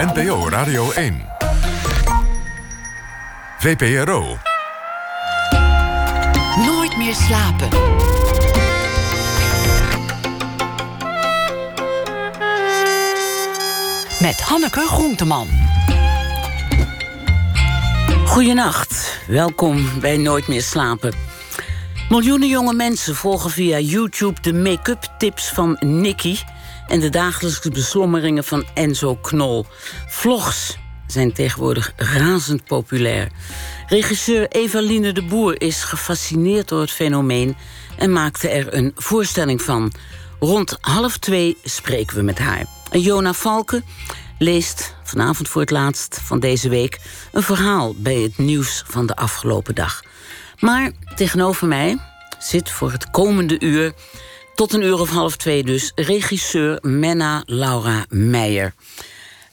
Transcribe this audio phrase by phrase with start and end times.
[0.00, 1.22] NPO Radio 1.
[3.58, 4.36] VPRO.
[6.66, 7.68] Nooit meer slapen.
[14.20, 15.48] Met Hanneke Groenteman.
[18.26, 21.12] Goedenacht, welkom bij Nooit meer slapen.
[22.08, 26.36] Miljoenen jonge mensen volgen via YouTube de make-up tips van Nicky
[26.90, 29.66] en de dagelijkse beslommeringen van Enzo Knol.
[30.08, 30.76] Vlogs
[31.06, 33.28] zijn tegenwoordig razend populair.
[33.86, 37.56] Regisseur Evaline de Boer is gefascineerd door het fenomeen
[37.98, 39.92] en maakte er een voorstelling van.
[40.40, 42.66] Rond half twee spreken we met haar.
[42.90, 43.84] Jona Valken
[44.38, 47.00] leest vanavond voor het laatst van deze week
[47.32, 50.02] een verhaal bij het nieuws van de afgelopen dag.
[50.58, 51.98] Maar tegenover mij
[52.38, 53.92] zit voor het komende uur,
[54.60, 58.74] tot een uur of half twee dus, regisseur Menna Laura Meijer.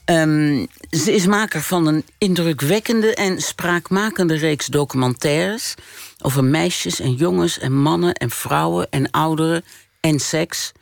[0.04, 5.74] Ehm, ze is maker van een indrukwekkende en spraakmakende reeks documentaires
[6.22, 9.64] over meisjes en jongens en mannen en vrouwen en ouderen
[10.00, 10.72] en seks.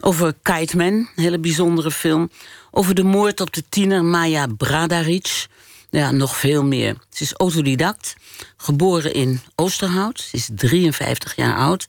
[0.00, 2.30] Over Kite een hele bijzondere film.
[2.70, 5.46] Over de moord op de tiener Maya Bradaric.
[5.90, 6.96] Ja, nog veel meer.
[7.10, 8.14] Ze is autodidact,
[8.56, 10.20] geboren in Oosterhout.
[10.20, 11.86] Ze is 53 jaar oud.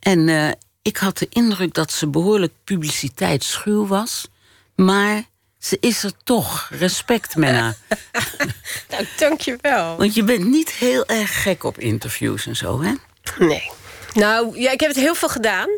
[0.00, 0.50] En uh,
[0.84, 4.28] ik had de indruk dat ze behoorlijk publiciteitsschuw was.
[4.74, 5.22] Maar
[5.58, 6.68] ze is er toch.
[6.70, 7.74] Respect, Menna.
[8.90, 9.96] nou, dankjewel.
[9.96, 12.92] Want je bent niet heel erg gek op interviews en zo, hè?
[13.38, 13.70] Nee.
[14.12, 15.68] Nou, ja, ik heb het heel veel gedaan.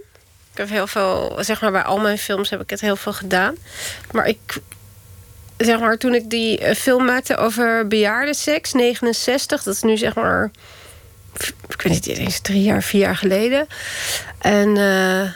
[0.53, 3.13] Ik heb heel veel, zeg maar, bij al mijn films heb ik het heel veel
[3.13, 3.57] gedaan.
[4.11, 4.61] Maar ik,
[5.57, 10.15] zeg maar, toen ik die eh, film maakte over bejaardenseks, 69, dat is nu zeg
[10.15, 10.51] maar,
[11.69, 13.67] ik weet niet eens drie jaar, vier jaar geleden.
[14.39, 15.31] En uh,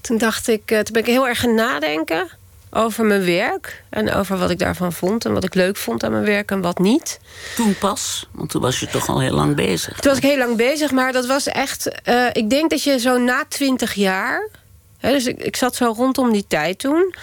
[0.00, 2.28] toen dacht ik, uh, toen ben ik heel erg gaan nadenken
[2.70, 3.82] over mijn werk.
[3.90, 6.60] En over wat ik daarvan vond en wat ik leuk vond aan mijn werk en
[6.60, 7.20] wat niet.
[7.56, 8.28] Toen pas?
[8.32, 9.98] Want toen was je toch al heel lang bezig.
[9.98, 11.90] Toen was ik heel lang bezig, maar dat was echt...
[12.04, 14.48] Uh, ik denk dat je zo na twintig jaar...
[14.98, 17.14] He, dus ik, ik, zat zo rondom die tijd toen.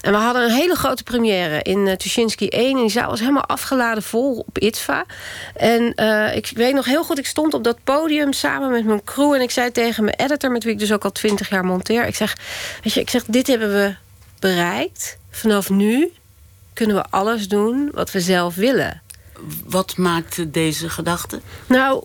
[0.00, 2.70] En we hadden een hele grote première in uh, Tuschinski 1.
[2.70, 5.04] En die zaal was helemaal afgeladen vol op ITVA.
[5.54, 8.84] En uh, ik, ik, weet nog heel goed, ik stond op dat podium samen met
[8.84, 9.32] mijn crew.
[9.34, 12.06] En ik zei tegen mijn editor, met wie ik dus ook al twintig jaar monteer.
[12.06, 12.36] Ik zeg,
[12.82, 13.94] weet je, ik zeg, dit hebben we
[14.38, 15.18] bereikt.
[15.30, 16.12] Vanaf nu
[16.72, 19.02] kunnen we alles doen wat we zelf willen.
[19.64, 21.40] Wat maakte deze gedachte?
[21.66, 22.04] Nou,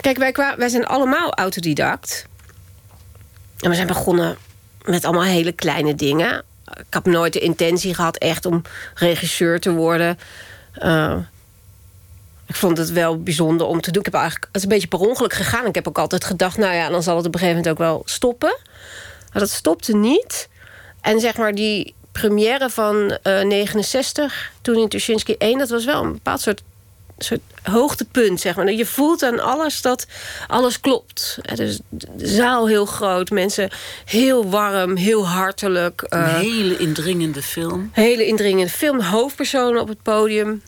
[0.00, 2.26] kijk, wij, wij zijn allemaal autodidact.
[3.60, 4.36] En we zijn begonnen
[4.84, 6.42] met allemaal hele kleine dingen.
[6.76, 8.62] Ik heb nooit de intentie gehad echt om
[8.94, 10.18] regisseur te worden.
[10.82, 11.16] Uh,
[12.46, 14.00] ik vond het wel bijzonder om te doen.
[14.00, 15.66] Ik heb eigenlijk, het is een beetje per ongeluk gegaan.
[15.66, 17.86] Ik heb ook altijd gedacht, nou ja, dan zal het op een gegeven moment ook
[17.86, 18.56] wel stoppen.
[19.32, 20.48] Maar dat stopte niet.
[21.00, 25.58] En zeg maar die première van uh, 69, toen in Tuschinski 1...
[25.58, 26.62] dat was wel een bepaald soort,
[27.18, 28.72] soort hoogtepunt, zeg maar.
[28.72, 30.06] Je voelt aan alles dat
[30.46, 31.38] alles klopt.
[31.54, 33.70] Dus de zaal heel groot, mensen
[34.04, 36.04] heel warm, heel hartelijk.
[36.08, 37.90] Een uh, hele indringende film.
[37.92, 40.62] Hele indringende film, hoofdpersonen op het podium.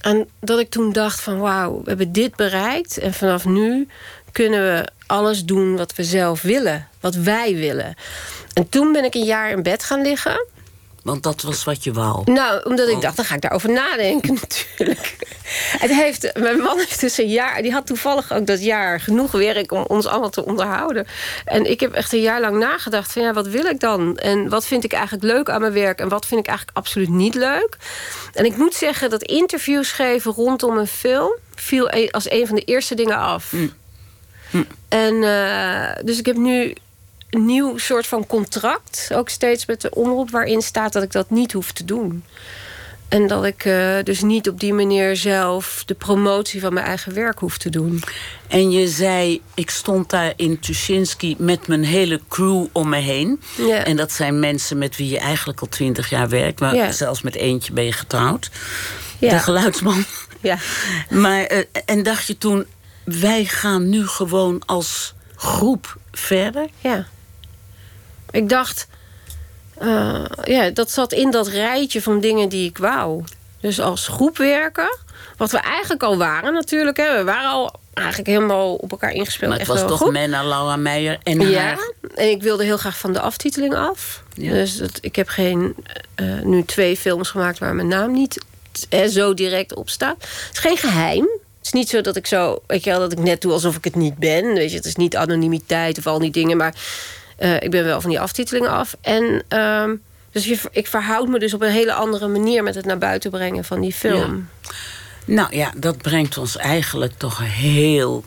[0.00, 2.98] En dat ik toen dacht van wauw, we hebben dit bereikt...
[2.98, 3.88] en vanaf nu
[4.32, 6.88] kunnen we alles doen wat we zelf willen.
[7.00, 7.94] Wat wij willen.
[8.52, 10.46] En toen ben ik een jaar in bed gaan liggen.
[11.04, 12.32] Want dat was wat je wou?
[12.32, 13.00] Nou, omdat ik oh.
[13.00, 15.16] dacht, dan ga ik daarover nadenken natuurlijk.
[15.78, 17.62] Het heeft, mijn man heeft dus een jaar...
[17.62, 21.06] die had toevallig ook dat jaar genoeg werk om ons allemaal te onderhouden.
[21.44, 23.22] En ik heb echt een jaar lang nagedacht van...
[23.22, 24.16] ja, wat wil ik dan?
[24.18, 26.00] En wat vind ik eigenlijk leuk aan mijn werk?
[26.00, 27.76] En wat vind ik eigenlijk absoluut niet leuk?
[28.32, 31.36] En ik moet zeggen dat interviews geven rondom een film...
[31.54, 33.52] viel e- als een van de eerste dingen af.
[33.52, 33.72] Mm.
[34.50, 34.66] Mm.
[34.88, 36.74] En uh, dus ik heb nu
[37.36, 39.10] nieuw soort van contract.
[39.12, 42.24] Ook steeds met de omroep waarin staat dat ik dat niet hoef te doen.
[43.08, 47.14] En dat ik uh, dus niet op die manier zelf de promotie van mijn eigen
[47.14, 48.02] werk hoef te doen.
[48.48, 53.40] En je zei, ik stond daar in Tuschinski met mijn hele crew om me heen.
[53.84, 56.60] En dat zijn mensen met wie je eigenlijk al twintig jaar werkt.
[56.60, 58.50] Maar zelfs met eentje ben je getrouwd.
[59.18, 59.30] Ja.
[59.30, 60.04] De geluidsman.
[60.40, 60.58] Ja.
[61.10, 62.66] Maar, eh, en dacht je toen,
[63.04, 66.66] wij gaan nu gewoon als groep verder?
[66.80, 67.06] Ja.
[68.34, 68.86] Ik dacht,
[69.82, 73.24] uh, ja, dat zat in dat rijtje van dingen die ik wou.
[73.60, 74.96] Dus als groep werken,
[75.36, 76.96] wat we eigenlijk al waren natuurlijk.
[76.96, 77.16] Hè.
[77.16, 79.50] We waren al eigenlijk helemaal op elkaar ingespeeld.
[79.50, 80.12] Maar het was toch goed.
[80.12, 81.92] Menna, Laura Meijer en Ja, haar.
[82.14, 84.22] en ik wilde heel graag van de aftiteling af.
[84.34, 84.52] Ja.
[84.52, 85.74] Dus dat, ik heb geen,
[86.14, 88.44] eh, nu twee films gemaakt waar mijn naam niet
[88.88, 90.16] eh, zo direct op staat.
[90.18, 91.22] Het is geen geheim.
[91.58, 93.76] Het is niet zo dat ik zo, weet je wel, dat ik net doe alsof
[93.76, 94.54] ik het niet ben.
[94.54, 96.74] Weet je, het is niet anonimiteit of al die dingen, maar
[97.36, 98.96] eh, ik ben wel van die aftitelingen af.
[99.00, 99.94] En ehm,
[100.30, 103.30] Dus je, ik verhoud me dus op een hele andere manier met het naar buiten
[103.30, 104.48] brengen van die film.
[105.24, 108.24] Nou ja, dat brengt ons eigenlijk toch heel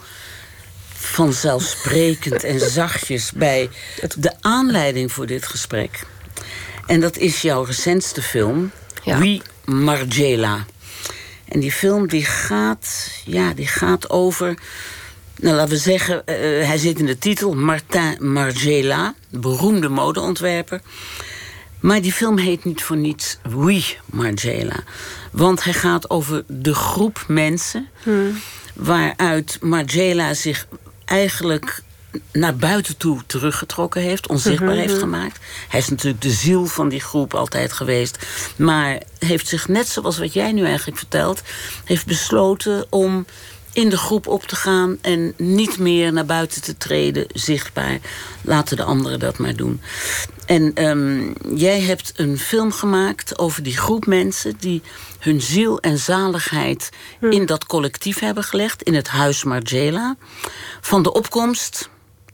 [0.94, 3.70] vanzelfsprekend en zachtjes bij
[4.18, 6.06] de aanleiding voor dit gesprek.
[6.86, 8.72] En dat is jouw recentste film,
[9.04, 9.20] Ja.
[9.20, 10.66] Wie Margiela.
[11.48, 14.58] En die film die gaat, ja, die gaat over.
[15.40, 16.36] Nou, laten we zeggen, eh,
[16.68, 20.82] hij zit in de titel Martin Margiela, beroemde modeontwerper.
[21.80, 24.84] Maar die film heet niet voor niets Oui Margiela.
[25.32, 27.88] Want hij gaat over de groep mensen
[28.74, 30.68] waaruit Margiela zich
[31.06, 31.82] eigenlijk
[32.32, 35.40] naar buiten toe teruggetrokken heeft, onzichtbaar heeft gemaakt.
[35.68, 38.18] Hij is natuurlijk de ziel van die groep altijd geweest,
[38.56, 41.42] maar heeft zich net zoals wat jij nu eigenlijk vertelt,
[41.84, 43.26] heeft besloten om
[43.78, 48.00] in de groep op te gaan en niet meer naar buiten te treden, zichtbaar.
[48.42, 49.82] Laten de anderen dat maar doen.
[50.46, 54.82] En ehm, jij hebt een film gemaakt over die groep mensen die
[55.20, 56.90] hun ziel en zaligheid
[57.20, 60.16] in dat collectief hebben gelegd, in het huis Margiela.
[60.82, 61.90] Van de opkomst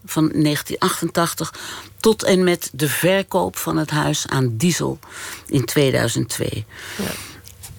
[0.05, 1.53] van 1988
[1.99, 4.99] tot en met de verkoop van het huis aan Diesel
[5.47, 6.65] in 2002.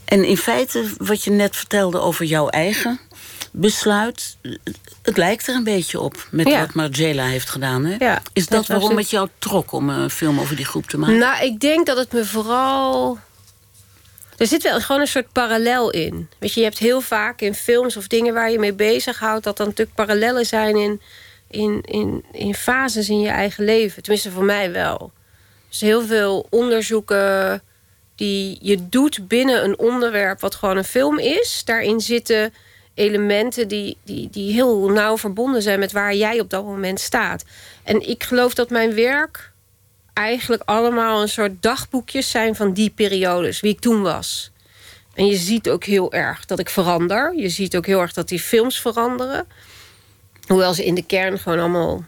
[0.04, 3.00] En in feite, wat je net vertelde over jouw eigen
[3.56, 4.36] besluit,
[5.02, 6.60] het lijkt er een beetje op met Ja.
[6.60, 7.84] wat Margiela heeft gedaan.
[7.84, 7.96] Hè?
[7.98, 10.98] Ja, Is dat waarom absoluut- het jou trok om een film over die groep te
[10.98, 11.18] maken?
[11.18, 13.18] Nou, ik denk dat het me vooral.
[14.36, 16.28] Er zit wel gewoon een soort parallel in.
[16.38, 19.56] Weet je, je hebt heel vaak in films of dingen waar je mee bezighoudt, dat
[19.56, 21.00] dan natuurlijk parallellen zijn in,
[21.50, 24.02] in, in, in fases in je eigen leven.
[24.02, 25.12] Tenminste, voor mij wel.
[25.68, 27.62] Dus heel veel onderzoeken
[28.14, 31.62] die je doet binnen een onderwerp wat gewoon een film is.
[31.64, 32.54] Daarin zitten
[32.94, 37.44] elementen die, die, die heel nauw verbonden zijn met waar jij op dat moment staat.
[37.82, 39.52] En ik geloof dat mijn werk
[40.12, 44.50] eigenlijk allemaal een soort dagboekjes zijn van die periodes, wie ik toen was.
[45.14, 47.34] En je ziet ook heel erg dat ik verander.
[47.36, 49.46] Je ziet ook heel erg dat die films veranderen.
[50.46, 52.04] Hoewel ze in de kern gewoon allemaal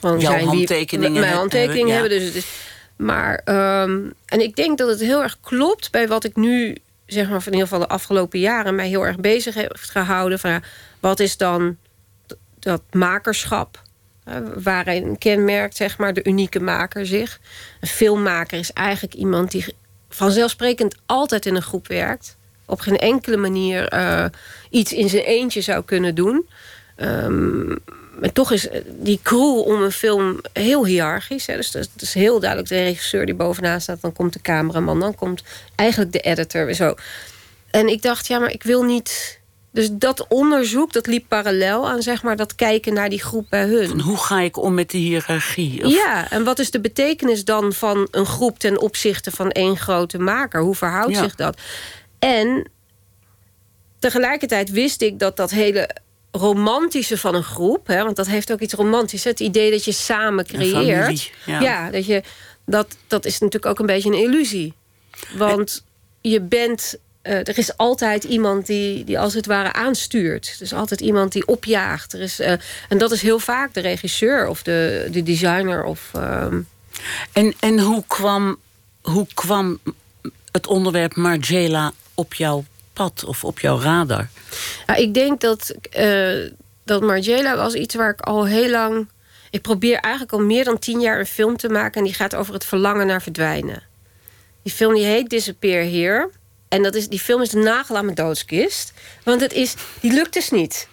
[0.00, 1.92] gewoon Jouw zijn handtekeningen mijn hebben, ja.
[1.92, 2.10] hebben.
[2.10, 2.46] Dus het is,
[2.96, 6.76] maar, ehm, en ik denk dat het heel erg klopt bij wat ik nu,
[7.08, 10.38] zeg maar, van in ieder geval de afgelopen jaren, mij heel erg bezig heeft gehouden.
[10.38, 10.62] Van,
[11.00, 11.76] wat is dan
[12.58, 13.86] dat makerschap?
[14.28, 17.40] eh, waarin kenmerkt zeg maar, de unieke maker zich.
[17.80, 19.74] Een filmmaker is eigenlijk iemand die
[20.08, 22.36] vanzelfsprekend altijd in een groep werkt.
[22.66, 24.24] Op geen enkele manier eh,
[24.70, 26.48] iets in zijn eentje zou kunnen doen.
[26.96, 27.76] Ehm,
[28.20, 31.46] maar toch is die crew om een film heel hiërarchisch.
[31.46, 31.56] Hè.
[31.56, 34.00] Dus dat is heel duidelijk de regisseur die bovenaan staat.
[34.00, 35.42] Dan komt de cameraman, dan komt
[35.74, 36.74] eigenlijk de editor.
[36.74, 36.94] Zo.
[37.70, 39.36] En ik dacht, ja, maar ik wil niet...
[39.70, 43.64] Dus dat onderzoek, dat liep parallel aan zeg maar, dat kijken naar die groep bij
[43.66, 43.88] hun.
[43.88, 45.84] Van hoe ga ik om met die hiërarchie?
[45.84, 49.76] Of- Ja, en wat is de betekenis dan van een groep ten opzichte van één
[49.76, 50.60] grote maker?
[50.60, 51.22] Hoe verhoudt Ja.
[51.22, 51.58] zich dat?
[52.18, 52.70] En
[53.98, 55.90] tegelijkertijd wist ik dat dat hele
[56.30, 59.92] romantische van een groep, hè, want dat heeft ook iets romantisch, het idee dat je
[59.92, 61.04] samen creëert.
[61.04, 61.90] familie, ja.
[61.90, 62.22] dat je
[62.64, 64.74] dat dat is natuurlijk ook een beetje een illusie,
[65.36, 65.84] want
[66.20, 66.98] je bent
[67.28, 70.54] eh, er is altijd iemand die, die als het ware aanstuurt.
[70.56, 72.12] Er is altijd iemand die opjaagt.
[72.12, 72.52] Er is, eh,
[72.88, 75.84] en dat is heel vaak de regisseur of de, de designer.
[75.84, 76.60] Of, ehm,
[77.32, 78.58] En, en hoe, kwam,
[79.02, 79.78] hoe kwam
[80.52, 82.64] het onderwerp Margiela op jouw
[82.98, 84.28] pad of op jouw radar?
[84.86, 86.50] Ja, ik denk dat, eh
[86.84, 89.08] dat Margiela was iets waar ik al heel lang...
[89.50, 91.98] Ik probeer eigenlijk al meer dan tien jaar een film te maken...
[92.00, 93.82] en die gaat over het verlangen naar verdwijnen.
[94.62, 96.30] Die film die heet Disappear Here.
[96.68, 98.92] En dat is, die film is de nagel aan mijn doodskist.
[99.24, 100.88] Want het is, die lukt dus niet.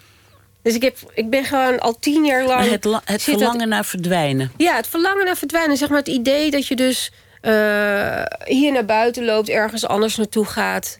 [0.62, 2.60] Dus ik, heb, ik ben gewoon al tien jaar lang...
[2.60, 4.52] Maar het, la- het dat- verlangen naar verdwijnen.
[4.56, 5.76] Ja, het verlangen naar verdwijnen.
[5.76, 10.44] Zeg maar het idee dat je dus eh, hier naar buiten loopt, ergens anders naartoe
[10.44, 10.98] gaat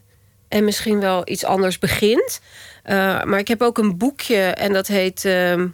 [0.48, 2.40] en misschien wel iets anders begint.
[2.82, 5.68] Eh, maar ik heb ook een boekje en dat heet ehm,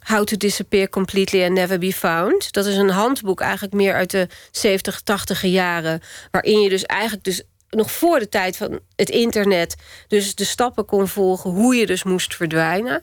[0.00, 2.52] How to Disappear Completely and Never Be Found.
[2.52, 6.00] Dat is een handboek eigenlijk meer uit de 70, 80 jaren.
[6.30, 9.76] Waarin je dus eigenlijk dus nog voor de tijd van het internet...
[10.08, 13.02] dus de stappen kon volgen hoe je dus moest verdwijnen.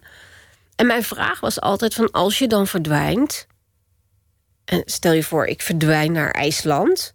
[0.76, 3.48] En mijn vraag was altijd van als je dan verdwijnt...
[4.66, 7.14] en stel je voor, ik verdwijn naar IJsland...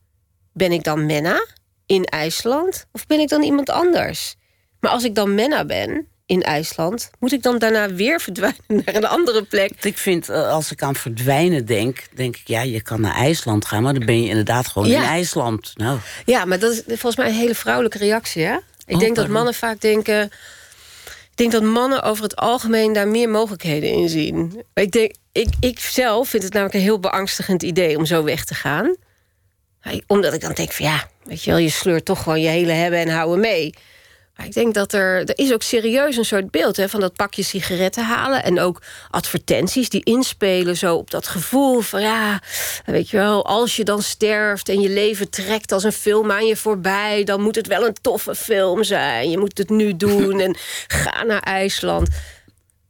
[0.52, 1.47] ben ik dan Menna
[1.95, 4.35] in IJsland of ben ik dan iemand anders?
[4.81, 7.11] Maar als ik dan Menna ben in IJsland...
[7.19, 9.73] moet ik dan daarna weer verdwijnen naar een andere plek?
[9.85, 13.65] Ik vind, eh, als ik aan verdwijnen denk, denk ik, ja, je kan naar IJsland
[13.65, 15.03] gaan, maar dan ben je inderdaad gewoon Ja.
[15.03, 15.73] in IJsland.
[15.77, 18.57] Nou, Ja, maar dat is volgens mij een hele vrouwelijke reactie, hè?
[18.87, 20.31] Ik Oh, denk dat mannen vaak denken...
[21.31, 24.63] Ik denk dat mannen over het algemeen daar meer mogelijkheden in zien.
[24.75, 28.45] Ik, denk, ik, ik zelf vind het namelijk een heel beangstigend idee om zo weg
[28.45, 28.97] te gaan.
[30.07, 32.73] Omdat ik dan denk van ja, weet je wel, je sleurt toch gewoon je hele
[32.73, 33.75] hebben en houden mee.
[34.37, 37.12] Maar ik denk dat er, er is ook serieus een soort beeld hè, van dat
[37.12, 38.45] pakje sigaretten halen.
[38.45, 42.43] En ook advertenties die inspelen zo op dat gevoel van ja,
[42.85, 46.47] weet je wel, als je dan sterft en je leven trekt als een film aan
[46.47, 49.31] je voorbij, dan moet het wel een toffe film zijn.
[49.31, 52.09] Je moet het nu doen en ga naar IJsland.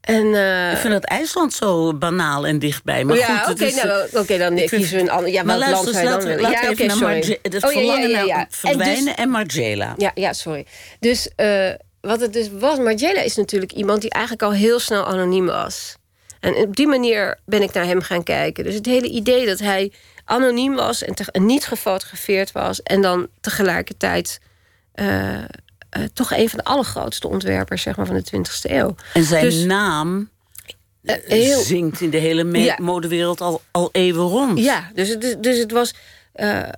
[0.03, 3.05] En, eh, Ik vind dat IJsland zo banaal en dichtbij.
[3.05, 5.31] Maar ja, oké, nou, oké, dan ik kiezen we een ander.
[5.31, 6.51] Ja, maar welk land dan laten, we Ja,
[6.87, 7.39] naar sorry.
[7.43, 8.39] Het Oh, ja, ja, ja.
[8.39, 9.95] En dus- verdwijnen en Margiela.
[9.97, 10.67] Ja, ja, sorry.
[11.01, 15.07] Dus eh, wat het dus was, Margiela is natuurlijk iemand die eigenlijk al heel snel
[15.07, 15.97] anoniem was.
[16.41, 18.65] En op die manier ben ik naar hem gaan kijken.
[18.65, 19.93] Dus het hele idee dat hij
[20.25, 24.39] anoniem was en, te- en niet gefotografeerd was, en dan tegelijkertijd
[24.93, 25.39] eh,
[25.93, 28.95] eh, toch een van de allergrootste ontwerpers zeg maar, van de 20e eeuw.
[29.15, 30.31] En zijn Dus- naam
[31.03, 32.77] heel, zingt in de hele Ja.
[32.81, 34.59] modewereld al, al eeuwen rond.
[34.59, 35.95] Ja, dus het, dus het was
[36.33, 36.69] eh,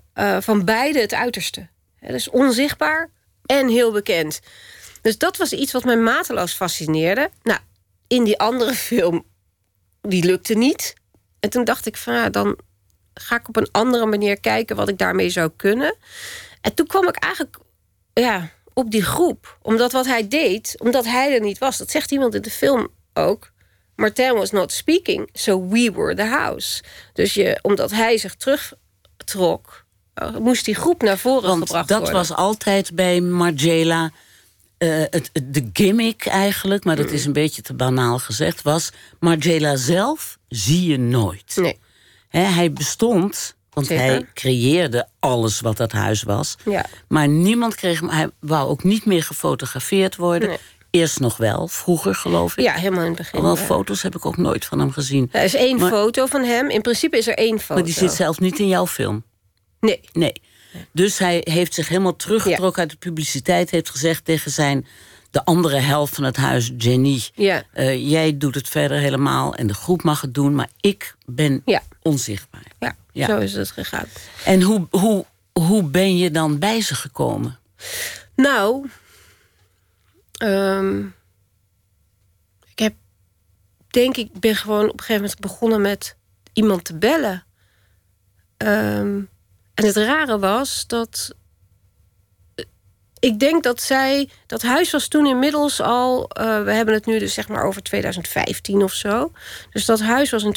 [0.40, 1.68] van beide het uiterste.
[2.00, 3.10] Dus onzichtbaar
[3.46, 4.40] en heel bekend.
[5.02, 7.30] Dus dat was iets wat mij mateloos fascineerde.
[7.42, 7.58] Nou,
[8.06, 9.24] in die andere film,
[10.00, 10.94] die lukte niet.
[11.40, 12.58] En toen dacht ik van, ja, dan
[13.14, 14.76] ga ik op een andere manier kijken...
[14.76, 15.96] wat ik daarmee zou kunnen.
[16.60, 17.56] En toen kwam ik eigenlijk
[18.12, 19.58] ja, op die groep.
[19.62, 21.78] Omdat wat hij deed, omdat hij er niet was...
[21.78, 23.52] dat zegt iemand in de film ook...
[23.96, 26.82] Martin was not speaking, so we were the house.
[27.12, 31.98] Dus je, omdat hij zich terugtrok, eh, moest die groep naar voren Want gebracht dat
[31.98, 32.16] worden.
[32.16, 34.10] was altijd bij Margiela
[34.78, 37.12] eh, het, het- de gimmick eigenlijk, maar dat Mm.
[37.14, 38.90] is een beetje te banaal gezegd, was
[39.20, 41.56] Margiela zelf zie je nooit.
[41.56, 41.78] Nee,
[42.30, 44.04] hij bestond, want Zeker.
[44.04, 46.56] hij creëerde alles wat dat huis was.
[46.64, 46.84] ja.
[47.08, 50.48] Maar niemand kreeg hem, hij wou ook niet meer gefotografeerd worden.
[50.48, 50.58] Nee.
[50.90, 52.64] Eerst nog wel, vroeger geloof ik.
[52.64, 53.42] ja, helemaal in het begin.
[53.42, 53.56] Ja.
[53.56, 55.28] foto's heb ik ook nooit van hem gezien.
[55.32, 56.70] Er is één Maar- foto van hem.
[56.70, 57.74] In principe is er één foto.
[57.74, 59.24] Maar die zit zelf niet in jouw film.
[59.80, 60.32] Nee, Nee.
[60.92, 63.70] Dus hij heeft zich helemaal teruggetrokken uit de publiciteit.
[63.70, 64.86] Heeft gezegd tegen zijn
[65.30, 67.22] de andere helft van het huis, Jenny.
[67.34, 67.62] ja.
[67.72, 71.62] eh, jij doet het verder helemaal en de groep mag het doen, maar ik ben
[72.02, 72.62] onzichtbaar.
[72.78, 73.26] ja, Ja.
[73.26, 74.06] zo is het gegaan.
[74.44, 77.58] En hoe, hoe, hoe ben je dan bij ze gekomen?
[78.36, 78.88] Nou,
[80.38, 80.98] ehm,
[82.66, 82.94] ik heb,
[83.90, 86.16] denk ik, ben gewoon op een gegeven moment begonnen met
[86.52, 87.44] iemand te bellen.
[88.56, 89.20] Ehm,
[89.74, 91.34] en het rare was dat.
[92.54, 92.64] eh,
[93.18, 94.30] Ik denk dat zij.
[94.46, 96.28] Dat huis was toen inmiddels al.
[96.30, 99.32] eh, we hebben het nu dus zeg maar over 2015 of zo.
[99.70, 100.52] Dus dat huis was in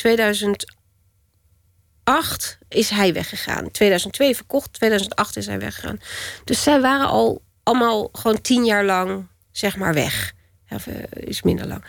[2.08, 3.72] 2008 is hij weggegaan.
[3.72, 6.00] 2002 verkocht, 2008 is hij weggegaan.
[6.44, 10.34] Dus zij waren al allemaal gewoon tien jaar lang, zeg maar, weg.
[10.70, 11.84] Of eh, is minder lang.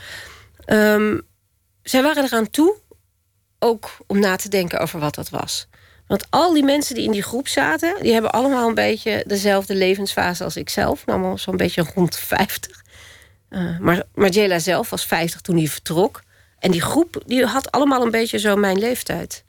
[0.65, 1.19] Ehm,
[1.83, 2.77] zij waren eraan toe,
[3.59, 5.69] ook om na te denken over wat dat was.
[6.07, 9.75] Want al die mensen die in die groep zaten, die hebben allemaal een beetje dezelfde
[9.75, 11.03] levensfase als ik zelf.
[11.07, 12.85] Allemaal zo'n beetje rond de 50.
[13.49, 16.23] Eh, maar Margiela zelf was 50 toen hij vertrok.
[16.59, 19.45] En die groep die had allemaal een beetje zo mijn leeftijd.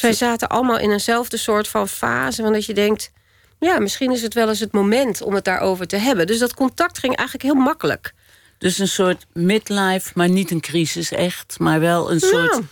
[0.00, 2.42] Wij zaten allemaal in eenzelfde soort van fase.
[2.42, 3.10] Van dat je denkt,
[3.58, 6.26] ja, misschien is het wel eens het moment om het daarover te hebben.
[6.26, 8.14] Dus dat contact ging eigenlijk heel makkelijk.
[8.58, 12.64] Dus een soort midlife, maar niet een crisis echt, maar wel een soort Nou.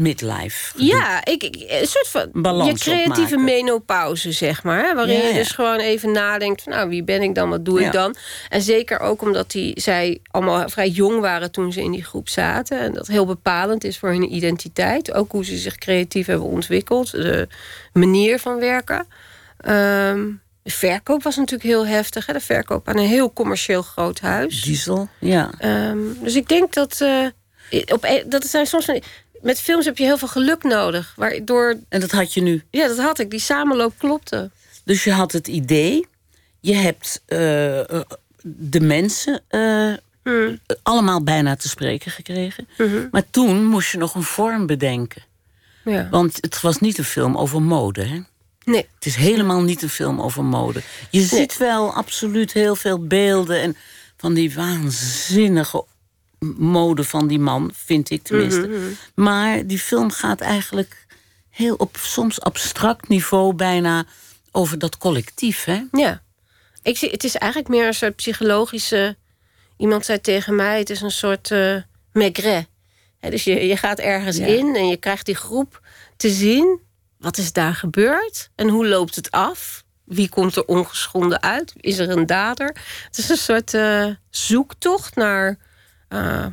[0.00, 0.72] Midlife.
[0.76, 3.44] Ja, ik, ik- een soort van Balans je creatieve opmaken.
[3.44, 4.82] menopauze, zeg maar.
[4.84, 7.64] hè, Waarin Ja, je dus gewoon even nadenkt van, nou, wie ben ik dan, wat
[7.64, 7.86] doe Ja.
[7.86, 8.14] ik dan?
[8.48, 12.28] En zeker ook omdat die, zij allemaal vrij jong waren toen ze in die groep
[12.28, 12.78] zaten.
[12.80, 15.12] En dat heel bepalend is voor hun identiteit.
[15.12, 17.10] Ook hoe ze zich creatief hebben ontwikkeld.
[17.10, 17.48] De
[17.92, 19.06] manier van werken.
[19.58, 20.26] Ehm,
[20.62, 22.26] de verkoop was natuurlijk heel heftig.
[22.26, 22.32] Hè?
[22.32, 24.62] De verkoop aan een heel commercieel groot huis.
[24.62, 25.50] Diesel, ja.
[25.58, 27.00] Ehm, dus ik denk dat.
[27.00, 27.26] eh,
[27.92, 28.86] op, e- dat zijn soms.
[29.42, 31.12] Met films heb je heel veel geluk nodig.
[31.16, 31.78] Waardoor.
[31.88, 32.62] En dat had je nu.
[32.70, 33.30] Ja, dat had ik.
[33.30, 34.50] Die samenloop klopte.
[34.84, 36.06] Dus je had het idee,
[36.60, 38.00] je hebt eh, eh,
[38.42, 39.92] de mensen eh,
[40.22, 40.60] Hmm.
[40.82, 42.68] allemaal bijna te spreken gekregen.
[42.78, 43.06] Mhm.
[43.10, 45.22] Maar toen moest je nog een vorm bedenken.
[45.84, 46.08] Ja.
[46.10, 48.20] Want het was niet een film over mode, hè?
[48.64, 48.86] Nee.
[48.94, 50.82] Het is helemaal niet een film over mode.
[51.10, 53.76] Je ziet wel absoluut heel veel beelden en
[54.16, 55.84] van die waanzinnige
[56.58, 58.66] mode van die man, vind ik tenminste.
[58.68, 58.80] Mhm,
[59.14, 61.06] Maar die film gaat eigenlijk
[61.50, 64.04] heel op soms abstract niveau bijna
[64.50, 65.82] over dat collectief, hè?
[65.92, 66.22] Ja.
[66.82, 69.16] Ik zie, het is eigenlijk meer een soort psychologische.
[69.76, 71.76] Iemand zei tegen mij: het is een soort eh
[72.12, 72.66] maigret.
[73.20, 74.46] Dus je, je gaat ergens Ja.
[74.46, 75.80] in en je krijgt die groep
[76.16, 76.80] te zien.
[77.18, 78.50] Wat is daar gebeurd?
[78.54, 79.84] En hoe loopt het af?
[80.04, 81.72] Wie komt er ongeschonden uit?
[81.76, 82.76] Is er een dader?
[83.04, 85.58] Het is een soort eh, zoektocht naar
[86.10, 86.46] eh,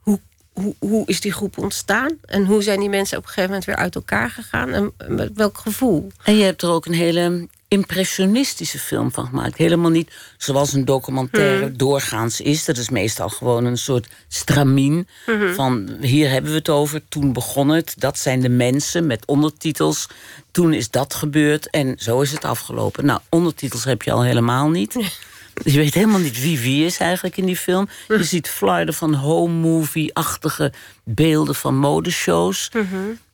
[0.00, 0.20] hoe,
[0.52, 2.18] hoe, hoe is die groep ontstaan?
[2.24, 4.72] En hoe zijn die mensen op een gegeven moment weer uit elkaar gegaan?
[4.72, 6.06] En met welk gevoel?
[6.24, 9.56] En je hebt er ook een hele impressionistische film van gemaakt.
[9.56, 11.76] Helemaal niet zoals een documentaire Hmm.
[11.76, 12.64] doorgaans is.
[12.64, 15.08] Dat is meestal gewoon een soort stramien.
[15.26, 15.54] Mhm.
[15.54, 17.94] Van hier hebben we het over, toen begon het.
[17.98, 20.08] Dat zijn de mensen met ondertitels.
[20.50, 23.04] Toen is dat gebeurd en zo is het afgelopen.
[23.04, 24.96] Nou, ondertitels heb je al helemaal niet.
[25.64, 27.88] Je weet helemaal niet wie wie is eigenlijk in die film.
[28.08, 30.72] Je ziet flarden van home movie-achtige
[31.04, 32.70] beelden van modeshows.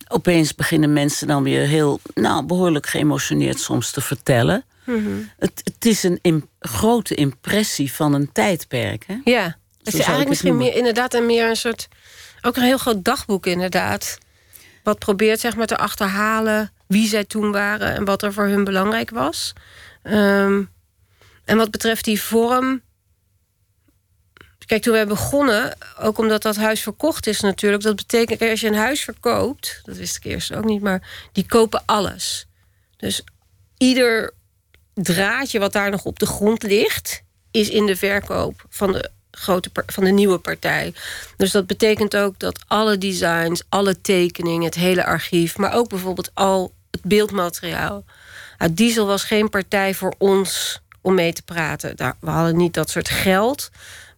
[0.08, 4.64] Opeens beginnen mensen dan weer heel, nou, behoorlijk geëmotioneerd soms te vertellen.
[5.36, 9.04] Het, het is een grote impressie van een tijdperk.
[9.06, 9.16] Hè?
[9.24, 11.88] Ja, het zou is eigenlijk het misschien meer, inderdaad een meer een soort...
[12.42, 14.18] Ook een heel groot dagboek inderdaad.
[14.82, 17.94] Wat probeert zeg maar te achterhalen wie zij toen waren...
[17.94, 19.52] en wat er voor hun belangrijk was.
[20.02, 20.62] Ehm,
[21.46, 22.84] en wat betreft die vorm...
[24.66, 27.82] Kijk, toen wij begonnen, ook omdat dat huis verkocht is natuurlijk...
[27.82, 29.80] dat betekent, als je een huis verkoopt...
[29.84, 32.46] dat wist ik eerst ook niet, maar die kopen alles.
[32.96, 33.22] Dus
[33.76, 34.32] ieder
[34.94, 37.22] draadje wat daar nog op de grond ligt...
[37.50, 40.94] is in de verkoop van de, grote, van de nieuwe partij.
[41.36, 44.64] Dus dat betekent ook dat alle designs, alle tekeningen...
[44.64, 48.04] het hele archief, maar ook bijvoorbeeld al het beeldmateriaal...
[48.58, 51.96] Nou, Diesel was geen partij voor ons om mee te praten.
[51.96, 53.70] Daar, we hadden niet dat soort geld,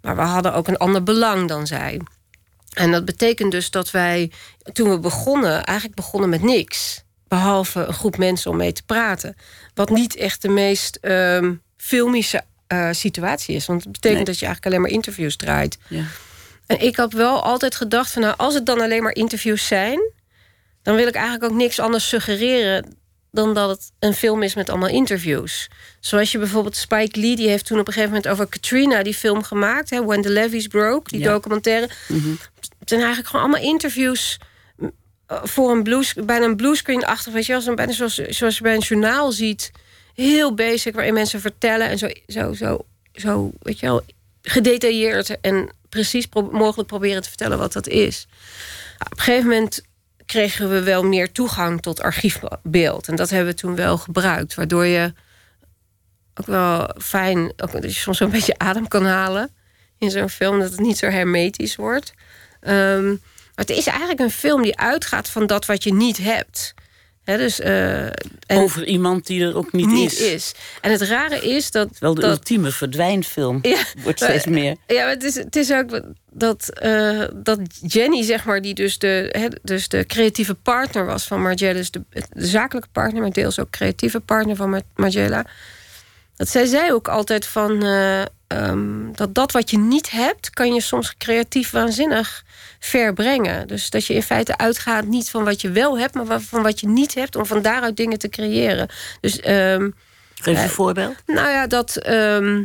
[0.02, 2.00] maar we hadden ook een ander belang dan zij.
[2.73, 4.30] En dat betekent dus dat wij,
[4.73, 7.04] toen we begonnen, eigenlijk begonnen met niks.
[7.28, 9.37] Behalve een groep mensen om mee te praten.
[9.75, 13.66] Wat niet echt de meest ehm, filmische eh, situatie is.
[13.66, 14.26] Want het betekent Nee.
[14.26, 15.78] dat je eigenlijk alleen maar interviews draait.
[15.88, 16.04] Ja.
[16.66, 20.00] En ik had wel altijd gedacht van nou, als het dan alleen maar interviews zijn,
[20.83, 22.98] dan wil ik eigenlijk ook niks anders suggereren
[23.30, 25.68] dan dat het een film is met allemaal interviews.
[26.00, 29.14] Zoals je bijvoorbeeld Spike Lee, die heeft toen op een gegeven moment over Katrina die
[29.14, 31.32] film gemaakt, hè, When the Levees Broke, die Ja.
[31.32, 31.88] documentaire.
[32.78, 34.38] Het zijn eigenlijk gewoon allemaal interviews
[35.26, 38.75] eh, voor een blues, bijna een bluescreen-achtig, weet je wel, bijna zoals, zoals je bij
[38.75, 39.70] een journaal ziet.
[40.14, 44.02] Heel basic, waarin mensen vertellen en zo, zo, zo, zo weet je wel,
[44.42, 48.26] gedetailleerd en precies pro- mogelijk proberen te vertellen wat dat is.
[48.98, 49.83] Op een gegeven moment
[50.29, 53.09] kregen we wel meer toegang tot archiefbeeld.
[53.09, 54.55] En dat hebben we toen wel gebruikt.
[54.55, 55.12] Waardoor je
[56.35, 59.51] ook wel fijn, ook dat je soms een beetje adem kan halen
[59.99, 60.59] in zo'n film.
[60.59, 62.12] Dat het niet zo hermetisch wordt.
[62.61, 66.75] Ehm, maar het is eigenlijk een film die uitgaat van dat wat je niet hebt.
[67.37, 68.12] Dus, eh, en
[68.47, 70.21] Over iemand die er ook niet, niet is.
[70.21, 70.55] is.
[70.81, 71.88] En het rare is dat.
[71.99, 73.59] Wel de dat ultieme verdwijnfilm.
[73.62, 74.77] Ja, Wordt steeds maar- meer.
[74.87, 78.99] Ja, maar het is, het is ook dat, eh, dat Jenny, zeg maar, die dus
[78.99, 83.59] de, dus de creatieve partner was van Margiela, dus de, de zakelijke partner, maar deels
[83.59, 85.47] ook creatieve partner van Mar- Margiela.
[86.37, 90.75] Dat zij zei ook altijd van eh, ehm, dat dat wat je niet hebt, kan
[90.75, 92.45] je soms creatief waanzinnig
[92.79, 93.67] ver brengen.
[93.67, 96.81] Dus dat je in feite uitgaat niet van wat je wel hebt, maar van wat
[96.81, 98.88] je niet hebt, om van daaruit dingen te creëren.
[99.21, 99.91] Dus ehm,
[100.35, 101.14] Geef een voorbeeld.
[101.27, 101.97] nou ja, dat.
[101.97, 102.62] ehm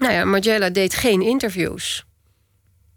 [0.00, 2.04] nou ja, Margiela deed geen interviews.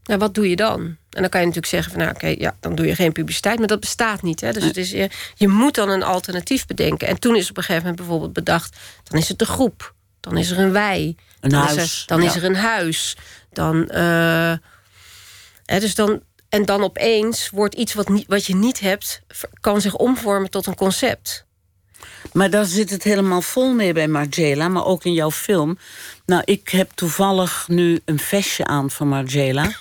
[0.04, 0.82] Nou, wat doe je dan?
[1.10, 3.58] En dan kan je natuurlijk zeggen van, nou oké, ja, dan doe je geen publiciteit,
[3.58, 4.41] maar dat bestaat niet.
[4.41, 4.52] Hè?
[4.52, 7.08] Dus het is, je, je moet dan een alternatief bedenken.
[7.08, 10.38] En toen is op een gegeven moment bijvoorbeeld bedacht, dan is het de groep, dan
[10.38, 12.28] is er een wij, Een dan huis, is er, dan ja.
[12.28, 13.17] is er een huis,
[13.52, 14.54] dan, eh,
[15.65, 19.21] dus dan, en dan opeens wordt iets wat, niet, wat je niet hebt,
[19.60, 21.45] kan zich omvormen tot een concept.
[22.34, 25.78] Maar daar zit het helemaal vol mee bij Margiela, maar ook in jouw film.
[26.26, 29.71] Nou, ik heb toevallig nu een vestje aan van Margiela.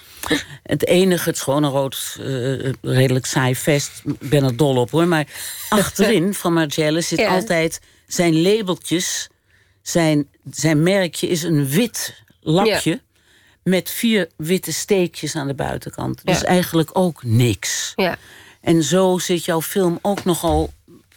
[0.63, 4.03] Het enige, het is gewoon een rood, eh, redelijk saai vest.
[4.05, 5.07] Ik ben er dol op hoor.
[5.07, 5.27] Maar
[5.69, 7.29] achterin van Margiela zit Ja.
[7.29, 9.29] altijd zijn labeltjes.
[9.83, 13.01] Zijn, zijn merkje is een wit lapje.
[13.65, 16.21] Met vier witte steekjes aan de buitenkant.
[16.25, 17.93] Dus eigenlijk ook niks.
[17.97, 18.17] Ja.
[18.61, 20.73] En zo zit jouw film ook nogal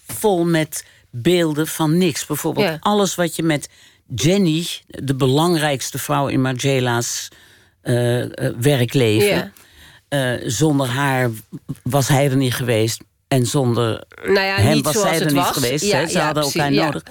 [0.08, 2.26] vol met beelden van niks.
[2.26, 2.78] Bijvoorbeeld Ja.
[2.80, 3.70] alles wat je met
[4.16, 7.28] Jenny, de belangrijkste vrouw in Margela's
[7.82, 9.54] eh, eh, werkleven.
[10.08, 11.30] Eh, zonder haar
[11.84, 13.02] was hij er niet geweest.
[13.28, 15.52] En zonder Nou ja, hem niet was zij er niet was.
[15.52, 15.86] geweest.
[15.86, 16.08] Ja?
[16.08, 17.04] Ze ja, hadden elkaar Ja, nodig.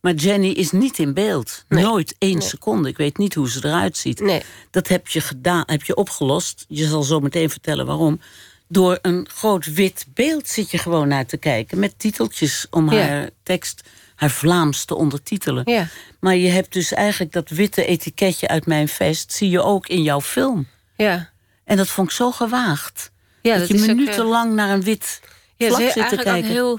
[0.00, 1.64] Maar Jenny is niet in beeld.
[1.68, 1.84] Nee.
[1.84, 2.46] Nooit één Nee.
[2.48, 2.88] seconde.
[2.88, 4.20] Ik weet niet hoe ze eruit ziet.
[4.20, 4.42] Nee.
[4.70, 6.64] Dat heb je gedaan, heb je opgelost.
[6.68, 8.20] Je zal zo meteen vertellen waarom.
[8.68, 11.78] Door een groot wit beeld zit je gewoon naar te kijken.
[11.78, 13.00] Met titeltjes om Ja.
[13.08, 13.80] haar tekst,
[14.14, 15.62] haar Vlaams te ondertitelen.
[15.72, 15.88] Ja.
[16.20, 19.32] Maar je hebt dus eigenlijk dat witte etiketje uit mijn vest...
[19.32, 20.66] zie je ook in jouw film.
[20.96, 21.30] Ja.
[21.64, 23.10] En dat vond ik zo gewaagd.
[23.42, 25.20] Ja, dat, dat je minutenlang naar een wit
[25.56, 26.50] Ja, vlak zit te kijken.
[26.50, 26.78] heel...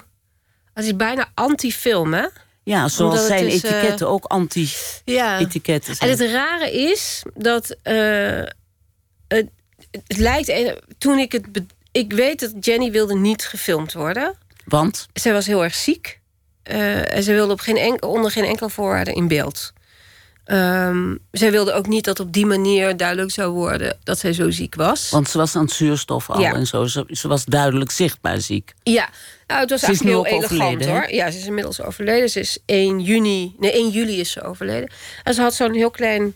[0.74, 2.26] Het is bijna anti-film, hè?
[2.70, 4.36] Ja, zoals zijn eh, etiketten ook Ja.
[4.36, 6.10] anti-etiketten En zijn.
[6.10, 7.76] het rare is dat...
[7.84, 8.42] eh,
[9.28, 9.50] het-
[9.92, 10.54] het lijkt...
[10.98, 11.46] Toen ik het...
[11.92, 14.34] Ik weet dat Jenny wilde niet gefilmd worden.
[14.66, 15.08] Want?
[15.14, 16.20] Zij was heel erg ziek.
[16.72, 19.74] Uh, en ze wilde op geen enkel, onder geen enkele voorwaarde in beeld.
[20.52, 24.50] Um, zij wilde ook niet dat op die manier duidelijk zou worden dat zij zo
[24.50, 25.10] ziek was.
[25.10, 26.86] Want ze was aan het zuurstof al en zo.
[26.86, 28.74] Ze, ze, was duidelijk zichtbaar ziek.
[28.84, 29.10] Ja,
[29.48, 31.14] nou, het was eigenlijk heel elegant hoor.
[31.14, 32.30] Ja, ze is inmiddels overleden.
[32.30, 34.92] Ze is 1 juni, nee 1 juli is ze overleden.
[35.24, 36.36] En ze had zo'n heel klein,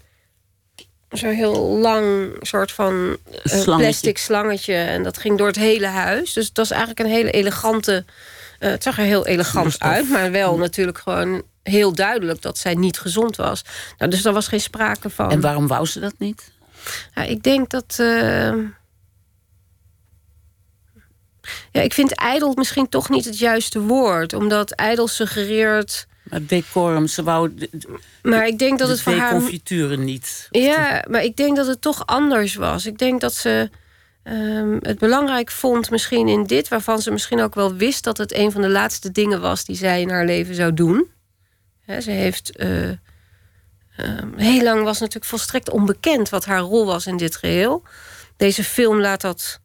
[1.09, 3.17] zo'n heel lang soort van
[3.53, 4.75] uh, plastic slangetje.
[4.75, 6.33] En dat ging door het hele huis.
[6.33, 8.05] Dus het was eigenlijk een hele elegante.
[8.59, 12.73] Uh, het zag er heel elegant uit, maar wel natuurlijk gewoon heel duidelijk dat zij
[12.73, 13.61] niet gezond was.
[13.97, 15.31] Nou, dus daar was geen sprake van.
[15.31, 16.51] En waarom wou ze dat niet?
[17.15, 17.97] Ja, ik denk dat.
[18.01, 18.53] Uh...
[21.71, 26.07] Ja, ik vind ijdel misschien toch niet het juiste woord, omdat ijdel suggereert.
[26.23, 27.53] Maar decorum, ze wou.
[27.55, 27.69] De,
[28.21, 29.31] maar ik denk dat het voor haar.
[29.31, 30.47] confituren niet.
[30.51, 32.85] Ja, maar ik denk dat het toch anders was.
[32.85, 33.69] Ik denk dat ze.
[34.23, 38.33] Um, het belangrijk vond misschien in dit, waarvan ze misschien ook wel wist dat het
[38.33, 41.11] een van de laatste dingen was die zij in haar leven zou doen
[41.85, 42.61] ze heeft.
[42.61, 42.91] Uh,
[44.35, 47.83] heel lang was natuurlijk volstrekt onbekend wat haar rol was in dit geheel.
[48.37, 49.61] Deze film laat dat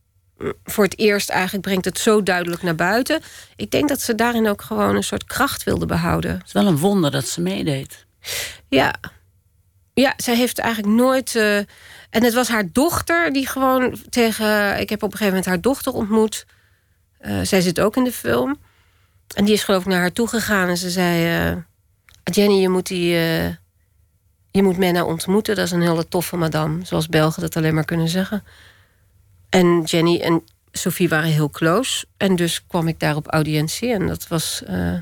[0.65, 3.21] voor het eerst eigenlijk brengt het zo duidelijk naar buiten.
[3.57, 6.33] Ik denk dat ze daarin ook gewoon een soort kracht wilde behouden.
[6.33, 8.07] Het is wel een wonder dat ze meedeed.
[8.69, 8.95] Ja,
[9.95, 11.35] ja zij heeft eigenlijk nooit.
[11.35, 11.57] Uh,
[12.11, 14.81] en het was haar dochter die gewoon tegen.
[14.81, 16.47] Ik heb op een gegeven moment haar dochter ontmoet.
[17.21, 18.59] Uh, zij zit ook in de film.
[19.35, 21.51] En die is geloof ik naar haar toe gegaan en ze zei.
[21.51, 21.57] Uh,
[22.31, 23.47] Jenny, je moet, die, uh,
[24.51, 25.57] je moet Menna ontmoeten.
[25.57, 28.45] Dat is een hele toffe madame, zoals Belgen dat alleen maar kunnen zeggen.
[29.49, 32.07] En Jenny en Sophie waren heel close.
[32.17, 33.93] En dus kwam ik daar op audiëntie.
[33.93, 34.63] En dat was.
[34.71, 34.95] Uh,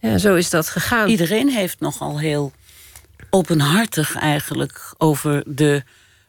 [0.00, 1.08] ja, zo is dat gegaan.
[1.08, 2.52] Iedereen heeft nogal heel
[3.30, 5.82] openhartig eigenlijk over de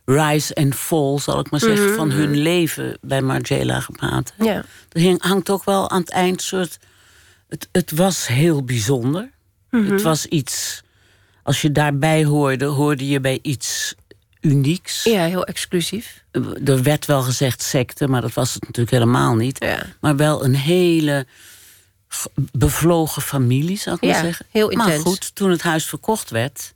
[0.06, 4.34] rise and fall, zal ik maar zeggen, mhm, van hun leven bij Margiela gepraat.
[4.38, 4.64] Ja.
[4.92, 6.80] Er hangt ook wel aan het eind soort.
[7.50, 9.30] Het, het was heel bijzonder.
[9.82, 10.02] Het mhm.
[10.02, 10.82] was iets.
[11.44, 13.96] Als je daarbij hoorde, hoorde je bij iets
[14.42, 15.04] unieks.
[15.04, 16.24] Ja, heel exclusief.
[16.66, 19.64] Er werd wel gezegd secte, maar dat was het natuurlijk helemaal niet.
[19.64, 19.86] Ja.
[20.00, 21.26] Maar wel een hele
[22.36, 24.46] bevlogen familie, zou ik maar zeggen.
[24.52, 24.90] Heel intens.
[24.90, 26.74] Maar goed, toen het huis verkocht werd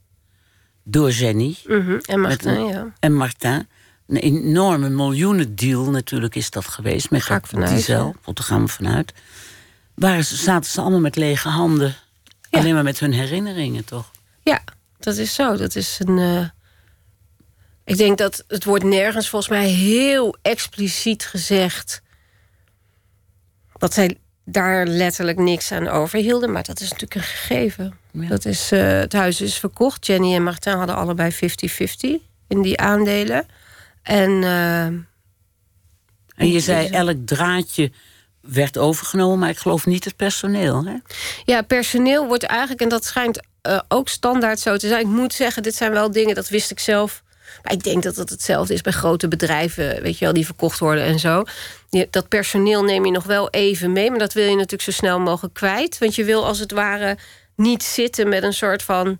[0.82, 2.92] door Jenny mm en Martin, ja.
[3.00, 3.68] En Martin.
[4.06, 7.10] Een enorme miljoenendeal natuurlijk is dat geweest.
[7.10, 9.12] Met Ga ik Diesel, daar gaan we vanuit.
[9.94, 11.96] Waar zaten ze allemaal met lege handen
[12.50, 14.10] Alleen maar met hun herinneringen, toch?
[14.42, 14.62] Ja,
[14.98, 15.56] dat is zo.
[15.56, 16.18] Dat is een.
[16.18, 16.48] Uh...
[17.84, 22.02] Ik denk dat het wordt nergens volgens mij heel expliciet gezegd.
[23.78, 26.52] dat zij daar letterlijk niks aan overhielden.
[26.52, 27.98] Maar dat is natuurlijk een gegeven.
[28.12, 30.06] Dat is, uh, het huis is verkocht.
[30.06, 31.36] Jenny en Martin hadden allebei 50-50
[32.48, 33.46] in die aandelen.
[34.02, 34.30] En.
[34.30, 34.84] Uh,
[36.38, 37.92] en je zei elk draadje
[38.52, 40.84] werd overgenomen, maar ik geloof niet het personeel.
[40.84, 40.94] Hè?
[41.44, 45.00] Ja, personeel wordt eigenlijk, en dat schijnt uh, ook standaard zo te zijn.
[45.00, 47.22] Ik moet zeggen, dit zijn wel dingen, dat wist ik zelf.
[47.62, 50.78] Maar ik denk dat het hetzelfde is bij grote bedrijven, weet je wel, die verkocht
[50.78, 51.44] worden en zo.
[52.10, 55.20] Dat personeel neem je nog wel even mee, maar dat wil je natuurlijk zo snel
[55.20, 55.98] mogelijk kwijt.
[55.98, 57.16] Want je wil als het ware
[57.56, 59.18] niet zitten met een soort van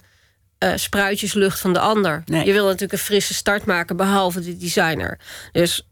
[0.65, 2.23] uh, spruitjeslucht van de ander.
[2.25, 5.19] Je wil natuurlijk een frisse start maken, behalve de designer.
[5.53, 5.89] Dus uh,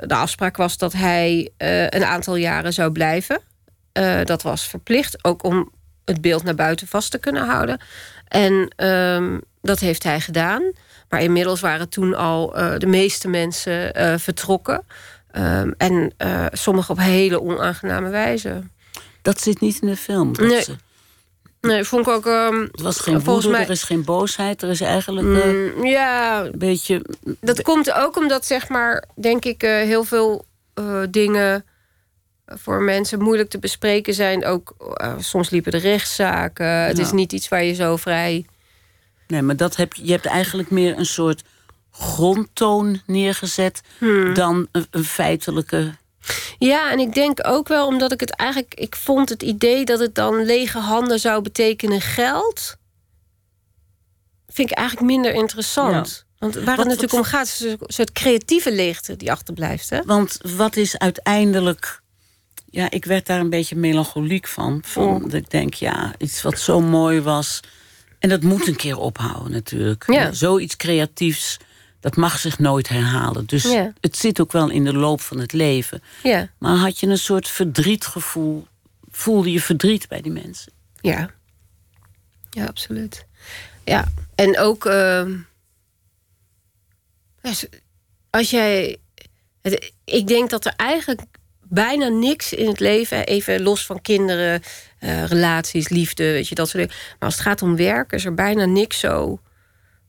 [0.00, 3.40] de afspraak was dat hij uh, een aantal jaren zou blijven.
[4.24, 5.72] dat was verplicht, ook om
[6.04, 7.80] het beeld naar buiten vast te kunnen houden.
[8.28, 10.72] En um, dat heeft hij gedaan.
[11.08, 14.84] Maar inmiddels waren toen al de meeste mensen vertrokken.
[15.32, 16.14] Um, en
[16.52, 18.62] sommigen op hele onaangename wijze.
[19.22, 20.32] Dat zit niet in de film.
[20.32, 20.64] Dat nee.
[21.60, 22.26] Nee, vond ik ook.
[22.26, 23.62] Um, het was geen woede, mij...
[23.62, 25.26] er is geen boosheid, er is eigenlijk.
[25.26, 27.04] Uh, ja, een beetje.
[27.40, 31.64] Dat komt ook omdat, zeg maar, denk ik, uh, heel veel uh, dingen
[32.46, 34.44] voor mensen moeilijk te bespreken zijn.
[34.44, 34.74] Ook
[35.18, 36.66] soms liepen de rechtszaken.
[36.66, 38.46] Het is niet iets waar je zo vrij.
[39.26, 41.42] Nee, maar dat heb je, je hebt eigenlijk meer een soort
[41.90, 44.34] grondtoon neergezet hmm.
[44.34, 45.94] dan een, een feitelijke
[46.58, 48.74] ja, en ik denk ook wel omdat ik het eigenlijk.
[48.74, 52.76] Ik vond het idee dat het dan lege handen zou betekenen geld.
[54.48, 56.24] Vind ik eigenlijk minder interessant.
[56.38, 59.90] Want waar het natuurlijk om gaat, is een soort creatieve leegte die achterblijft.
[59.90, 60.02] Hè?
[60.04, 62.00] Want wat is uiteindelijk.
[62.70, 64.80] Ja, ik werd daar een beetje melancholiek van.
[64.84, 65.22] van oh.
[65.22, 67.60] Dat ik denk, ja, iets wat zo mooi was.
[68.18, 70.04] En dat moet een keer ophouden natuurlijk.
[70.06, 70.32] Ja.
[70.32, 71.56] Zoiets creatiefs
[72.00, 73.46] dat mag zich nooit herhalen.
[73.46, 76.02] Dus het zit ook wel in de loop van het leven.
[76.22, 76.48] Ja.
[76.58, 78.66] Maar had je een soort verdrietgevoel?
[79.10, 80.72] Voelde je verdriet bij die mensen?
[81.00, 81.30] Ja.
[82.50, 83.26] Ja, absoluut.
[83.84, 84.84] Ja, en ook...
[84.84, 85.24] Uh,
[88.30, 88.96] als jij.
[89.62, 91.20] Het, ik denk dat er eigenlijk
[91.62, 94.62] bijna niks in het leven, even los van kinderen,
[95.00, 96.98] uh, relaties, liefde, weet je, dat soort dingen.
[97.10, 99.40] Maar als het gaat om werk, is er bijna niks zo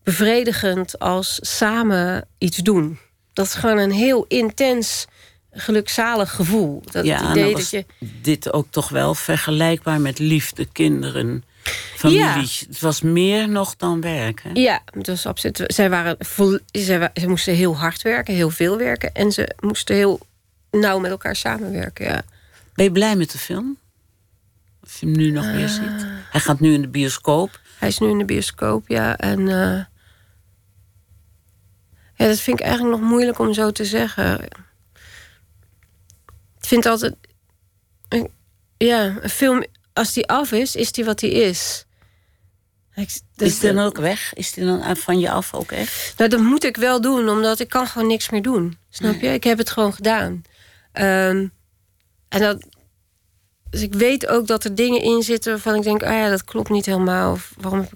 [0.08, 3.00] bevredigend als samen iets doen.
[3.34, 5.06] Dat is gewoon een heel intens,
[5.52, 6.82] gelukzalig gevoel.
[6.91, 7.86] Dat ja, idee dat je...
[8.22, 11.43] dit ook toch wel vergelijkbaar met liefde, kinderen,
[11.96, 12.22] familie.
[12.22, 12.39] Ja.
[12.67, 14.41] Het was meer nog dan werk.
[14.43, 14.50] Hè?
[14.54, 15.63] Ja, het was absoluut.
[15.65, 19.13] Zij, waren vol, zij, ze moesten heel hard werken, heel veel werken.
[19.13, 20.20] En ze moesten heel
[20.72, 22.06] nauw met elkaar samenwerken.
[22.06, 22.22] Ja.
[22.74, 23.78] Ben je blij met de film?
[24.84, 25.72] Als je hem nu nog weer ah.
[25.72, 26.06] ziet.
[26.32, 27.60] Hij gaat nu in de bioscoop.
[27.78, 29.17] Hij is nu in de bioscoop, ja.
[29.17, 29.80] En uh,
[32.17, 34.43] ja, dat vind ik eigenlijk nog moeilijk om zo te zeggen.
[36.60, 37.15] Ik vind altijd.
[38.77, 41.86] Ja, een film, als die af is, is die wat die is.
[43.38, 44.34] is die dan ook weg?
[44.34, 46.13] Is die dan van je af ook echt?
[46.17, 48.77] Nou, dat moet ik wel doen, omdat ik kan gewoon niks meer doen.
[48.89, 49.27] Snap je?
[49.27, 50.43] Ik heb het gewoon gedaan.
[50.93, 51.51] Um,
[52.30, 52.65] en dat,
[53.69, 56.43] dus ik weet ook dat er dingen in zitten waarvan ik denk: ah ja, dat
[56.43, 57.32] klopt niet helemaal.
[57.32, 57.88] Of, waarom,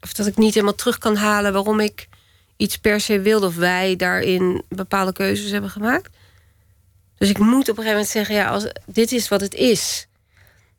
[0.00, 2.08] of dat ik niet helemaal terug kan halen waarom ik
[2.58, 6.16] iets per se wilde of wij daarin bepaalde keuzes hebben gemaakt.
[7.18, 10.06] Dus ik moet op een gegeven moment zeggen: ja, als, dit is wat het is.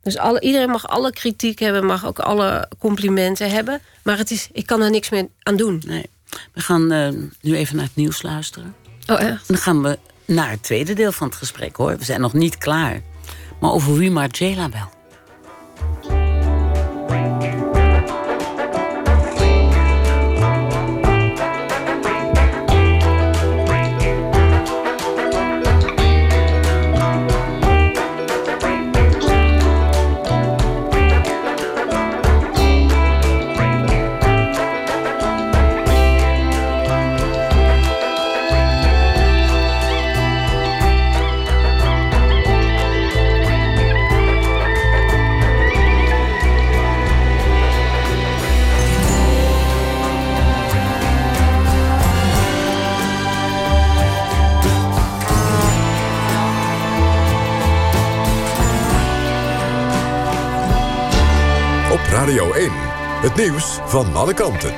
[0.02, 3.80] Dus alle, iedereen mag alle kritiek hebben, mag ook alle complimenten hebben.
[4.02, 5.82] Maar het is, ik kan er niks meer aan doen.
[5.86, 6.10] Nee.
[6.52, 7.08] We gaan uh,
[7.40, 8.74] nu even naar het nieuws luisteren.
[9.06, 9.48] Oh, echt?
[9.48, 11.98] Dan gaan we naar het tweede deel van het gesprek hoor.
[11.98, 13.00] We zijn nog niet klaar.
[13.60, 14.99] Maar over wie Margiela wel.
[62.20, 62.70] Radio 1.
[63.20, 64.74] Het nieuws van alle kanten.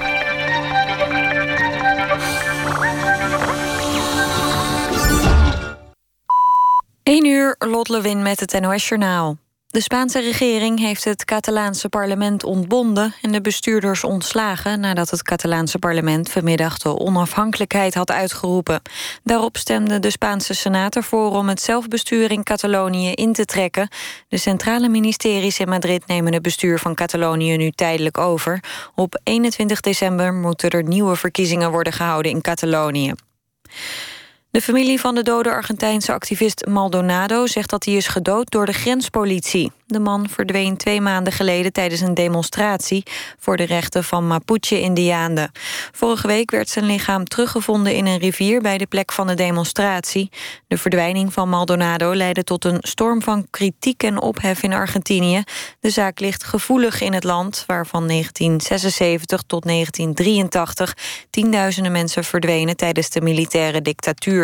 [7.02, 9.41] 1 uur, Lot Lewin met het NOS Journaal.
[9.72, 15.78] De Spaanse regering heeft het Catalaanse parlement ontbonden en de bestuurders ontslagen nadat het Catalaanse
[15.78, 18.82] parlement vanmiddag de onafhankelijkheid had uitgeroepen.
[19.24, 23.88] Daarop stemde de Spaanse Senaat ervoor om het zelfbestuur in Catalonië in te trekken.
[24.28, 28.61] De centrale ministeries in Madrid nemen het bestuur van Catalonië nu tijdelijk over.
[28.94, 33.12] Op 21 december moeten er nieuwe verkiezingen worden gehouden in Catalonië.
[34.52, 38.72] De familie van de dode Argentijnse activist Maldonado zegt dat hij is gedood door de
[38.72, 39.72] grenspolitie.
[39.86, 43.02] De man verdween twee maanden geleden tijdens een demonstratie
[43.38, 45.50] voor de rechten van Mapuche-Indianen.
[45.92, 50.30] Vorige week werd zijn lichaam teruggevonden in een rivier bij de plek van de demonstratie.
[50.68, 55.42] De verdwijning van Maldonado leidde tot een storm van kritiek en ophef in Argentinië.
[55.80, 60.96] De zaak ligt gevoelig in het land, waar van 1976 tot 1983
[61.30, 64.41] tienduizenden mensen verdwenen tijdens de militaire dictatuur.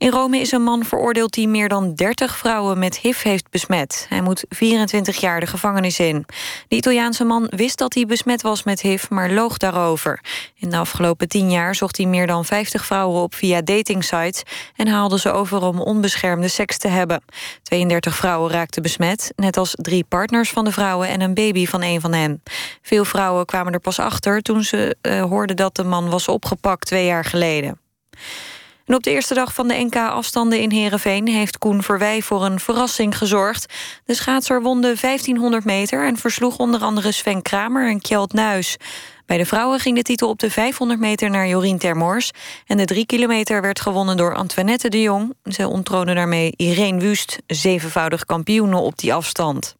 [0.00, 4.06] In Rome is een man veroordeeld die meer dan 30 vrouwen met HIV heeft besmet.
[4.08, 6.26] Hij moet 24 jaar de gevangenis in.
[6.68, 10.20] De Italiaanse man wist dat hij besmet was met HIV, maar loog daarover.
[10.56, 14.42] In de afgelopen 10 jaar zocht hij meer dan 50 vrouwen op via datingsites...
[14.76, 17.22] en haalde ze over om onbeschermde seks te hebben.
[17.62, 21.08] 32 vrouwen raakten besmet, net als drie partners van de vrouwen...
[21.08, 22.42] en een baby van een van hen.
[22.82, 26.86] Veel vrouwen kwamen er pas achter toen ze uh, hoorden dat de man was opgepakt
[26.86, 27.80] twee jaar geleden.
[28.94, 31.28] Op de eerste dag van de NK-afstanden in Heerenveen...
[31.28, 33.74] heeft Koen Verwij voor een verrassing gezorgd.
[34.04, 36.06] De schaatser won de 1500 meter...
[36.06, 38.76] en versloeg onder andere Sven Kramer en Kjeld Nuis.
[39.26, 42.30] Bij de vrouwen ging de titel op de 500 meter naar Jorien Termors...
[42.66, 45.34] en de 3 kilometer werd gewonnen door Antoinette de Jong.
[45.44, 49.76] Ze onttronen daarmee Irene Wust, zevenvoudig kampioene op die afstand.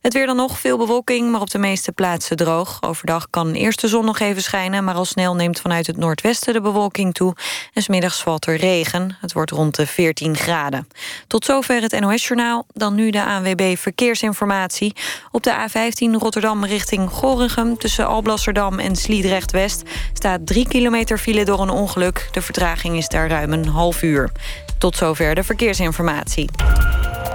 [0.00, 2.82] Het weer dan nog, veel bewolking, maar op de meeste plaatsen droog.
[2.82, 4.84] Overdag kan eerst de zon nog even schijnen...
[4.84, 7.34] maar al snel neemt vanuit het noordwesten de bewolking toe...
[7.72, 9.16] en smiddags valt er regen.
[9.20, 10.88] Het wordt rond de 14 graden.
[11.26, 12.66] Tot zover het NOS-journaal.
[12.72, 14.94] Dan nu de ANWB Verkeersinformatie.
[15.30, 17.78] Op de A15 Rotterdam richting Gorinchem...
[17.78, 19.82] tussen Alblasserdam en Sliedrecht-West...
[20.12, 22.28] staat 3 kilometer file door een ongeluk.
[22.32, 24.32] De vertraging is daar ruim een half uur.
[24.78, 26.50] Tot zover de verkeersinformatie.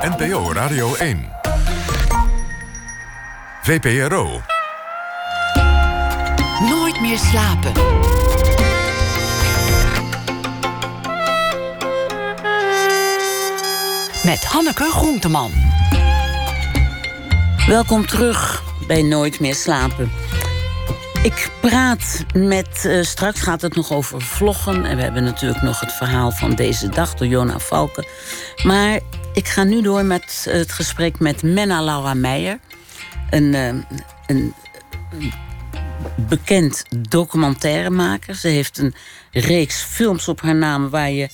[0.01, 1.36] NPO Radio 1.
[3.65, 4.41] VPRO.
[6.69, 7.71] Nooit meer slapen.
[14.23, 15.51] Met Hanneke Groenteman.
[17.67, 20.12] Welkom terug bij Nooit meer slapen.
[21.23, 22.86] Ik praat met.
[22.86, 24.86] Eh, straks gaat het nog over vloggen.
[24.86, 28.06] En we hebben natuurlijk nog het verhaal van deze dag door Jona Valken.
[28.63, 28.99] Maar
[29.34, 32.60] ik ga nu door met het gesprek met Menna Laura Meijer.
[33.29, 34.53] Een, eh, een,
[35.11, 35.33] een
[36.27, 38.35] bekend documentairemaker.
[38.35, 38.93] Ze heeft een
[39.31, 41.29] reeks films op haar naam waar je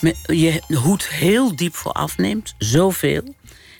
[0.00, 2.54] me- je hoed heel diep voor afneemt.
[2.58, 3.34] Zoveel.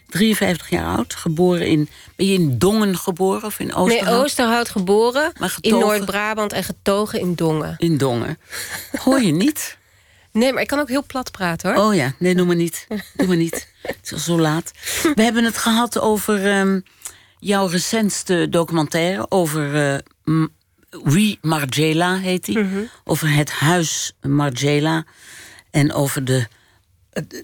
[0.09, 1.88] 53 jaar oud, geboren in.
[2.17, 4.23] Ben je in Dongen geboren of in Nee, Oosterhout?
[4.25, 5.33] Oosterhout geboren.
[5.38, 5.79] Maar In?
[5.79, 7.75] Noord-Brabant en getogen in Dongen.
[7.79, 8.38] In Dongen.
[8.99, 9.77] Hoor je niet?
[10.33, 11.85] Nee, maar ik kan ook heel plat praten hoor.
[11.85, 12.87] Oh ja, nee, doe maar niet.
[13.17, 13.69] Doe maar niet.
[13.83, 14.71] Het is al zo laat.
[15.15, 16.81] We hebben het gehad over ehm,
[17.43, 19.27] jouw recentste documentaire.
[19.31, 20.47] Over eh, M-
[21.05, 22.59] Wie Margiela heet die.
[23.05, 25.05] Over het huis Margiela.
[25.71, 26.47] En over de,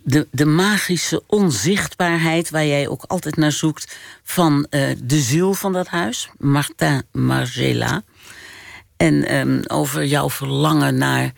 [0.03, 2.51] de, de magische onzichtbaarheid...
[2.51, 6.29] waar jij ook altijd naar zoekt van eh, de ziel van dat huis.
[6.39, 8.03] Martin Margiela.
[8.97, 11.33] En ehm, over jouw verlangen naar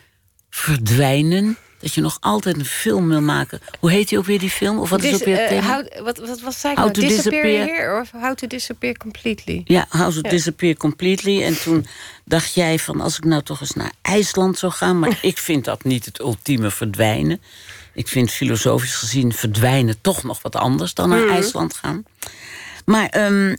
[0.51, 1.57] verdwijnen.
[1.81, 3.61] Dat je nog altijd een film wil maken.
[3.79, 4.79] Hoe heet die ook weer, die film?
[4.79, 6.93] Of wat is ook weer het eh, how- wat, wat, zei ik How nou?
[6.93, 7.77] to Disappear, disappear.
[7.77, 9.61] here of how to disappear completely?
[9.65, 11.43] Ja, House of Disappear Completely.
[11.43, 11.87] En toen
[12.25, 14.99] dacht jij van, als ik nou toch eens naar IJsland zou gaan...
[14.99, 17.41] maar ik vind dat niet het ultieme verdwijnen.
[17.95, 20.95] Ik vind filosofisch gezien verdwijnen toch nog wat anders...
[20.95, 22.05] dan naar IJsland gaan.
[22.85, 23.55] Maar ehm,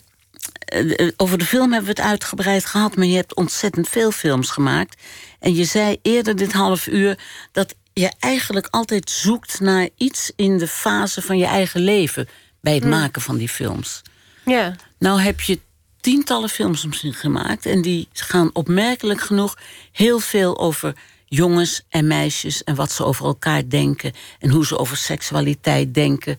[0.65, 2.95] eh, eh, over de film hebben we het uitgebreid gehad...
[2.95, 5.01] maar je hebt ontzettend veel films gemaakt.
[5.39, 7.19] En je zei eerder dit half uur...
[7.51, 12.27] dat je eigenlijk altijd zoekt naar iets in de fase van je eigen leven...
[12.61, 14.01] bij het maken van die films.
[14.45, 14.75] Ja.
[14.99, 15.59] Nou heb je
[15.99, 17.65] tientallen films misschien gemaakt...
[17.65, 19.57] en die gaan opmerkelijk genoeg
[19.91, 22.63] heel veel over jongens en meisjes...
[22.63, 26.37] en wat ze over elkaar denken en hoe ze over seksualiteit denken.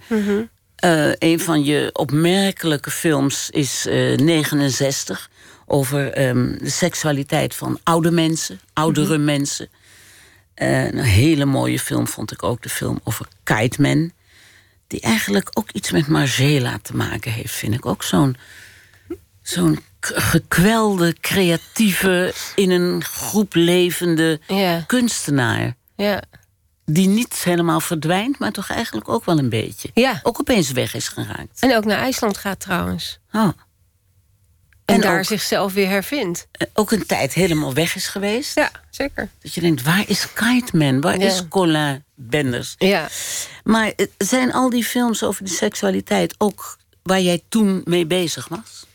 [0.76, 5.30] Eh, een van je opmerkelijke films is eh 69...
[5.66, 9.68] over ehm, de seksualiteit van oude mensen, oudere mensen.
[10.54, 14.12] Een hele mooie film vond ik ook, de film over Kite Man
[14.86, 17.86] die eigenlijk ook iets met Margela te maken heeft, vind ik.
[17.86, 18.36] Ook zo'n
[19.42, 24.40] zo'n gekwelde, creatieve, in een groep levende
[24.86, 25.74] kunstenaar.
[26.84, 29.90] Die niet helemaal verdwijnt, maar toch eigenlijk ook wel een beetje.
[30.22, 31.60] Ook opeens weg is geraakt.
[31.60, 33.18] En ook naar IJsland gaat trouwens.
[33.32, 33.48] Oh.
[34.92, 36.46] En, En daar ook- zichzelf weer hervindt.
[36.52, 38.55] Eh, Ook een tijd helemaal weg is geweest.
[38.55, 39.28] Ja, zeker.
[39.42, 41.00] Dat je denkt, waar is Kite Man?
[41.00, 41.26] Waar Ja.
[41.26, 42.74] is Colin Benders?
[42.78, 43.09] Ja.
[43.64, 48.48] Maar eh, zijn al die films over die seksualiteit ook waar jij toen mee bezig
[48.48, 48.87] was?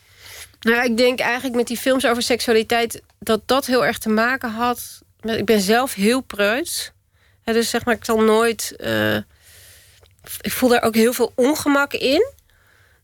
[0.59, 3.01] Nou, ik denk eigenlijk met die films over seksualiteit...
[3.19, 5.01] dat dat heel erg te maken had...
[5.21, 6.91] Met, ik ben zelf heel preuts.
[7.43, 8.73] Dus zeg maar, ik zal nooit...
[8.77, 9.15] eh,
[10.41, 12.31] ik voel daar ook heel veel ongemak in.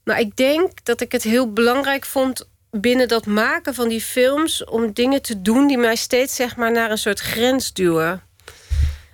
[0.04, 2.48] Maar ik denk dat ik het heel belangrijk vond...
[2.82, 4.64] binnen dat maken van die films...
[4.64, 8.22] om dingen te doen die mij steeds zeg maar, naar een soort grens duwen.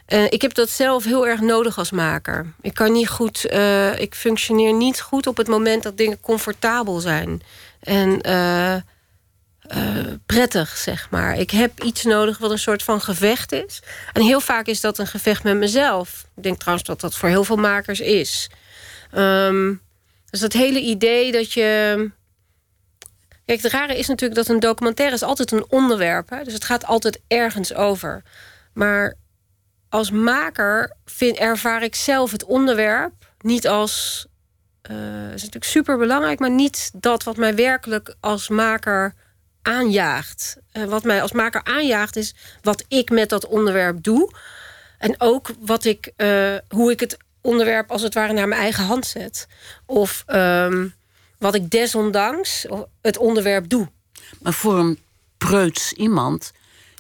[0.06, 2.54] Eh, ik heb dat zelf heel erg nodig als maker.
[2.62, 7.00] Ik kan niet goed, eh, ik functioneer niet goed op het moment dat dingen comfortabel
[7.00, 7.41] zijn.
[7.80, 8.76] En eh,
[10.26, 11.38] prettig, zeg maar.
[11.38, 13.82] Ik heb iets nodig wat een soort van gevecht is.
[14.13, 16.26] En heel vaak is dat een gevecht met mezelf.
[16.36, 18.50] Ik denk trouwens dat dat voor heel veel makers is.
[19.12, 19.74] Ehm,
[20.30, 22.12] dus dat hele idee dat je.
[23.50, 26.30] Kijk, het rare is natuurlijk dat een documentaire is altijd een onderwerp.
[26.30, 26.44] Hè?
[26.44, 28.24] Dus het gaat altijd ergens over.
[28.74, 29.14] Maar
[29.90, 34.26] als maker vind, ervaar ik zelf het onderwerp niet als.
[34.82, 39.14] eh is natuurlijk super belangrijk, maar niet dat wat mij werkelijk als maker
[39.62, 40.58] aanjaagt.
[40.72, 44.34] Eh, wat mij als maker aanjaagt is wat ik met dat onderwerp doe.
[44.98, 48.84] En ook wat ik, eh, hoe ik het onderwerp als het ware naar mijn eigen
[48.84, 49.48] hand zet.
[49.86, 50.88] Of ehm,
[51.39, 52.65] wat ik desondanks
[53.02, 53.89] het onderwerp doe.
[54.41, 54.99] Maar voor een
[55.38, 56.52] preuts iemand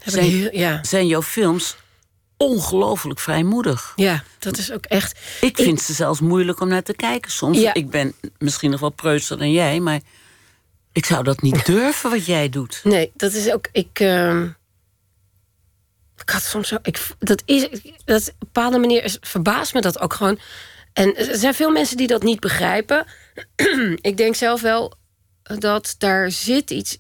[0.05, 0.83] ik ja.
[0.83, 1.75] zijn jouw films
[2.37, 3.93] ongelooflijk vrijmoedig.
[3.95, 5.19] ja, dat is ook echt.
[5.41, 7.59] Ik vind ze zelfs moeilijk om naar te kijken soms.
[7.59, 7.73] Ja.
[7.73, 9.99] Ik ben misschien nog wel preutser dan jij, maar
[10.91, 12.81] ik zou dat niet durven wat jij doet.
[12.83, 13.67] Nee, dat is ook.
[13.71, 13.99] Ik.
[13.99, 14.47] ehm,
[16.17, 16.77] ik had soms zo.
[16.81, 17.61] Ik, dat is.
[18.05, 20.39] Dat, op een bepaalde manier is, verbaast me dat ook gewoon.
[20.93, 23.05] En er zijn veel mensen die dat niet begrijpen.
[24.09, 24.93] ik denk zelf wel
[25.43, 26.97] dat daar zit iets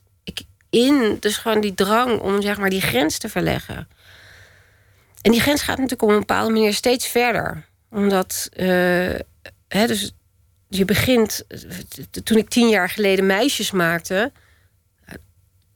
[0.69, 1.17] in.
[1.19, 3.87] Dus gewoon die drang om zeg maar die grens te verleggen.
[5.21, 7.65] En die grens gaat natuurlijk op een bepaalde manier steeds verder.
[7.91, 8.49] Omdat.
[8.51, 9.19] eh,
[9.67, 10.11] hè, dus
[10.67, 11.45] je begint.
[12.23, 14.31] Toen ik tien jaar geleden meisjes maakte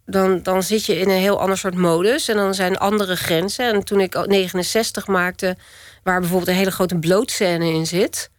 [0.06, 2.28] dan, dan zit je in een heel ander soort modus.
[2.28, 3.74] En dan zijn andere grenzen.
[3.74, 5.58] En toen ik 69 maakte,
[6.04, 8.30] waar bijvoorbeeld een hele grote blootscène in zit.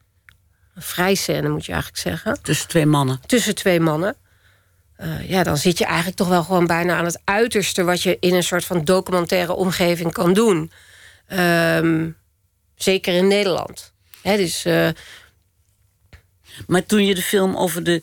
[0.74, 2.38] Een vrijscène moet je eigenlijk zeggen.
[2.42, 3.20] Tussen twee mannen.
[3.26, 4.16] Tussen twee mannen.
[5.00, 7.84] Uh, ja, dan zit je eigenlijk toch wel gewoon bijna aan het uiterste...
[7.84, 10.70] wat je in een soort van documentaire omgeving kan doen.
[11.32, 12.16] Um,
[12.74, 13.92] zeker in Nederland.
[14.22, 14.88] Hè, dus, uh...
[16.66, 18.02] Maar toen je de film over de...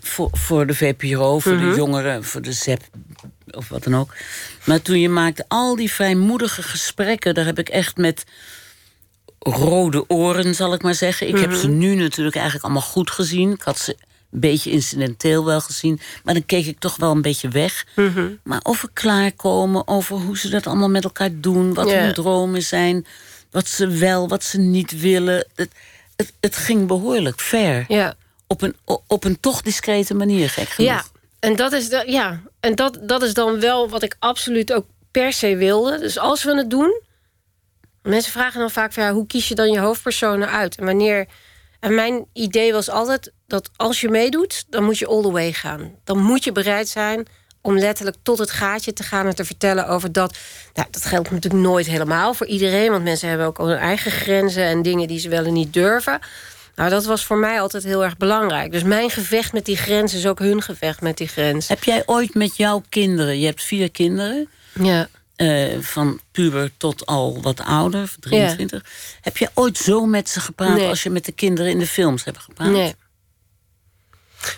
[0.00, 1.66] Voor, voor de VPRO, voor mm -hmm.
[1.66, 1.80] de mhm.
[1.80, 2.82] jongeren, voor de ZEP
[3.50, 4.14] of wat dan ook.
[4.64, 7.34] Maar toen je maakte al die vrijmoedige gesprekken...
[7.34, 8.24] daar heb ik echt met
[9.46, 11.26] rode oren, zal ik maar zeggen.
[11.26, 11.50] Ik mm -hmm.
[11.50, 13.52] heb ze nu natuurlijk eigenlijk allemaal goed gezien.
[13.52, 13.96] Ik had ze
[14.30, 16.00] een beetje incidenteel wel gezien.
[16.24, 17.86] Maar dan keek ik toch wel een beetje weg.
[17.94, 18.38] Mm -hmm.
[18.42, 21.74] Maar over klaarkomen, over hoe ze dat allemaal met elkaar doen...
[21.74, 22.02] wat yeah.
[22.04, 23.06] hun dromen zijn,
[23.50, 25.46] wat ze wel, wat ze niet willen.
[25.54, 25.70] Het,
[26.16, 27.84] het, het ging behoorlijk ver.
[27.88, 28.14] Ja.
[28.46, 28.76] Op, een,
[29.06, 30.90] op een toch discrete manier, gek genoeg.
[30.90, 31.04] Ja,
[31.38, 32.40] en dat is, de, ja.
[32.60, 35.98] en dat, dat is dan wel wat ik absoluut ook per se wilde.
[35.98, 37.04] Dus als we het doen...
[38.06, 40.76] Mensen vragen dan vaak, ja, hoe kies je dan je hoofdpersonen uit?
[40.76, 41.26] En wanneer...
[41.80, 45.52] En mijn idee was altijd dat als je meedoet, dan moet je all the way
[45.52, 45.94] gaan.
[46.04, 47.26] Dan moet je bereid zijn
[47.60, 50.36] om letterlijk tot het gaatje te gaan en te vertellen over dat.
[50.74, 54.10] Nou, dat geldt natuurlijk nooit helemaal voor iedereen, want mensen hebben ook al hun eigen
[54.10, 56.18] grenzen en dingen die ze wel en niet durven.
[56.74, 58.72] Nou, dat was voor mij altijd heel erg belangrijk.
[58.72, 61.68] Dus mijn gevecht met die grens is ook hun gevecht met die grens.
[61.68, 65.08] Heb jij ooit met jouw kinderen, je hebt vier kinderen, ja.
[65.36, 68.82] Uh, van puber tot al wat ouder, 23.
[68.82, 68.88] Ja.
[69.20, 70.88] Heb je ooit zo met ze gepraat nee.
[70.88, 72.70] als je met de kinderen in de films hebt gepraat?
[72.70, 72.94] Nee.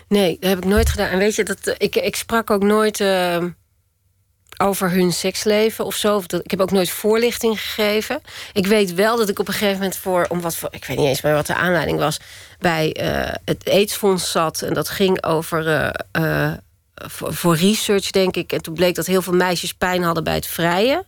[0.08, 1.08] Nee, dat heb ik nooit gedaan.
[1.08, 3.44] En weet je, dat, ik, ik sprak ook nooit uh,
[4.56, 6.16] over hun seksleven of zo.
[6.16, 8.20] Of dat, ik heb ook nooit voorlichting gegeven.
[8.52, 10.26] Ik weet wel dat ik op een gegeven moment voor...
[10.28, 12.20] Om wat voor ik weet niet eens meer wat de aanleiding was...
[12.58, 14.62] bij uh, het AIDS-fonds zat.
[14.62, 15.92] En dat ging over...
[17.06, 18.52] Voor, voor research, denk ik.
[18.52, 21.06] En toen bleek dat heel veel meisjes pijn hadden bij het vrijen.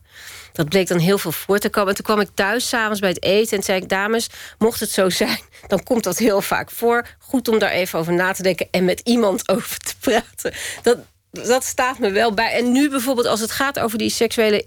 [0.52, 1.88] Dat bleek dan heel veel voor te komen.
[1.88, 3.88] En toen kwam ik thuis s'avonds bij het eten en zei ik...
[3.88, 4.28] dames,
[4.58, 7.06] mocht het zo zijn, dan komt dat heel vaak voor.
[7.18, 10.52] Goed om daar even over na te denken en met iemand over te praten.
[10.82, 10.98] Dat,
[11.30, 12.52] dat staat me wel bij.
[12.52, 14.66] En nu bijvoorbeeld als het gaat over die seksuele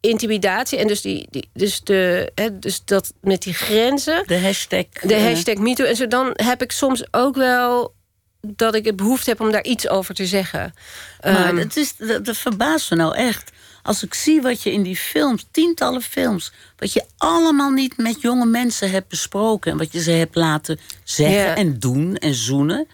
[0.00, 0.78] intimidatie...
[0.78, 4.22] en dus, die, die, dus, de, hè, dus dat met die grenzen...
[4.26, 4.84] De hashtag...
[5.02, 5.86] De hashtag MeToo.
[5.86, 7.94] En zo dan heb ik soms ook wel
[8.40, 10.74] dat ik het behoefte heb om daar iets over te zeggen.
[11.22, 13.50] Maar um, het is, dat, dat verbaast me nou echt.
[13.82, 16.52] Als ik zie wat je in die films, tientallen films...
[16.76, 19.72] wat je allemaal niet met jonge mensen hebt besproken...
[19.72, 21.54] en wat je ze hebt laten zeggen Ja.
[21.54, 22.86] en doen en zoenen...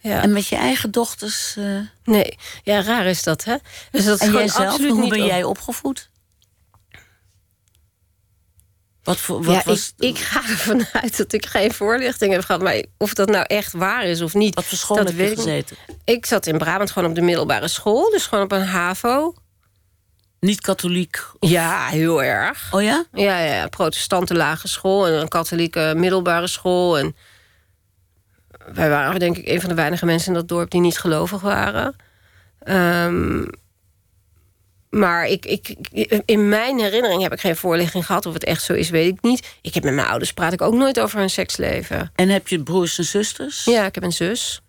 [0.00, 0.22] ja.
[0.22, 1.54] en met je eigen dochters...
[1.58, 1.64] eh,
[2.04, 3.56] Nee, ja, raar is dat, hè?
[3.90, 6.08] Dus dat is en gewoon jij zelf, absoluut hoe niet ben op- jij opgevoed?
[9.02, 9.92] Wat, voor, wat ja, was...
[9.98, 12.62] ik, ik ga ervan uit dat ik geen voorlichting heb gehad.
[12.62, 14.54] Maar of dat nou echt waar is of niet...
[14.54, 15.76] Wat voor school dat heb je ik gezeten?
[16.04, 18.10] Ik zat in Brabant gewoon op de middelbare school.
[18.10, 19.34] Dus gewoon op een HAVO.
[20.40, 21.24] Niet katholiek?
[21.40, 22.68] Ja, heel erg.
[22.74, 23.04] Oh ja?
[23.12, 26.98] Ja, ja, protestante lage school en een katholieke middelbare school.
[26.98, 27.16] En
[28.72, 31.40] wij waren denk ik een van de weinige mensen in dat dorp die niet gelovig
[31.40, 31.96] waren.
[32.58, 33.44] Ehm,
[34.92, 35.74] maar ik, ik,
[36.24, 38.26] in mijn herinnering heb ik geen voorlichting gehad.
[38.26, 39.46] Of het echt zo is, weet ik niet.
[39.60, 42.12] Ik heb met mijn ouders praat ik ook nooit over hun seksleven.
[42.14, 43.64] En heb je broers en zusters?
[43.64, 44.60] Ja, ik heb een zus.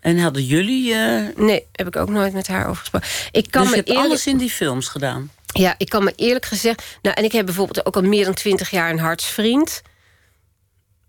[0.00, 0.94] En hadden jullie...
[0.94, 3.08] eh, Nee, heb ik ook nooit met haar over gesproken.
[3.32, 4.06] Ik kan dus je hebt eerlijk...
[4.06, 5.30] alles in die films gedaan?
[5.46, 6.82] Ja, ik kan me eerlijk gezegd...
[7.02, 9.82] Nou, en ik heb bijvoorbeeld ook al meer dan twintig jaar een hartsvriend.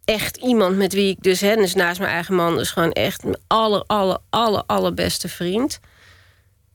[0.06, 1.42] Echt iemand met wie ik dus...
[1.42, 2.58] Hè, dus naast mijn eigen man...
[2.58, 5.80] dus gewoon echt mijn aller, aller, aller, allerbeste vriend.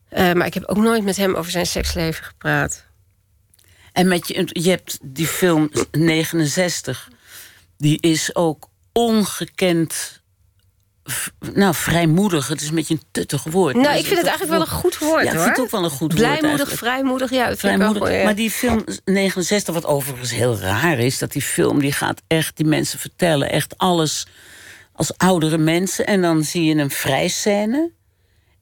[0.09, 2.85] Eh, maar ik heb ook nooit met hem over zijn seksleven gepraat.
[3.91, 7.09] En met je, je hebt die film 69.
[7.77, 10.17] Die is ook ongekend...
[11.53, 12.47] Nou, vrijmoedig.
[12.47, 13.75] Het is een beetje een tuttig woord.
[13.75, 15.83] Nou, ik vind het eigenlijk wel een goed woord, Ja, ik vind het ook wel
[15.83, 17.45] een goed woord Blijmoedig, vrijmoedig, ja.
[17.45, 18.11] Wel Vrijmoedig.
[18.11, 18.23] ja.
[18.23, 21.17] Maar die film 69, wat overigens heel raar is...
[21.17, 23.49] dat die film die gaat echt die mensen vertellen...
[23.51, 24.27] echt alles
[24.93, 26.05] als oudere mensen.
[26.05, 27.91] En dan zie je een vrijscène...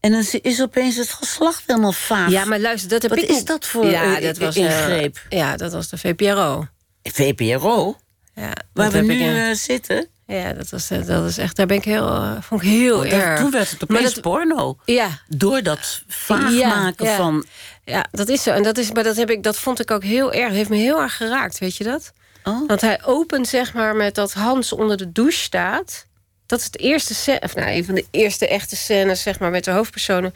[0.08, 2.30] En dan is opeens het geslacht helemaal vaag.
[2.30, 4.64] Ja, maar luister, dat heb Wat ik is dat voor ja, eh, dat was, eh,
[4.64, 5.18] ingreep?
[5.30, 6.68] ja, dat was de VPRO.
[7.04, 7.98] VPRO,
[8.36, 10.08] Ja, waar we nu eh, eh, zitten...
[10.26, 12.96] Ja, dat, was, eh, dat is echt, daar ben ik heel, eh, vond ik heel
[12.98, 13.40] Oh, dat- erg.
[13.40, 14.78] toen werd het Maar opeens dat- porno.
[14.86, 17.16] Ja, Door dat vaag Ja, maken ja.
[17.16, 17.46] van...
[17.86, 18.52] ja, dat is zo.
[18.52, 20.52] En dat, is, maar dat, heb ik, dat vond ik ook heel erg.
[20.54, 22.14] heeft me heel erg geraakt, weet je dat?
[22.44, 22.68] Oh.
[22.68, 26.07] Want hij opent zeg maar met dat Hans onder de douche staat.
[26.48, 29.64] Dat is het eerste of nou, een van de eerste echte scènes zeg maar, met
[29.64, 30.34] de hoofdpersonen.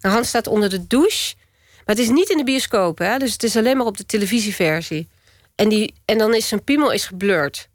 [0.00, 1.34] Nou, Hans staat onder de douche.
[1.84, 3.18] Maar het is niet in de bioscoop, hè?
[3.18, 5.08] dus het is alleen maar op de televisieversie.
[5.54, 7.68] En, die, en dan is zijn piemel is geblurred.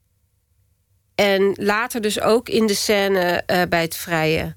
[1.15, 4.55] En later dus ook in de scène eh, bij het vrije.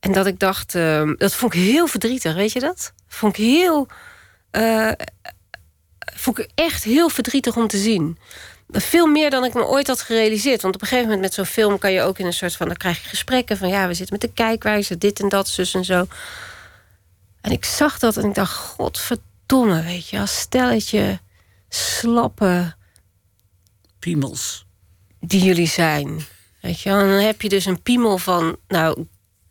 [0.00, 2.92] En dat ik dacht, ehm, dat vond ik heel verdrietig, weet je dat?
[3.08, 3.88] Vond ik heel.
[4.50, 4.92] eh,
[6.14, 8.18] vond ik echt heel verdrietig om te zien.
[8.68, 10.62] Veel meer dan ik me ooit had gerealiseerd.
[10.62, 12.66] Want op een gegeven moment met zo'n film kan je ook in een soort van...
[12.66, 14.98] dan krijg je gesprekken van ja, we zitten met de kijkwijze...
[14.98, 16.06] dit en dat, zus en zo.
[17.40, 20.18] En ik zag dat en ik dacht, godverdomme, weet je...
[20.18, 21.20] als stelletje
[21.68, 22.74] slappe...
[23.98, 24.66] Piemels.
[25.20, 26.26] Die jullie zijn.
[26.60, 28.56] Weet je, en dan heb je dus een piemel van...
[28.68, 29.06] nou,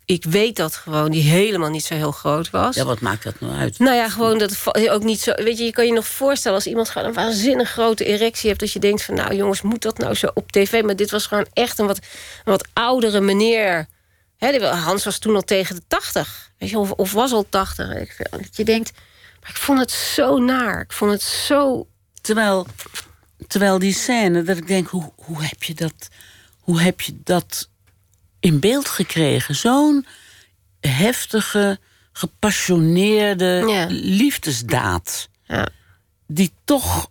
[0.06, 2.76] ik weet dat gewoon, die helemaal niet zo heel groot was.
[2.76, 3.78] Ja, wat maakt dat nou uit?
[3.78, 4.56] Nou ja, gewoon dat
[4.90, 5.32] ook niet zo.
[5.34, 8.60] Weet je, je kan je nog voorstellen als iemand gewoon een waanzinnig grote erectie hebt.
[8.60, 10.82] dat je denkt van, nou jongens, moet dat nou zo op tv?
[10.82, 13.86] Maar dit was gewoon echt een wat, een wat oudere meneer.
[14.60, 16.50] Hans was toen al tegen de 80.
[16.58, 18.16] Weet je, of, of was al 80.
[18.30, 18.92] Dat je denkt,
[19.40, 20.80] maar ik vond het zo naar.
[20.80, 21.86] Ik vond het zo.
[22.20, 22.66] Terwijl,
[23.46, 26.08] terwijl die scène, dat ik denk, hoe, hoe heb je dat.
[26.60, 27.68] Hoe heb je dat
[28.40, 29.54] in beeld gekregen.
[29.54, 30.06] Zo'n
[30.80, 31.78] heftige,
[32.12, 35.28] gepassioneerde liefdesdaad.
[35.44, 35.68] Ja.
[36.26, 37.10] Die toch,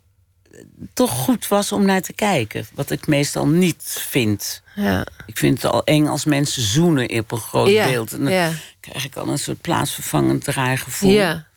[0.93, 2.67] toch goed was om naar te kijken.
[2.73, 4.61] Wat ik meestal niet vind.
[4.75, 5.05] Ja.
[5.25, 8.11] Ik vind het al eng als mensen zoenen op een groot beeld.
[8.11, 11.11] En dan krijg ik al een soort plaatsvervangend raar gevoel.
[11.11, 11.47] Ja,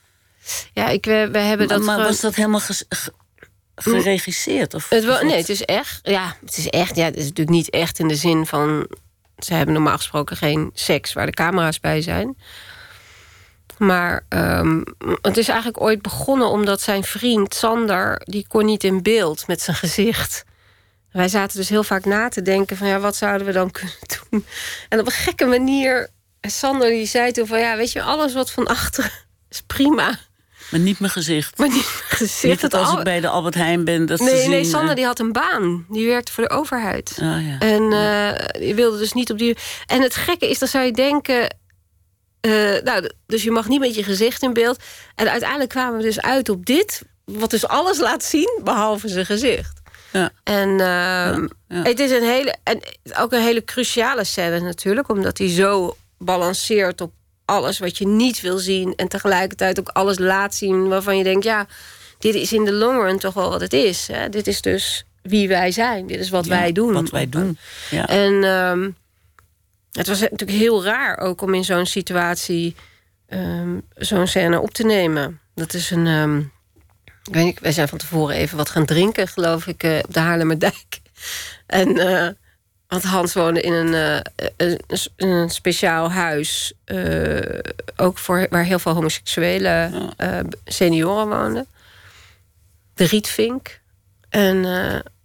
[0.73, 1.83] ja ik, we, we hebben dat.
[1.83, 2.11] Maar, gewoon...
[2.11, 2.63] was dat helemaal
[3.75, 4.75] geregisseerd?
[4.75, 6.01] Of, het nee, het is echt.
[6.03, 6.97] Ja, het is echt.
[6.97, 8.89] Ja, het is natuurlijk niet echt in de zin van
[9.39, 12.37] ze hebben normaal gesproken geen seks waar de camera's bij zijn.
[13.79, 14.85] Maar um,
[15.23, 18.21] het is eigenlijk ooit begonnen omdat zijn vriend Sander...
[18.25, 20.45] die kon niet in beeld met zijn gezicht.
[21.13, 22.87] Wij zaten dus heel vaak na te denken van...
[22.87, 23.95] ja, wat zouden we dan kunnen
[24.31, 24.47] doen?
[24.89, 26.09] En op een gekke manier...
[26.41, 27.59] Sander die zei toen van...
[27.59, 29.11] ja, weet je, alles wat van achteren
[29.49, 30.19] is prima.
[30.71, 31.59] Maar niet mijn gezicht.
[31.59, 32.63] Maar niet mijn gezicht.
[32.63, 34.97] Niet dat als ik bij de Albert Heijn ben, dat nee, zien, Nee, Sander uh...
[34.97, 35.87] die had een baan.
[35.89, 37.17] Die werkte voor de overheid.
[37.21, 37.59] Oh, ja.
[37.59, 39.57] En uh, die wilde dus niet op die...
[39.87, 41.57] En het gekke is, dan zou je denken...
[42.47, 44.83] Uh, nou, dus je mag niet met je gezicht in beeld.
[45.15, 47.03] En uiteindelijk kwamen we dus uit op dit...
[47.25, 49.81] wat dus alles laat zien, behalve zijn gezicht.
[50.13, 50.31] Ja.
[50.45, 51.83] En uh, ja, ja.
[51.83, 52.57] het is een hele...
[52.63, 52.81] En
[53.19, 55.09] ook een hele cruciale scène natuurlijk...
[55.09, 57.13] omdat hij zo balanceert op
[57.49, 58.95] alles wat je niet wil zien...
[58.97, 61.45] en tegelijkertijd ook alles laat zien waarvan je denkt...
[61.45, 61.67] ja,
[62.19, 64.07] dit is in de long run toch wel wat het is.
[64.07, 64.29] Hè?
[64.29, 66.07] Dit is dus wie wij zijn.
[66.07, 66.93] Dit is wat ja, wij doen.
[66.93, 67.59] Wat wij doen,
[67.91, 68.07] ja.
[68.09, 68.97] En um,
[69.93, 72.75] het was natuurlijk heel raar ook om in zo'n situatie...
[73.29, 75.41] Um, zo'n scène op te nemen.
[75.55, 76.07] Dat is een...
[76.07, 76.53] Um,
[77.25, 80.15] ik weet niet, wij zijn van tevoren even wat gaan drinken, geloof ik, uh, op
[80.15, 80.87] de Haarlemmerdijk.
[81.67, 81.97] En...
[81.97, 82.29] Uh,
[82.89, 84.21] want Hans woonde in een, uh,
[84.57, 84.81] een,
[85.17, 86.73] een, speciaal huis.
[86.87, 87.59] Uh,
[87.97, 91.67] ook voor, waar heel veel homoseksuele uh, senioren woonden.
[92.95, 93.81] De Rietvink.
[94.29, 94.65] En,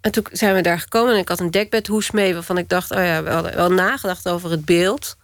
[0.01, 1.13] en toen zijn we daar gekomen.
[1.13, 2.33] En ik had een dekbedhoes mee.
[2.33, 5.17] Waarvan ik dacht, oh ja, we hadden wel nagedacht over het beeld.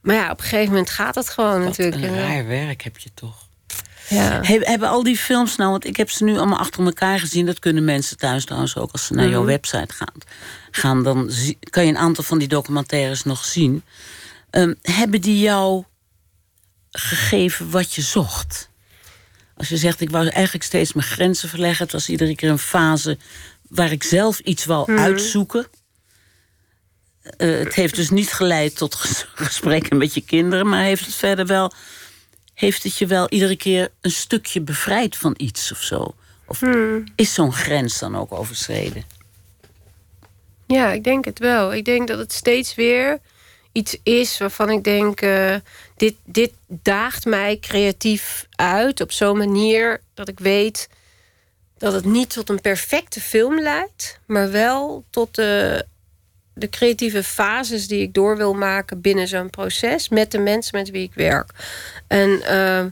[0.00, 2.02] Maar ja, op een gegeven moment gaat het gewoon Wat natuurlijk.
[2.02, 3.48] een raar werk heb je toch.
[4.08, 4.40] Ja.
[4.42, 7.46] He, hebben al die films nou, want ik heb ze nu allemaal achter elkaar gezien.
[7.46, 9.38] Dat kunnen mensen thuis trouwens ook als ze naar mm -hmm.
[9.38, 10.14] jouw website gaan.
[10.70, 13.82] gaan dan zie, kan je een aantal van die documentaires nog zien.
[14.50, 15.84] Um, hebben die jou
[16.90, 18.68] gegeven wat je zocht?
[19.56, 21.84] Als je zegt, ik wou eigenlijk steeds mijn grenzen verleggen.
[21.84, 23.18] Het was iedere keer een fase
[23.68, 25.04] waar ik zelf iets wou mm -hmm.
[25.04, 25.66] uitzoeken.
[27.38, 28.94] Uh, het heeft dus niet geleid tot
[29.34, 30.68] gesprekken met je kinderen...
[30.68, 31.72] maar heeft het verder wel
[32.54, 36.14] heeft het je wel iedere keer een stukje bevrijd van iets of zo?
[36.46, 37.04] Of hmm.
[37.16, 39.04] is zo'n grens dan ook overschreden?
[40.66, 41.74] Ja, ik denk het wel.
[41.74, 43.18] Ik denk dat het steeds weer
[43.72, 45.20] iets is waarvan ik denk...
[45.22, 45.54] Uh,
[45.96, 50.88] dit, dit daagt mij creatief uit op zo'n manier dat ik weet...
[51.78, 54.20] dat het niet tot een perfecte film leidt...
[54.26, 55.86] maar wel tot de,
[56.54, 60.90] de creatieve fases die ik door wil maken binnen zo'n proces met de mensen met
[60.90, 61.50] wie ik werk.
[62.06, 62.84] En uh,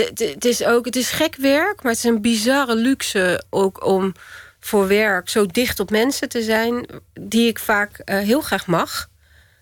[0.00, 4.12] het, is ook, het is gek werk, maar het is een bizarre luxe ook om
[4.60, 9.08] voor werk zo dicht op mensen te zijn die ik vaak uh, heel graag mag.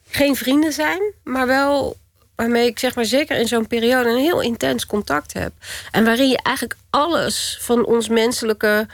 [0.09, 1.97] Geen vrienden zijn, maar wel
[2.35, 5.53] waarmee ik zeg maar zeker in zo'n periode een heel intens contact heb.
[5.91, 8.87] En waarin je eigenlijk alles van ons menselijke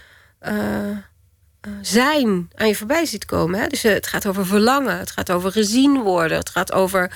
[0.49, 0.97] uh,
[1.81, 3.61] zijn aan je voorbij ziet komen.
[3.61, 3.67] Hè?
[3.67, 7.11] Dus het gaat over verlangen, het gaat over gezien worden, het gaat over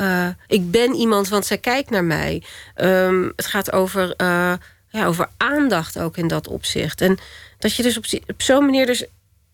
[0.00, 2.42] uh, ik ben iemand, want zij kijkt naar mij.
[2.76, 4.52] Um, het gaat over, uh,
[4.88, 7.00] ja, over aandacht ook in dat opzicht.
[7.00, 7.18] En
[7.58, 8.04] dat je dus op,
[8.36, 9.04] zo'n manier dus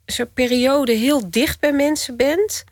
[0.06, 2.64] zo'n periode heel dicht bij mensen bent.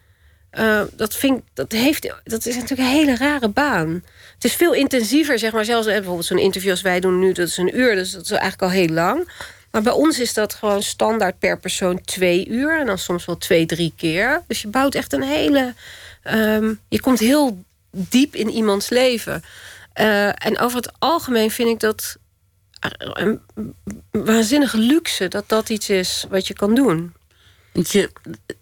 [0.96, 4.04] Dat, vind, dat, heeft, dat is natuurlijk een hele rare baan.
[4.34, 5.64] Het is veel intensiever, zeg maar.
[5.64, 7.94] Zelfs bijvoorbeeld zo'n interview als wij doen nu, dat is een uur.
[7.94, 9.32] Dus dat is eigenlijk al heel lang.
[9.70, 12.78] Maar bij ons is dat gewoon standaard per persoon twee uur.
[12.80, 14.42] En dan soms wel twee, drie keer.
[14.46, 15.74] Dus je bouwt echt een hele...
[16.24, 19.42] Um, je komt heel diep in iemands leven.
[20.00, 22.16] Uh, en over het algemeen vind ik dat
[22.98, 23.40] een
[24.10, 27.14] waanzinnige luxe dat dat iets is wat je kan doen.
[27.72, 28.10] Want je,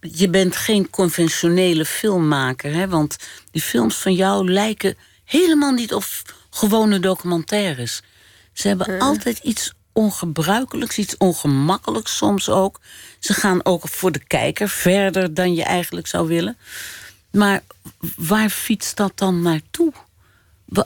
[0.01, 2.89] je bent geen conventionele filmmaker, hè?
[2.89, 3.17] Want
[3.51, 6.05] die films van jou lijken helemaal niet op
[6.51, 8.03] gewone documentaires.
[8.53, 12.81] Ze hebben altijd iets ongebruikelijks, iets ongemakkelijks soms ook.
[13.19, 16.57] Ze gaan ook voor de kijker verder dan je eigenlijk zou willen.
[17.31, 17.63] Maar
[18.17, 19.93] waar fietst dat dan naartoe?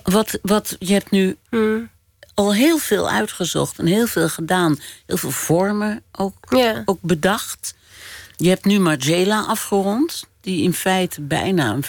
[0.03, 1.91] Wat, wat, je hebt nu Hmm.
[2.35, 4.79] al heel veel uitgezocht en heel veel gedaan.
[5.07, 6.83] Heel veel vormen ook, Ja.
[6.85, 7.75] ook bedacht.
[8.37, 11.85] Je hebt nu Margiela afgerond, die in feite bijna een,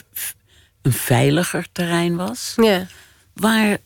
[0.82, 2.54] een veiliger terrein was.
[2.56, 2.88] Ja.
[3.34, 3.78] Waar,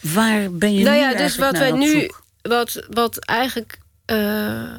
[0.00, 2.24] waar ben je nou nu ja, dus eigenlijk wat naar wij op nu, zoek?
[2.48, 4.78] Wat, wat eigenlijk, eh,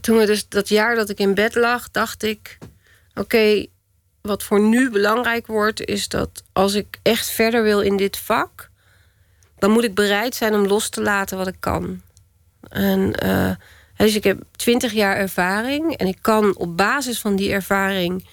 [0.00, 2.58] toen we dus dat jaar dat ik in bed lag, dacht ik,
[3.14, 3.66] oké,
[4.20, 8.70] wat voor nu belangrijk wordt, is dat als ik echt verder wil in dit vak,
[9.58, 12.02] dan moet ik bereid zijn om los te laten wat ik kan.
[12.68, 13.50] En eh,
[13.96, 18.26] dus ik heb twintig jaar ervaring en ik kan op basis van die ervaring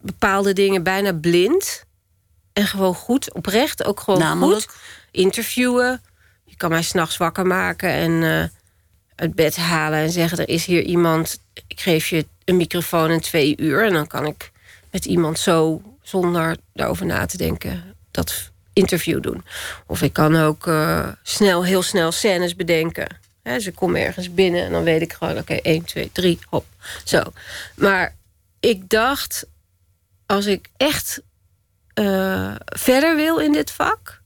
[0.00, 1.84] bepaalde dingen bijna blind
[2.52, 4.70] en gewoon goed, oprecht ook gewoon Namelijk?
[4.70, 6.02] goed interviewen.
[6.58, 8.48] Kan mij s'nachts wakker maken en eh,
[9.14, 11.40] uit bed halen en zeggen: er is hier iemand.
[11.66, 14.50] Ik geef je een microfoon en twee uur en dan kan ik
[14.90, 19.44] met iemand zo zonder daarover na te denken dat interview doen.
[19.86, 23.16] Of ik kan ook eh, snel, heel snel scènes bedenken.
[23.42, 26.38] Hè, dus ik kom ergens binnen en dan weet ik gewoon: oké, 1, 2, 3,
[26.48, 26.66] hop.
[27.04, 27.22] Zo.
[27.74, 28.16] Maar
[28.60, 29.46] ik dacht,
[30.26, 31.22] als ik echt
[31.94, 34.17] eh, verder wil in dit vak,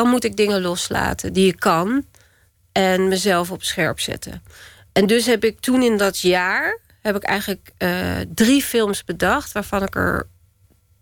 [0.00, 2.04] dan moet ik dingen loslaten die ik kan
[2.72, 4.42] en mezelf op scherp zetten.
[4.92, 9.52] En dus heb ik toen in dat jaar heb ik eigenlijk eh, drie films bedacht,
[9.52, 10.26] waarvan ik er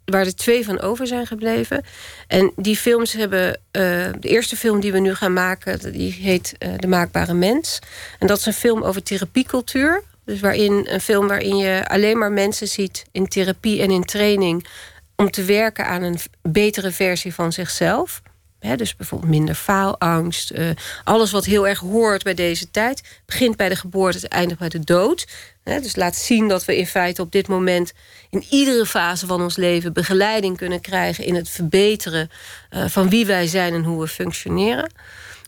[0.05, 1.85] waar er twee van over zijn gebleven.
[2.27, 3.61] En die films hebben.
[3.71, 3.83] eh,
[4.21, 7.79] de eerste film die we nu gaan maken, die heet eh, De Maakbare Mens.
[8.19, 10.03] En dat is een film over therapiecultuur.
[10.25, 14.67] Dus waarin een film waarin je alleen maar mensen ziet in therapie en in training
[15.17, 18.23] om te werken aan een betere versie van zichzelf.
[18.61, 20.51] Dus bijvoorbeeld minder faalangst.
[20.51, 20.71] eh,
[21.05, 23.03] alles wat heel erg hoort bij deze tijd.
[23.27, 25.27] Begint bij de geboorte, eindigt bij de dood.
[25.63, 27.93] Dus laat zien dat we in feite op dit moment...
[28.31, 31.25] in iedere fase van ons leven begeleiding kunnen krijgen...
[31.25, 32.31] in het verbeteren
[32.71, 34.91] eh, van wie wij zijn en hoe we functioneren.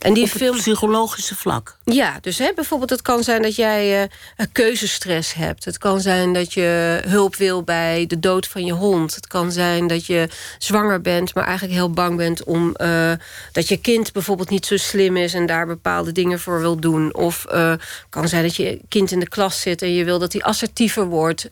[0.00, 1.76] En die Op het film psychologische vlak.
[1.84, 5.64] ja, dus hè, bijvoorbeeld het kan zijn dat jij eh, keuzestress hebt.
[5.64, 9.14] Het kan zijn dat je hulp wil bij de dood van je hond.
[9.14, 10.28] Het kan zijn dat je
[10.58, 13.12] zwanger bent, maar eigenlijk heel bang bent om eh,
[13.52, 17.14] dat je kind bijvoorbeeld niet zo slim is en daar bepaalde dingen voor wil doen.
[17.14, 20.18] Of eh, het kan zijn dat je kind in de klas zit en je wil
[20.18, 21.48] dat hij assertiever wordt.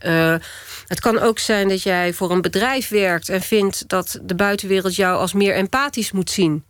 [0.87, 4.97] Het kan ook zijn dat jij voor een bedrijf werkt en vindt dat de buitenwereld
[4.97, 6.67] jou als meer empathisch moet zien.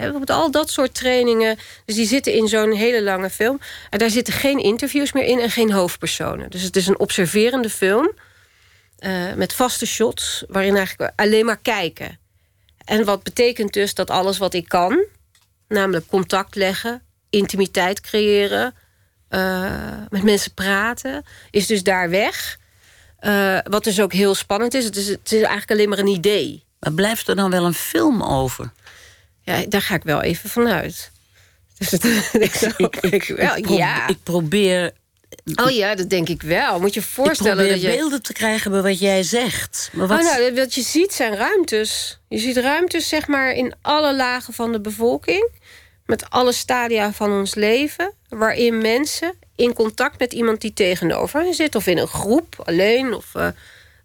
[0.00, 1.58] Bijvoorbeeld al dat soort trainingen.
[1.84, 3.60] Dus die zitten in zo'n hele lange film.
[3.90, 6.50] En daar zitten geen interviews meer in en geen hoofdpersonen.
[6.50, 8.10] Dus het is een observerende film.
[8.98, 10.44] eh, met vaste shots.
[10.48, 12.18] Waarin eigenlijk alleen maar kijken.
[12.84, 15.04] En wat betekent dus dat alles wat ik kan.
[15.68, 17.02] Namelijk contact leggen.
[17.30, 18.74] Intimiteit creëren.
[19.28, 19.70] eh,
[20.08, 21.24] met mensen praten.
[21.50, 22.58] Is dus daar weg.
[23.18, 24.84] Eh, wat dus ook heel spannend is.
[24.84, 25.06] Het, is.
[25.08, 26.64] het is eigenlijk alleen maar een idee.
[26.80, 28.72] Maar blijft er dan wel een film over?
[29.58, 31.10] Ja, daar ga ik wel even vanuit.
[31.78, 32.54] Dus het, ik,
[33.12, 34.08] ik, wel, Ik, pro- ja.
[34.08, 34.92] ik probeer,
[35.54, 36.80] Oh ja, dat denk ik wel.
[36.80, 37.96] Moet je voorstellen probeer dat je...
[37.96, 39.90] beelden te krijgen bij wat jij zegt.
[39.92, 42.18] Maar wat, Oh, nou, wat je ziet zijn ruimtes.
[42.28, 45.48] Je ziet ruimtes zeg maar in alle lagen van de bevolking.
[46.06, 48.12] Met alle stadia van ons leven.
[48.28, 51.74] Waarin mensen in contact met iemand die tegenover hen zit.
[51.74, 53.14] Of in een groep, alleen.
[53.14, 53.48] Of eh,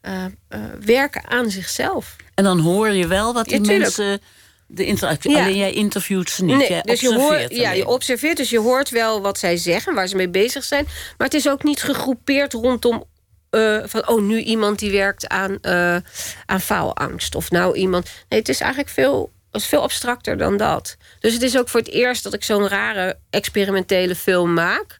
[0.02, 2.16] eh, eh, werken aan zichzelf.
[2.34, 4.22] En dan hoor je wel wat die Ja, mensen...
[4.68, 5.42] De interactie, Ja.
[5.42, 6.58] Alleen jij interviewt ze niet.
[6.58, 9.94] Nee, jij dus je, hoort, ja, je observeert, dus je hoort wel wat zij zeggen,
[9.94, 10.86] waar ze mee bezig zijn.
[11.18, 13.04] Maar het is ook niet gegroepeerd rondom
[13.50, 15.98] eh, van, oh, nu iemand die werkt aan, eh,
[16.46, 17.36] aan faalangst.
[17.36, 18.10] Of nou iemand.
[18.30, 20.98] Nee, het is eigenlijk veel, is veel abstracter dan dat.
[21.20, 25.00] Dus het is ook voor het eerst dat ik zo'n rare experimentele film maak.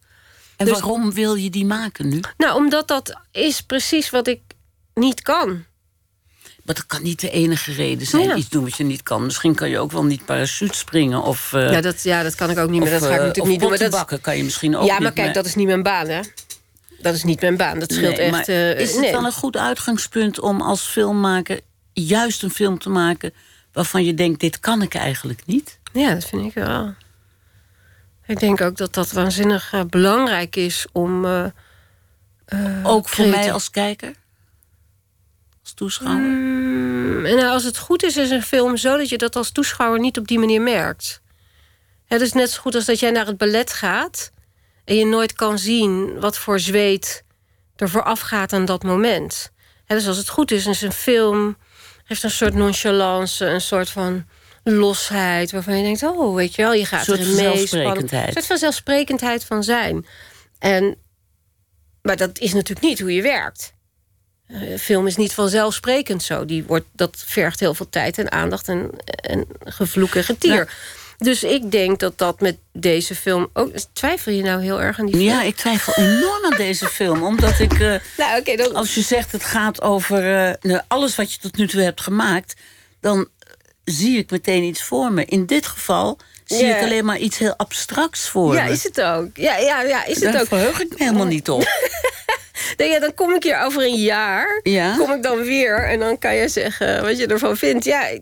[0.58, 2.20] En dus- waarom wil je die maken nu?
[2.38, 4.42] Nou, omdat dat is precies wat ik
[4.94, 5.66] niet kan.
[6.66, 8.24] Maar dat kan niet de enige reden zijn.
[8.24, 8.36] Ja.
[8.36, 9.26] Iets doen wat je niet kan.
[9.26, 11.22] Misschien kan je ook wel niet parachute springen.
[11.24, 12.94] Of, eh, Ja, dat, ja, dat kan ik ook niet meer.
[12.94, 13.70] of, Dat ga ik eh, natuurlijk niet doen.
[13.70, 16.08] Maar dat, bakken kan je misschien ook ja, maar kijk, dat is niet mijn baan,
[16.08, 16.20] hè?
[17.00, 17.80] Dat is niet mijn baan.
[17.80, 18.48] Dat scheelt Nee, echt.
[18.50, 19.12] eh, is het nee.
[19.12, 21.60] dan een goed uitgangspunt om als filmmaker...
[21.94, 23.34] juist een film te maken
[23.74, 24.40] waarvan je denkt...
[24.40, 25.80] dit kan ik eigenlijk niet?
[25.94, 26.94] Ja, dat vind ik wel.
[28.28, 31.26] Ik denk ook dat dat waanzinnig belangrijk is om.
[32.84, 34.14] Ook voor creatief- mij als kijker?
[35.76, 36.22] Toeschouwer?
[36.22, 39.52] Mm, en nou, als het goed is, is een film zo dat je dat als
[39.52, 41.22] toeschouwer niet op die manier merkt.
[42.06, 44.32] Het is net zo goed als dat jij naar het ballet gaat...
[44.86, 47.24] en je nooit kan zien wat voor zweet
[47.76, 49.52] er vooraf gaat aan dat moment.
[49.88, 51.58] Dus als het goed is, is een film...
[52.06, 54.26] heeft een soort nonchalance, een soort van
[54.64, 55.52] losheid...
[55.52, 57.44] waarvan je denkt, oh, weet je wel, je gaat Een soort erin mee.
[57.44, 58.28] zelfsprekendheid.
[58.28, 60.06] Een soort van zelfsprekendheid van zijn.
[60.60, 60.96] En,
[62.02, 63.75] maar dat is natuurlijk niet hoe je werkt.
[64.48, 66.46] Eh, film is niet vanzelfsprekend zo.
[66.46, 70.56] Die wordt, dat vergt heel veel tijd en aandacht en, en gevloek en getier.
[70.56, 70.68] Nou.
[71.18, 73.72] Dus ik denk dat dat met deze film ook...
[73.94, 75.28] Twijfel je nou heel erg aan die film?
[75.28, 77.24] Ja, ik twijfel enorm aan deze film.
[77.24, 78.76] Omdat ik, eh, Nou, oké, dan...
[78.76, 80.18] als je zegt het gaat over
[80.48, 82.54] eh, nou, alles wat je tot nu toe hebt gemaakt...
[83.02, 83.28] dan
[83.84, 85.26] zie ik meteen iets voor me.
[85.26, 88.72] In dit geval zie ik alleen maar iets heel abstracts voor Ja, me.
[88.72, 89.28] is het ook.
[89.34, 90.48] Ja, ja, ja is het Daar ook.
[90.48, 91.64] verheug ik me helemaal niet op.
[92.78, 94.60] Nee, ja, dan kom ik hier over een jaar.
[94.64, 94.98] Ja?
[94.98, 97.86] Kom ik dan weer en dan kan je zeggen wat je ervan vindt.
[97.86, 98.20] Ja,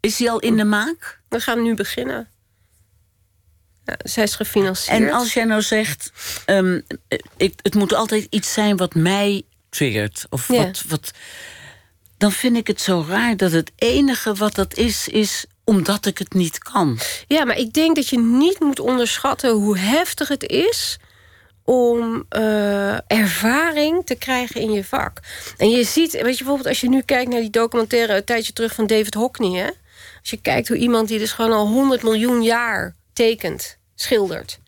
[0.00, 1.20] Is hij al in de maak?
[1.28, 2.28] we gaan nu beginnen.
[3.84, 4.96] Ja, zij is gefinancierd.
[5.02, 6.10] En als jij nou zegt,
[6.46, 6.80] ehm,
[7.36, 10.26] ik, het moet altijd iets zijn wat mij triggert.
[10.30, 10.56] Of Ja.
[10.64, 11.10] wat, wat,
[12.18, 16.18] dan vind ik het zo raar dat het enige wat dat is, is omdat ik
[16.18, 16.98] het niet kan.
[17.28, 20.96] Ja, maar ik denk dat je niet moet onderschatten hoe heftig het is
[21.64, 25.20] om eh, ervaring te krijgen in je vak.
[25.56, 28.52] En je ziet, weet je, bijvoorbeeld als je nu kijkt naar die documentaire een tijdje
[28.52, 29.70] terug van David Hockney, hè?
[30.20, 34.58] Als je kijkt hoe iemand die dus gewoon al 100 miljoen jaar tekent, schildert.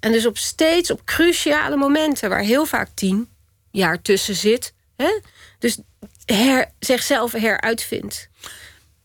[0.00, 3.28] En dus op steeds op cruciale momenten, waar heel vaak tien
[3.70, 5.20] jaar tussen zit, hè?
[5.58, 5.78] dus
[6.24, 8.28] her, zichzelf heruitvindt.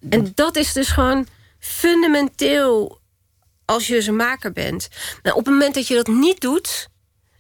[0.09, 1.27] En dat is dus gewoon
[1.59, 2.99] fundamenteel
[3.65, 4.87] als je dus een maker bent.
[5.23, 6.87] Nou, op het moment dat je dat niet doet...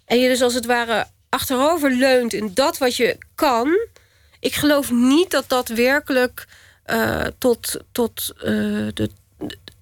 [0.07, 3.77] en je dus als het ware achterover leunt in dat wat je kan...
[4.39, 6.47] ik geloof niet dat dat werkelijk
[6.83, 7.77] eh, tot...
[7.91, 8.43] tot eh,
[8.93, 9.09] de,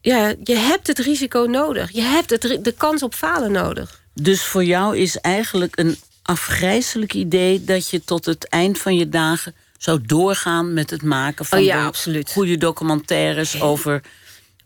[0.02, 1.92] ja, je hebt het risico nodig.
[1.92, 4.02] Je hebt het, de kans op falen nodig.
[4.14, 9.10] Dus voor jou is eigenlijk een afgrijzelijk idee dat je tot het eind van je
[9.10, 11.92] dagen zou doorgaan met het maken van Oh ja,
[12.28, 14.02] goede documentaires over,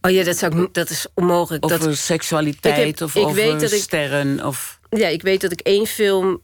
[0.01, 1.63] Oh ja, dat, zou ik, dat is onmogelijk.
[1.65, 4.45] over dat, seksualiteit Ik heb- of ik over weet dat ik- sterren.
[4.45, 6.41] Of, ja, ik weet dat ik één film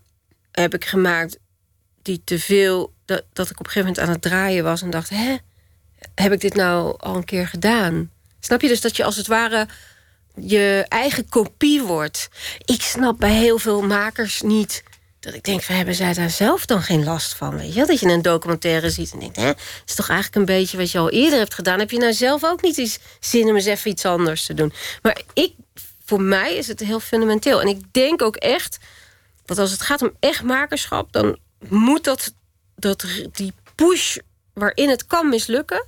[0.51, 1.37] heb ik gemaakt
[2.01, 2.93] die te veel.
[3.05, 5.35] Dat, dat ik op een gegeven moment aan het draaien was en dacht: hè,
[6.15, 8.11] heb ik dit nou al een keer gedaan?
[8.39, 9.67] Snap je dus dat je als het ware
[10.35, 12.27] je eigen kopie wordt?
[12.65, 14.83] Ik snap bij heel veel makers niet.
[15.19, 17.57] Dat ik denk, van, hebben zij daar zelf dan geen last van?
[17.57, 17.85] Weet je?
[17.85, 19.35] Dat je een documentaire ziet en denkt...
[19.35, 19.51] hè,
[19.85, 21.79] is toch eigenlijk een beetje wat je al eerder hebt gedaan.
[21.79, 24.73] Heb je nou zelf ook niet eens zin om eens even iets anders te doen?
[25.01, 25.53] Maar ik,
[26.05, 27.61] voor mij is het heel fundamenteel.
[27.61, 28.77] En ik denk ook echt
[29.45, 31.11] dat als het gaat om echt makerschap...
[31.11, 31.37] dan
[31.67, 32.33] moet dat,
[32.75, 34.17] dat die push
[34.53, 35.85] waarin het kan mislukken...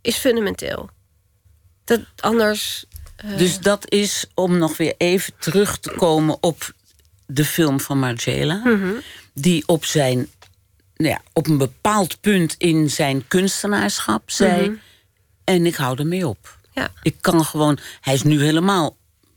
[0.00, 0.90] is fundamenteel.
[1.84, 2.84] Dat anders...
[3.16, 6.72] eh, Dus dat is om nog weer even terug te komen op
[7.26, 8.54] de film van Margiela.
[8.64, 8.92] Mhm.
[9.34, 10.28] Die op, zijn,
[10.96, 14.80] nou ja, op een bepaald punt in zijn kunstenaarschap zei...
[15.44, 16.38] en ik hou ermee op.
[16.42, 16.80] Mhm.
[16.80, 16.92] ja.
[17.02, 17.78] Ik kan gewoon...
[18.00, 18.96] Hij is nu helemaal,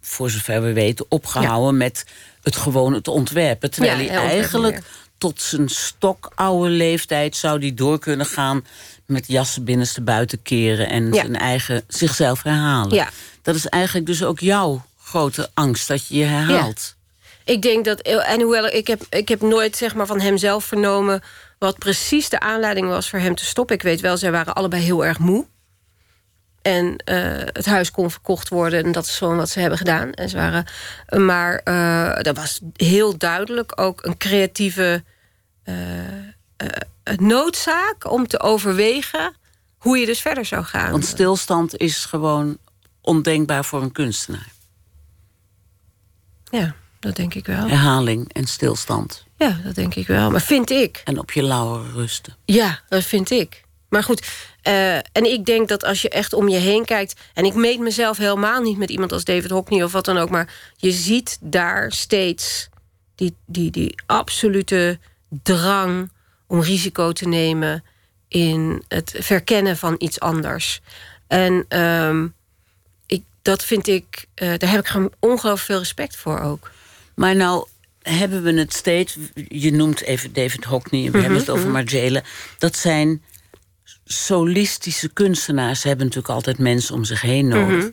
[0.10, 2.06] voor zover we weten, opgehouden met
[2.42, 3.72] het gewoon het ontwerpen.
[3.72, 4.82] Terwijl Ja, hij eigenlijk
[5.18, 8.66] tot zijn stokoude leeftijd zou die door kunnen gaan...
[9.06, 12.96] met jassen binnenste buiten keren en zijn eigen zichzelf herhalen.
[12.96, 13.10] Ja.
[13.42, 16.96] Dat is eigenlijk dus ook jouw grote angst, dat je je herhaalt.
[17.44, 21.22] Ik denk dat, en hoewel ik heb, ik heb nooit zeg maar, van hemzelf vernomen
[21.60, 23.76] wat precies de aanleiding was voor hem te stoppen.
[23.76, 25.46] Ik weet wel, zij waren allebei heel erg moe.
[26.70, 30.14] En eh, het huis kon verkocht worden en dat is gewoon wat ze hebben gedaan.
[30.14, 30.66] En ze waren,
[31.26, 35.04] maar eh, dat was heel duidelijk ook een creatieve
[35.64, 35.76] eh,
[37.16, 39.36] noodzaak om te overwegen
[39.78, 40.92] hoe je dus verder zou gaan.
[40.92, 42.58] Want stilstand is gewoon
[43.02, 44.48] ondenkbaar voor een kunstenaar.
[46.52, 47.68] Ja, dat denk ik wel.
[47.68, 49.26] Herhaling en stilstand.
[49.38, 50.32] Ja, dat denk ik wel.
[50.32, 51.02] Maar vind ik.
[51.04, 52.36] En op je lauweren rusten.
[52.46, 53.64] Ja, dat vind ik.
[53.90, 54.28] Maar goed,
[54.70, 57.20] eh, en ik denk dat als je echt om je heen kijkt...
[57.34, 60.30] en ik meet mezelf helemaal niet met iemand als David Hockney of wat dan ook...
[60.30, 62.70] maar je ziet daar steeds
[63.16, 65.00] die, die, die absolute
[65.44, 66.12] drang
[66.48, 67.84] om risico te nemen...
[68.28, 70.82] in het verkennen van iets anders.
[71.28, 72.28] En ehm,
[73.06, 76.72] ik, dat vind ik, eh, daar heb ik gewoon ongelooflijk veel respect voor ook.
[77.16, 77.68] Maar nou
[78.02, 79.18] hebben we het steeds...
[79.48, 82.22] Je noemt even David Hockney we hebben het over Margiela.
[82.58, 83.22] Dat zijn
[84.12, 85.84] solistische kunstenaars.
[85.84, 87.90] Hebben natuurlijk altijd mensen om zich heen nodig.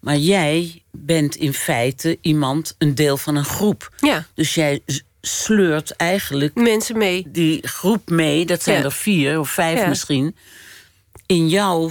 [0.00, 3.88] Maar jij bent in feite iemand, een deel van een groep.
[4.00, 4.80] Ja, Dus jij
[5.20, 7.26] sleurt eigenlijk mensen mee.
[7.28, 8.84] die groep mee, dat zijn Ja.
[8.84, 9.88] er vier of vijf Ja.
[9.88, 10.36] misschien,
[11.26, 11.90] in jouw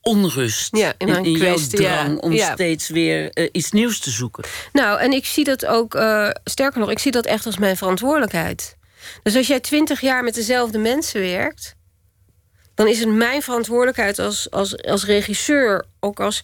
[0.00, 0.76] onrust.
[0.76, 4.44] Ja, in mijn in jouw kwestie, drang om steeds weer eh, iets nieuws te zoeken.
[4.72, 7.76] Nou, en ik zie dat ook, eh, sterker nog, ik zie dat echt als mijn
[7.76, 8.76] verantwoordelijkheid.
[9.22, 11.74] Dus als jij twintig jaar met dezelfde mensen werkt,
[12.74, 16.42] dan is het mijn verantwoordelijkheid als, als, als regisseur, ook als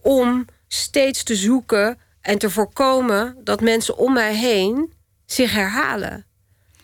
[0.00, 4.92] om steeds te zoeken en te voorkomen dat mensen om mij heen
[5.26, 6.24] zich herhalen.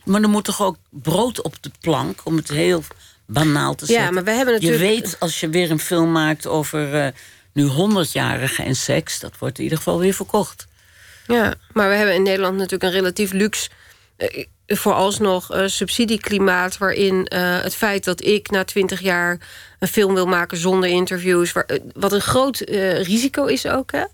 [0.04, 2.82] Maar er moet toch ook brood op de plank, om het heel
[3.26, 4.14] banaal te Ja, zeggen.
[4.14, 7.12] maar we hebben Je natuurlijk- weet, als je weer een film maakt over eh,
[7.52, 9.20] nu honderdjarigen en seks...
[9.20, 10.66] dat wordt in ieder geval weer verkocht.
[11.26, 13.70] Ja, maar we hebben in Nederland natuurlijk een relatief luxe,
[14.66, 19.38] vooralsnog eh, subsidieklimaat, waarin eh, het feit dat ik na twintig jaar
[19.78, 23.92] een film wil maken zonder interviews, eh, wat een groot eh, risico is ook.
[23.92, 24.04] Hè?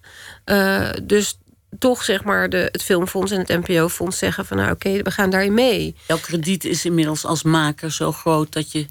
[0.45, 1.39] Eh, dus
[1.79, 5.31] toch zeg maar de, het Filmfonds en het NPO-fonds zeggen van nou oké, we gaan
[5.31, 5.95] daarin mee.
[6.07, 8.87] Jouw krediet is inmiddels als maker zo groot dat je...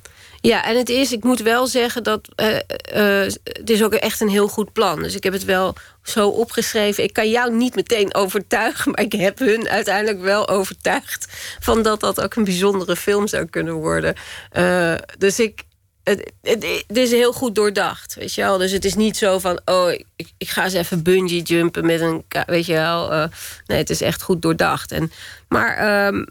[0.46, 4.22] Ja, en het is, ik moet wel zeggen dat eh, eh, het is ook echt
[4.22, 5.02] een heel goed plan.
[5.02, 7.04] Dus ik heb het wel zo opgeschreven.
[7.04, 11.28] Ik kan jou niet meteen overtuigen, maar ik heb hun uiteindelijk wel overtuigd
[11.60, 14.16] van dat dat ook een bijzondere film zou kunnen worden.
[14.52, 15.64] Eh, dus ik.
[16.04, 18.58] Het, is heel goed doordacht, weet je wel.
[18.58, 22.02] Dus het is niet zo van, oh, ik, ik ga eens even bungee jumpen met
[22.02, 23.10] een, weet je wel.
[23.66, 24.92] nee, het is echt goed doordacht.
[24.92, 25.12] En,
[25.48, 26.24] maar ehm,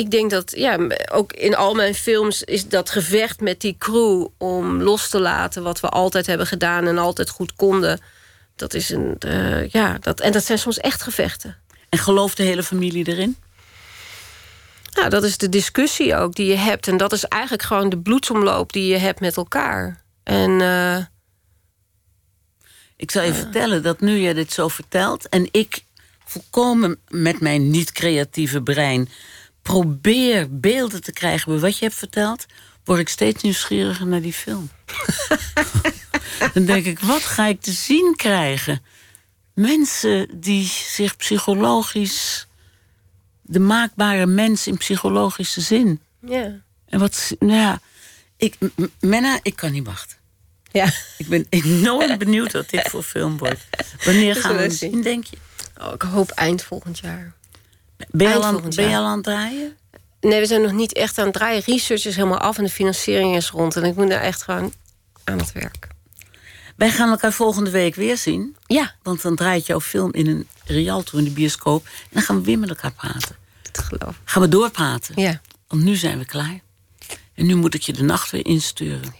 [0.00, 0.78] ik denk dat ja,
[1.12, 5.62] ook in al mijn films is dat gevecht met die crew om los te laten
[5.62, 8.00] wat we altijd hebben gedaan en altijd goed konden.
[8.56, 11.56] Dat is een eh, ja, dat, en dat zijn soms echt gevechten.
[11.88, 13.36] En gelooft de hele familie erin?
[14.92, 16.88] Nou, dat is de discussie ook die je hebt.
[16.88, 20.02] En dat is eigenlijk gewoon de bloedsomloop die je hebt met elkaar.
[20.22, 20.96] En eh,
[22.96, 25.28] Ik zal je vertellen dat nu je dit zo vertelt...
[25.28, 25.84] en ik
[26.24, 29.08] volkomen met mijn niet-creatieve brein...
[29.62, 32.46] probeer beelden te krijgen bij wat je hebt verteld...
[32.84, 34.70] word ik steeds nieuwsgieriger naar die film.
[36.54, 38.82] Dan denk ik, wat ga ik te zien krijgen?
[39.54, 42.46] Mensen die zich psychologisch...
[43.42, 46.00] de maakbare mens in psychologische zin...
[46.26, 46.60] ja.
[46.90, 47.80] En wat, nou ja,
[48.36, 48.56] ik,
[49.00, 50.16] Menna, ik kan niet wachten.
[50.72, 50.92] Ja.
[51.18, 53.66] Ik ben enorm benieuwd wat dit voor film wordt.
[54.04, 54.90] Wanneer gaan we zien.
[54.90, 55.36] zien, denk je?
[55.80, 57.34] Oh, ik hoop eind volgend jaar.
[58.08, 59.76] Ben je, aan, ben je al aan het draaien?
[60.20, 61.62] Nee, we zijn nog niet echt aan het draaien.
[61.66, 63.76] Research is helemaal af en de financiering is rond.
[63.76, 64.72] En ik moet daar echt gewoon
[65.24, 65.88] aan het werk.
[66.76, 68.56] Wij gaan elkaar volgende week weer zien.
[68.66, 71.84] Ja, Want dan draait jouw film in een Rialto in de bioscoop.
[71.84, 73.36] En dan gaan we weer met elkaar praten.
[73.72, 74.20] dat geloof ik.
[74.24, 75.20] Gaan we doorpraten.
[75.20, 75.40] Ja.
[75.68, 76.60] Want nu zijn we klaar.
[77.34, 79.14] En nu moet ik je de nacht weer insturen.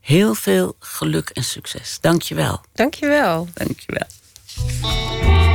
[0.00, 1.98] Heel veel geluk en succes.
[2.00, 2.60] Dank je wel.
[2.72, 3.48] Dankjewel.
[3.54, 5.49] Dank je wel.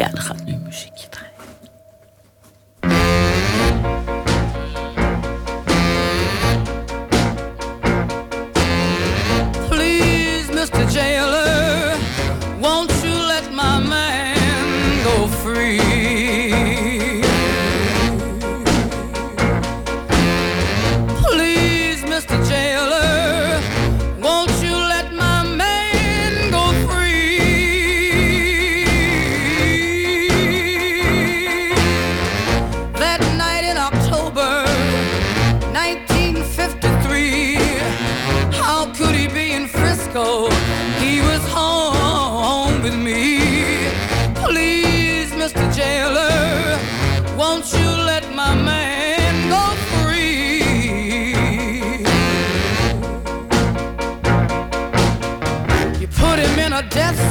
[0.00, 1.08] Ja, dan gaat nu muziekje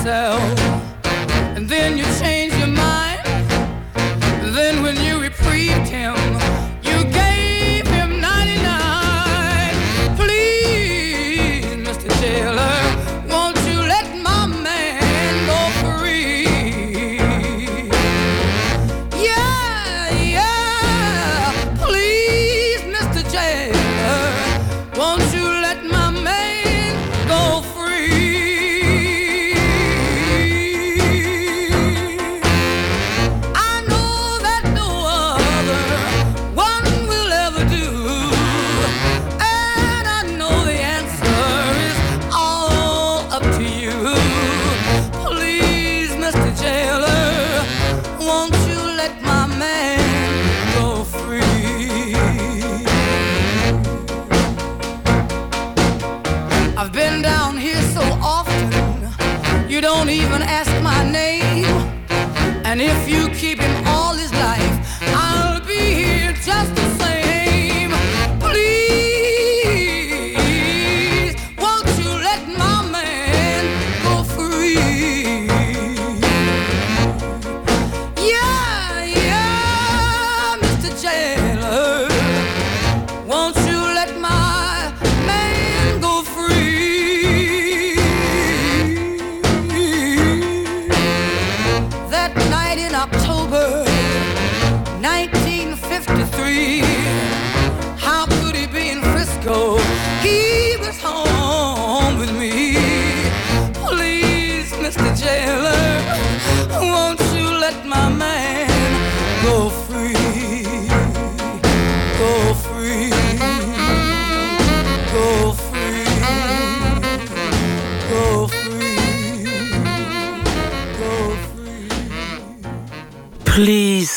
[0.09, 0.58] myself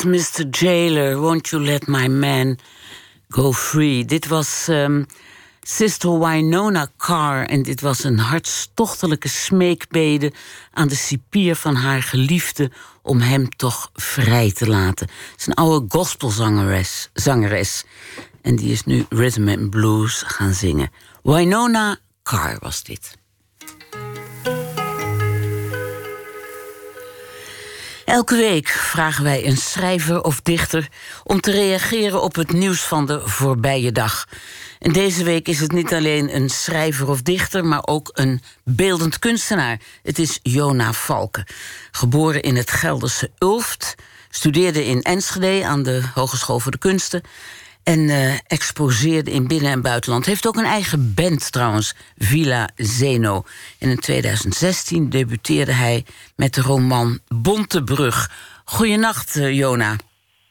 [0.03, 0.49] Mr.
[0.49, 2.57] Jailer, won't you let my man
[3.29, 4.05] go free?
[4.05, 5.03] Dit was ehm,
[5.61, 10.31] Sister Winona Carr en dit was een hartstochtelijke smeekbede
[10.71, 15.07] aan de cipier van haar geliefde om hem toch vrij te laten.
[15.31, 17.83] Het is een oude gospelzangeres zangeres,
[18.41, 20.91] en die is nu rhythm and blues gaan zingen.
[21.21, 23.22] Winona Carr was dit.
[28.13, 30.87] Elke week vragen wij een schrijver of dichter
[31.23, 34.27] om te reageren op het nieuws van de voorbije dag.
[34.79, 39.19] En deze week is het niet alleen een schrijver of dichter, maar ook een beeldend
[39.19, 39.79] kunstenaar.
[40.03, 41.45] Het is Jona Valken.
[41.91, 43.95] Geboren in het Gelderse Ulft,
[44.29, 47.21] studeerde in Enschede aan de Hogeschool voor de Kunsten
[47.83, 50.25] en eh, exposeerde in binnen- en buitenland.
[50.25, 53.43] Heeft ook een eigen band trouwens, Villa Zeno.
[53.79, 56.05] En in 2016 debuteerde hij
[56.35, 58.29] met de roman Bontebrug.
[58.65, 59.95] Goeienacht, eh, Jona.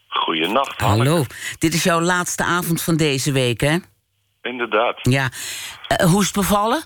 [0.07, 1.09] Goeienacht, Hanneke.
[1.09, 1.25] Hallo.
[1.59, 3.77] Dit is jouw laatste avond van deze week, hè?
[4.41, 4.99] Inderdaad.
[5.01, 5.29] Ja.
[5.87, 6.83] Eh, hoe is het bevallen?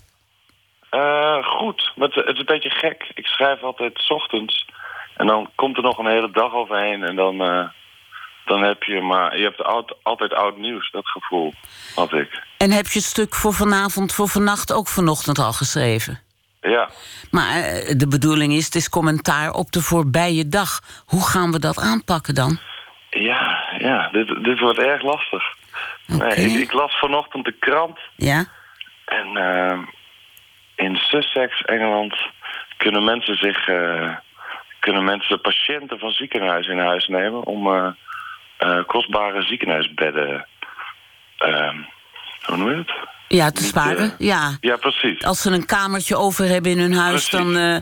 [0.89, 3.12] Eh, goed, maar het, het is een beetje gek.
[3.14, 4.70] Ik schrijf altijd 's ochtends
[5.16, 7.41] en dan komt er nog een hele dag overheen en dan,
[8.48, 9.38] dan heb je maar...
[9.38, 11.54] Je hebt oud, altijd oud nieuws, dat gevoel
[11.95, 12.43] had ik.
[12.58, 16.20] En heb je het stuk voor vanavond, voor vannacht ook vanochtend al geschreven?
[16.62, 16.89] Ja,
[17.32, 20.80] Maar eh, de bedoeling is, het is commentaar op de voorbije dag.
[21.06, 22.60] Hoe gaan we dat aanpakken dan?
[23.10, 25.43] ja, ja, dit, dit wordt erg lastig.
[26.06, 28.45] Nee, ik, ik las vanochtend de krant Ja?
[29.06, 29.78] en eh,
[30.76, 32.16] in Sussex, Engeland,
[32.78, 33.68] kunnen mensen zich...
[33.68, 34.16] eh,
[34.80, 37.88] kunnen mensen patiënten van ziekenhuizen in huis nemen om eh,
[38.88, 40.47] kostbare ziekenhuisbedden...
[41.38, 41.70] eh,
[42.45, 42.91] hoe noem je het?
[43.28, 44.03] Ja, te sparen?
[44.03, 44.58] eh, Ja.
[44.62, 45.24] Ja, precies.
[45.24, 47.30] Als ze een kamertje over hebben in hun huis, Precies.
[47.53, 47.78] dan eh,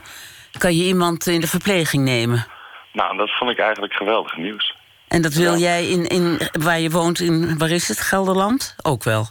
[0.58, 2.46] kan je iemand in de verpleging nemen.
[2.92, 4.74] Nou, dat vond ik eigenlijk geweldig nieuws.
[5.08, 5.58] En dat wil Ja.
[5.58, 8.76] jij in, in waar je woont, in, waar is het, Gelderland?
[8.82, 9.26] Ook wel.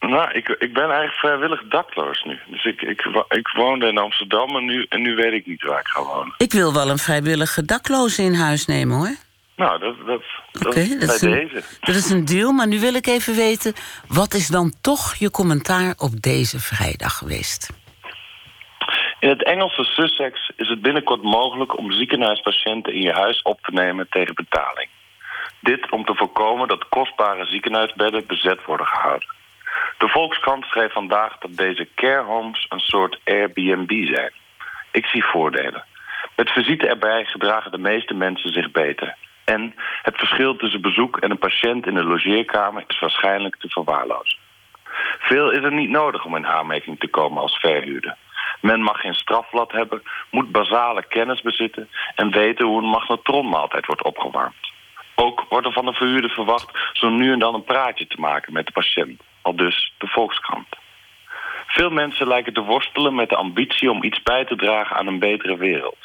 [0.00, 2.38] Nou, ik, ik ben eigenlijk vrijwillig dakloos nu.
[2.46, 5.80] Dus ik, ik, ik woonde in Amsterdam en nu, en nu weet ik niet waar
[5.80, 6.34] ik ga wonen.
[6.36, 9.14] Ik wil wel een vrijwillige dakloze in huis nemen, hoor.
[9.56, 10.22] Nou, dat, dat,
[10.52, 11.62] dat, is een, deze.
[11.80, 12.52] dat is een deal.
[12.52, 13.74] Maar nu wil ik even weten...
[14.08, 17.80] wat is dan toch je commentaar op deze vrijdag geweest?
[19.20, 23.72] In het Engelse Sussex is het binnenkort mogelijk om ziekenhuispatiënten in je huis op te
[23.72, 24.88] nemen tegen betaling.
[25.60, 29.28] Dit om te voorkomen dat kostbare ziekenhuisbedden bezet worden gehouden.
[29.98, 34.32] De Volkskrant schreef vandaag dat deze care homes een soort Airbnb zijn.
[34.90, 35.84] Ik zie voordelen.
[36.36, 39.16] Met visite erbij gedragen de meeste mensen zich beter.
[39.44, 44.38] En het verschil tussen bezoek en een patiënt in de logeerkamer is waarschijnlijk te verwaarlozen.
[45.18, 48.16] Veel is er niet nodig om in aanmerking te komen als verhuurder.
[48.60, 54.02] Men mag geen strafblad hebben, moet basale kennis bezitten en weten hoe een magnetronmaaltijd wordt
[54.02, 54.72] opgewarmd.
[55.14, 58.52] Ook wordt er van de verhuurder verwacht zo nu en dan een praatje te maken
[58.52, 60.68] met de patiënt, al dus de Volkskrant.
[61.66, 65.18] Veel mensen lijken te worstelen met de ambitie om iets bij te dragen aan een
[65.18, 65.98] betere wereld.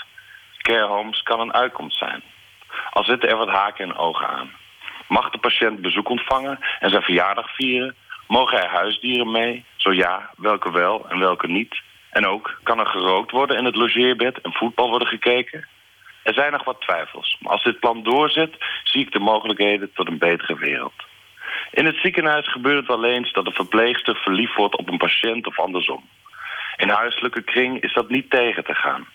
[0.58, 2.24] Care homes kan een uitkomst zijn.
[2.90, 4.52] Al zitten er wat haken en ogen aan.
[5.08, 7.96] Mag de patiënt bezoek ontvangen en zijn verjaardag vieren?
[8.28, 9.66] Mogen er huisdieren mee?
[9.76, 11.82] Zo ja, welke wel en welke niet?
[12.10, 15.68] En ook, kan er gerookt worden in het logeerbed en voetbal worden gekeken?
[16.24, 18.56] Er zijn nog wat twijfels, maar als dit plan doorzet...
[18.84, 20.94] zie ik de mogelijkheden tot een betere wereld.
[21.72, 25.48] In het ziekenhuis gebeurt het wel eens dat een verpleegster verliefd wordt op een patiënt
[25.48, 26.10] of andersom.
[26.78, 29.08] In huiselijke kring is dat niet tegen te gaan.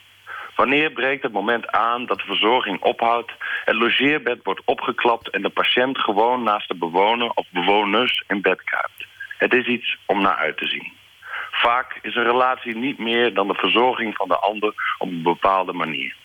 [0.56, 3.32] Wanneer breekt het moment aan dat de verzorging ophoudt,
[3.64, 8.64] het logeerbed wordt opgeklapt en de patiënt gewoon naast de bewoner of bewoners in bed
[8.64, 9.06] kruipt?
[9.38, 10.92] Het is iets om naar uit te zien.
[11.50, 15.72] Vaak is een relatie niet meer dan de verzorging van de ander op een bepaalde
[15.72, 16.16] manier.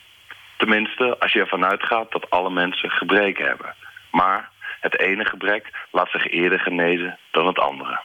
[0.58, 3.76] Tenminste, als je ervan uitgaat dat alle mensen gebreken hebben.
[4.12, 4.50] Maar
[4.80, 8.00] het ene gebrek laat zich eerder genezen dan het andere.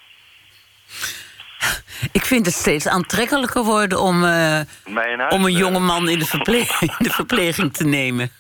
[2.13, 6.09] Ik vind het steeds aantrekkelijker worden om, eh, in huis, om een eh, jonge man
[6.09, 8.31] in de, verpleging, in de verpleging te nemen.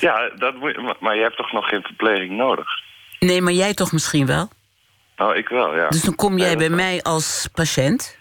[0.00, 2.66] Ja, dat moet, maar- je hebt toch nog geen verpleging nodig?
[3.18, 4.48] Nee, maar jij toch misschien wel?
[5.16, 5.88] Nou, ik wel, ja.
[5.88, 8.18] Dus dan kom jij Nee, bij mij als patiënt.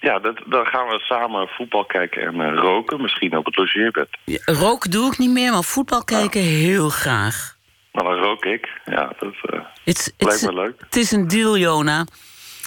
[0.00, 3.00] Ja, dat, dan gaan we samen voetbal kijken en eh, roken.
[3.00, 4.08] Misschien op het logeerbed.
[4.24, 7.56] Ja, Roken doe ik niet meer, maar voetbal kijken heel graag.
[7.92, 8.68] Nou, dan rook ik.
[8.84, 10.80] Ja, dat eh, It's, lijkt me leuk.
[10.80, 12.04] Het is een deal, Jona.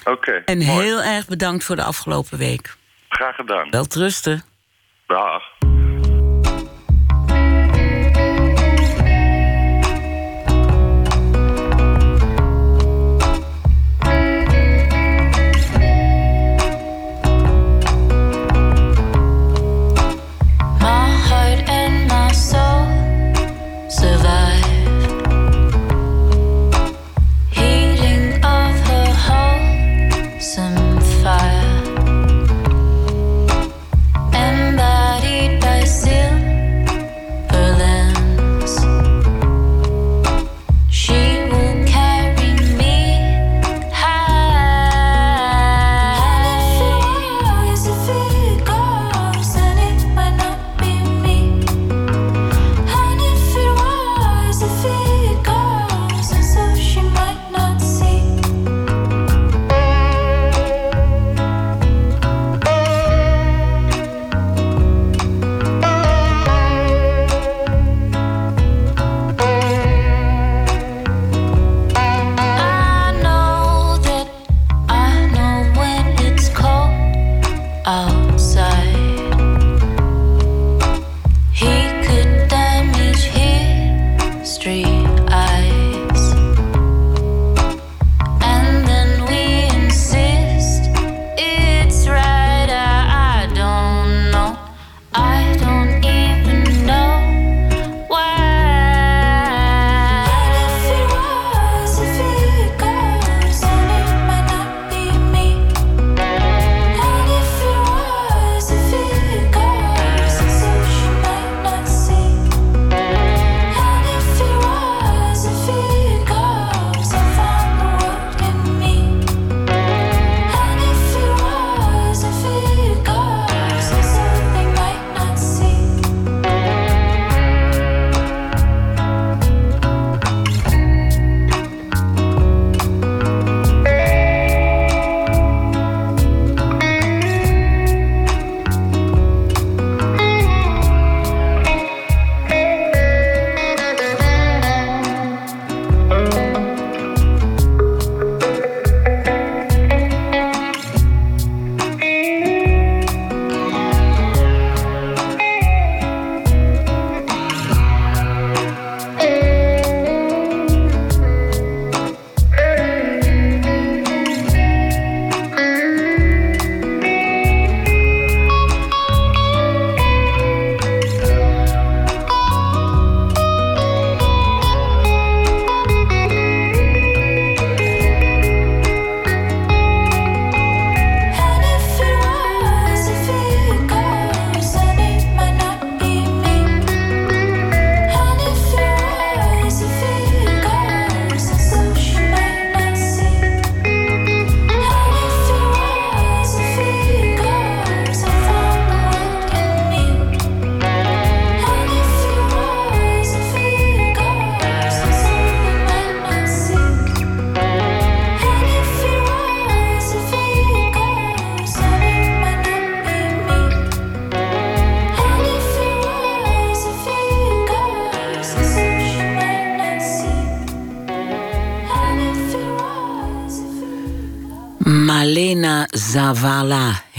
[0.06, 0.70] Oké, En mooi.
[0.82, 2.76] heel erg bedankt voor de afgelopen week.
[3.10, 3.70] Graag gedaan.
[3.70, 4.44] Wel trusten.
[5.08, 5.44] Dag.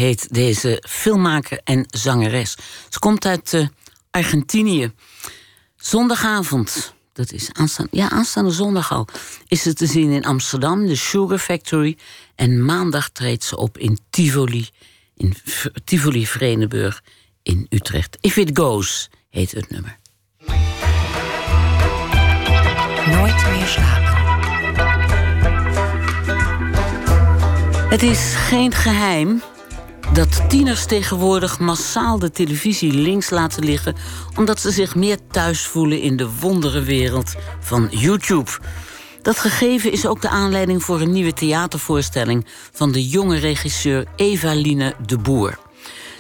[0.06, 2.56] Heet deze filmmaker en zangeres.
[2.88, 3.66] Ze komt uit eh,
[4.10, 4.92] Argentinië.
[5.76, 9.06] Zondagavond, dat is aanstaande, ja, aanstaande zondag al,
[9.48, 11.96] is ze te zien in Amsterdam, de Sugar Factory.
[12.34, 14.68] En maandag treedt ze op in Tivoli,
[15.16, 17.02] in V- Tivoli Vredenburg
[17.42, 18.16] in Utrecht.
[18.20, 19.96] If It Goes heet het nummer.
[23.06, 24.14] Nooit meer slapen.
[27.88, 29.42] Het is geen geheim
[30.12, 33.94] dat tieners tegenwoordig massaal de televisie links laten liggen
[34.34, 38.50] omdat ze zich meer thuis voelen in de wonderenwereld van YouTube.
[39.22, 44.94] Dat gegeven is ook de aanleiding voor een nieuwe theatervoorstelling van de jonge regisseur Evaline
[45.06, 45.58] de Boer.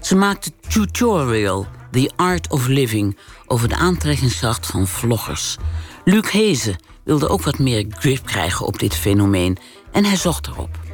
[0.00, 5.56] Ze maakte Tutorial, The Art of Living, over de aantrekkingskracht van vloggers.
[6.04, 9.56] Luc Hezen wilde ook wat meer grip krijgen op dit fenomeen
[9.92, 10.85] en hij zocht erop.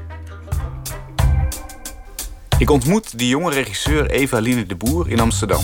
[2.63, 5.63] Ik ontmoet de jonge regisseur Eva-Line de Boer in Amsterdam.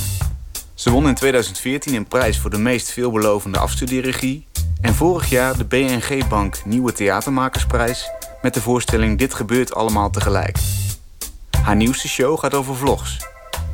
[0.74, 4.46] Ze won in 2014 een prijs voor de meest veelbelovende afstudieregie...
[4.80, 8.10] en vorig jaar de BNG Bank Nieuwe Theatermakersprijs...
[8.42, 10.58] met de voorstelling Dit gebeurt allemaal tegelijk.
[11.62, 13.16] Haar nieuwste show gaat over vlogs.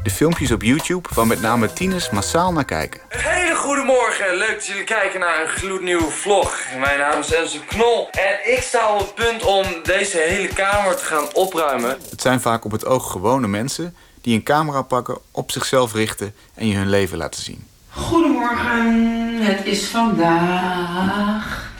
[0.05, 3.01] De filmpjes op YouTube waar met name tieners massaal naar kijken.
[3.09, 4.37] Een hele goede morgen.
[4.37, 6.59] Leuk dat jullie kijken naar een gloednieuwe vlog.
[6.79, 10.97] Mijn naam is Enzo Knol en ik sta op het punt om deze hele kamer
[10.97, 11.99] te gaan opruimen.
[12.11, 16.35] Het zijn vaak op het oog gewone mensen die een camera pakken, op zichzelf richten
[16.55, 17.67] en je hun leven laten zien.
[17.91, 21.73] Goedemorgen, het is vandaag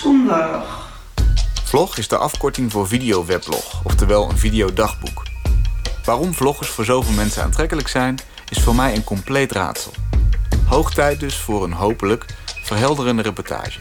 [0.00, 0.88] zondag.
[1.64, 5.32] Vlog is de afkorting voor videoweblog, oftewel een videodagboek.
[6.04, 8.18] Waarom vloggers voor zoveel mensen aantrekkelijk zijn,
[8.48, 9.92] is voor mij een compleet raadsel.
[10.66, 12.24] Hoog tijd dus voor een hopelijk
[12.62, 13.78] verhelderende reportage.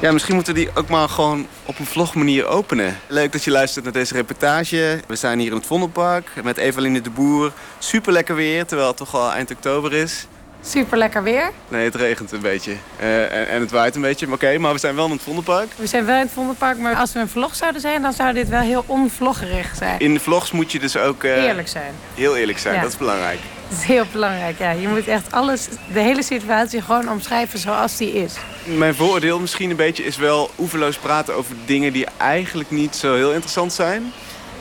[0.00, 2.98] Ja, misschien moeten we die ook maar gewoon op een vlogmanier openen.
[3.06, 5.00] Leuk dat je luistert naar deze reportage.
[5.06, 7.52] We zijn hier in het Vondelpark met Eveline de Boer.
[7.78, 10.26] Super lekker weer, terwijl het toch al eind oktober is.
[10.68, 11.50] Super lekker weer.
[11.68, 12.72] Nee, het regent een beetje.
[12.96, 14.58] Eh, en, en het waait een beetje, maar oké.
[14.58, 15.68] maar we zijn wel in het Vondelpark.
[15.76, 18.02] We zijn wel in het Vondelpark, maar als we een vlog zouden zijn...
[18.02, 19.98] dan zou dit wel heel onvloggerig zijn.
[20.00, 21.24] In de vlogs moet je dus ook...
[21.24, 21.92] eh, Eerlijk zijn.
[22.14, 22.80] Heel eerlijk zijn, Ja.
[22.80, 23.38] dat is belangrijk.
[23.68, 24.70] Dat is heel belangrijk, ja.
[24.70, 28.34] Je moet echt alles, de hele situatie gewoon omschrijven zoals die is.
[28.64, 33.14] Mijn vooroordeel misschien een beetje is wel oeverloos praten over dingen die eigenlijk niet zo
[33.14, 34.12] heel interessant zijn.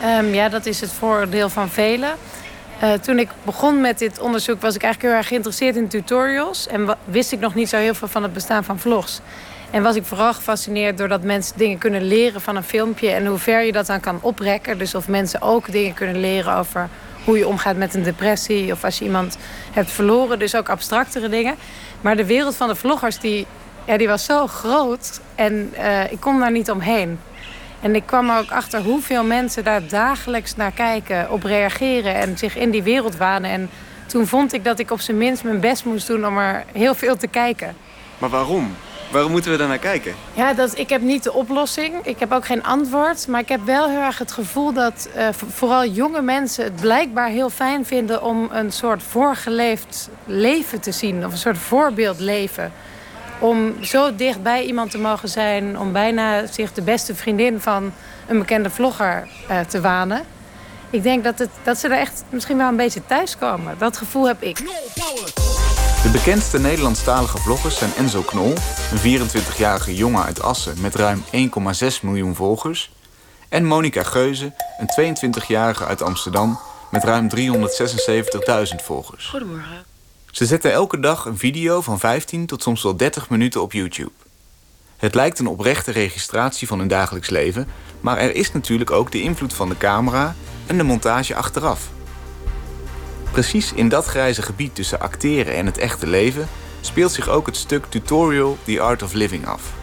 [0.01, 2.09] Ehm, ja, dat is het voordeel van velen.
[2.79, 6.67] Eh, toen ik begon met dit onderzoek was ik eigenlijk heel erg geïnteresseerd in tutorials.
[6.67, 9.21] En wist ik nog niet zo heel veel van het bestaan van vlogs.
[9.71, 13.09] En was ik vooral gefascineerd doordat mensen dingen kunnen leren van een filmpje.
[13.09, 14.77] En hoe ver je dat dan kan oprekken.
[14.77, 16.89] Dus of mensen ook dingen kunnen leren over
[17.23, 18.71] hoe je omgaat met een depressie.
[18.71, 19.37] Of als je iemand
[19.71, 20.39] hebt verloren.
[20.39, 21.55] Dus ook abstractere dingen.
[22.01, 23.47] Maar de wereld van de vloggers die,
[23.85, 25.21] ja, die was zo groot.
[25.35, 27.19] En eh, ik kon daar niet omheen.
[27.85, 32.37] En ik kwam er ook achter hoeveel mensen daar dagelijks naar kijken, op reageren en
[32.37, 33.49] zich in die wereld wanen.
[33.51, 33.69] En
[34.07, 36.95] toen vond ik dat ik op zijn minst mijn best moest doen om er heel
[36.95, 37.75] veel te kijken.
[38.17, 38.75] Maar waarom?
[39.11, 40.13] Waarom moeten we daar naar kijken?
[40.33, 41.93] Ja, dat, ik heb niet de oplossing.
[42.03, 43.27] Ik heb ook geen antwoord.
[43.27, 46.75] Maar ik heb wel heel erg het gevoel dat eh, vo- vooral jonge mensen het
[46.75, 51.25] blijkbaar heel fijn vinden om een soort voorgeleefd leven te zien.
[51.25, 52.71] Of een soort voorbeeldleven.
[53.39, 55.79] Om zo dicht bij iemand te mogen zijn.
[55.79, 57.93] Om bijna zich de beste vriendin van
[58.27, 60.23] een bekende vlogger eh, te wanen.
[60.89, 63.75] Ik denk dat, het, dat ze er echt misschien wel een beetje thuiskomen.
[63.77, 64.57] Dat gevoel heb ik.
[66.03, 68.53] De bekendste Nederlandstalige vloggers zijn Enzo Knol,
[68.91, 72.91] een 24-jarige jongen uit Assen met ruim 1,6 miljoen volgers,
[73.49, 76.59] en Monica Geuze, een 22-jarige uit Amsterdam
[76.91, 77.45] met ruim 376.000
[78.83, 79.25] volgers.
[79.25, 79.94] Goedemorgen.
[80.35, 84.11] Ze zetten elke dag een video van 15 tot soms wel 30 minuten op YouTube.
[84.97, 87.67] Het lijkt een oprechte registratie van hun dagelijks leven,
[88.01, 90.35] maar er is natuurlijk ook de invloed van de camera
[90.65, 91.89] en de montage achteraf.
[93.31, 96.47] Precies in dat grijze gebied tussen acteren en het echte leven
[96.81, 99.73] speelt zich ook het stuk tutorial The Art of Living af.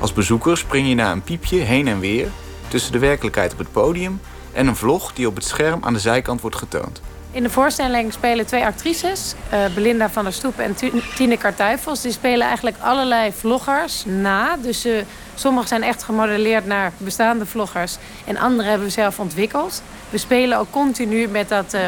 [0.00, 2.28] Als bezoeker spring je na een piepje heen en weer
[2.68, 4.20] tussen de werkelijkheid op het podium
[4.52, 7.00] en een vlog die op het scherm aan de zijkant wordt getoond.
[7.34, 10.76] In de voorstelling spelen twee actrices, eh, Belinda van der Stoep en
[11.14, 12.00] Tine Kartuifels.
[12.00, 14.56] Die spelen eigenlijk allerlei vloggers na.
[14.56, 15.04] Dus ze
[15.34, 17.96] sommige zijn echt gemodelleerd naar bestaande vloggers.
[18.24, 19.82] En andere hebben we zelf ontwikkeld.
[20.10, 21.80] We spelen ook continu met dat eh,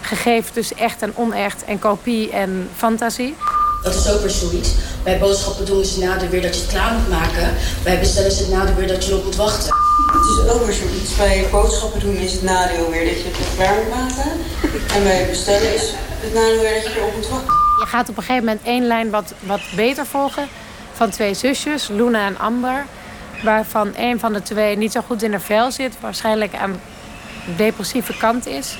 [0.00, 3.34] gegeven tussen echt en onecht en kopie en fantasie.
[3.82, 4.70] Dat is ook weer zoiets.
[5.02, 7.54] Bij boodschappen doen is het nadeel weer dat je het klaar moet maken.
[7.82, 9.87] Bij bestellen is het nadeel weer dat je erop moet wachten.
[10.12, 11.16] Het is ook weer zoiets.
[11.16, 14.92] Bij boodschappen doen is het nadeel weer dat je het klaar moet.
[14.94, 17.54] En bij bestellen is het nadeel weer dat je erop moet wachten.
[17.78, 20.48] Je gaat op een gegeven moment één lijn wat, wat beter volgen.
[20.92, 22.84] Van twee zusjes, Luna en Amber.
[23.44, 25.96] Waarvan een van de twee niet zo goed in haar vel zit.
[26.00, 26.80] Waarschijnlijk aan
[27.46, 28.78] de depressieve kant is.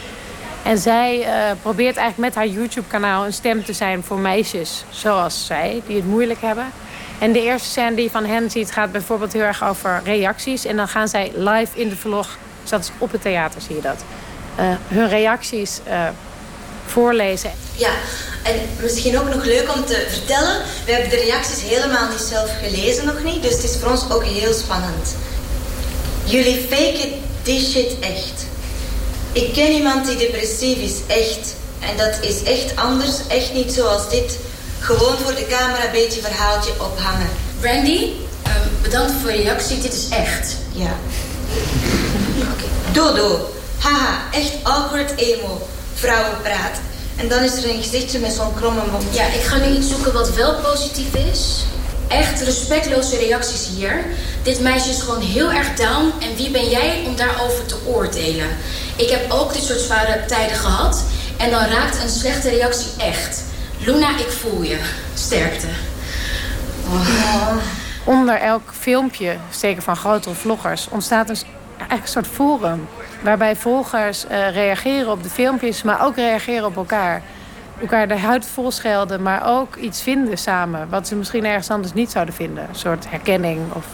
[0.63, 5.47] En zij eh, probeert eigenlijk met haar YouTube-kanaal een stem te zijn voor meisjes zoals
[5.47, 6.67] zij, die het moeilijk hebben.
[7.19, 10.65] En de eerste scène die je van hen ziet gaat bijvoorbeeld heel erg over reacties.
[10.65, 13.77] En dan gaan zij live in de vlog, dus dat is op het theater zie
[13.77, 14.05] je dat,
[14.57, 16.09] eh, hun reacties eh,
[16.86, 17.51] voorlezen.
[17.77, 17.90] Ja,
[18.43, 20.57] en misschien ook nog leuk om te vertellen.
[20.85, 23.43] We hebben de reacties helemaal niet zelf gelezen nog niet.
[23.43, 25.15] Dus het is voor ons ook heel spannend.
[26.24, 27.11] Jullie faken
[27.43, 28.47] die shit echt.
[29.32, 31.55] Ik ken iemand die depressief is, echt.
[31.81, 34.39] En dat is echt anders, echt niet zoals dit.
[34.79, 37.29] Gewoon voor de camera een beetje verhaaltje ophangen.
[37.61, 38.11] Brandy,
[38.43, 39.81] ehm, bedankt voor je reactie.
[39.81, 40.57] Dit is echt.
[40.73, 40.97] Ja.
[42.93, 43.51] Dodo.
[43.79, 45.69] Haha, echt awkward emo.
[45.95, 46.81] Vrouwenpraat.
[47.17, 49.05] En dan is er een gezichtje met zo'n kromme mond.
[49.11, 51.65] Ja, ik ga nu iets zoeken wat wel positief is.
[52.09, 54.05] Echt respectloze reacties hier.
[54.43, 56.13] Dit meisje is gewoon heel erg down.
[56.21, 58.49] En wie ben jij om daarover te oordelen?
[58.97, 61.03] Ik heb ook dit soort zware tijden gehad.
[61.37, 63.41] En dan raakt een slechte reactie echt.
[63.89, 64.78] Luna, ik voel je.
[65.15, 65.66] Sterkte.
[66.86, 67.56] Oh.
[68.05, 71.44] onder elk filmpje, zeker van grotere vloggers, ontstaat dus
[71.77, 72.89] eigenlijk een soort forum.
[73.23, 77.23] Waarbij volgers eh, reageren op de filmpjes, maar ook reageren op elkaar.
[77.81, 80.89] Elkaar de huid vol schelden, maar ook iets vinden samen.
[80.89, 82.69] Wat ze misschien ergens anders niet zouden vinden.
[82.69, 83.86] Een soort herkenning of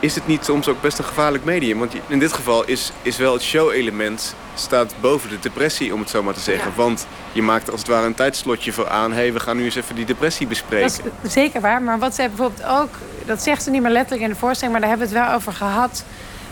[0.00, 1.78] Is het niet soms ook best een gevaarlijk medium?
[1.78, 6.10] Want in dit geval is, is wel het show-element staat boven de depressie, om het
[6.10, 6.72] zo maar te zeggen.
[6.74, 9.12] Want je maakt als het ware een tijdslotje voor aan.
[9.12, 11.04] Hé, hey, we gaan nu eens even die depressie bespreken.
[11.04, 11.82] Dat is zeker waar.
[11.82, 12.88] Maar wat zij bijvoorbeeld ook...
[13.26, 14.72] Dat zegt ze niet meer letterlijk in de voorstelling...
[14.72, 16.04] maar daar hebben we het wel over gehad.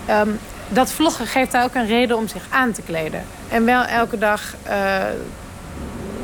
[0.07, 0.29] Ehm,
[0.69, 3.25] dat vloggen geeft daar ook een reden om zich aan te kleden.
[3.49, 4.97] En wel elke dag eh,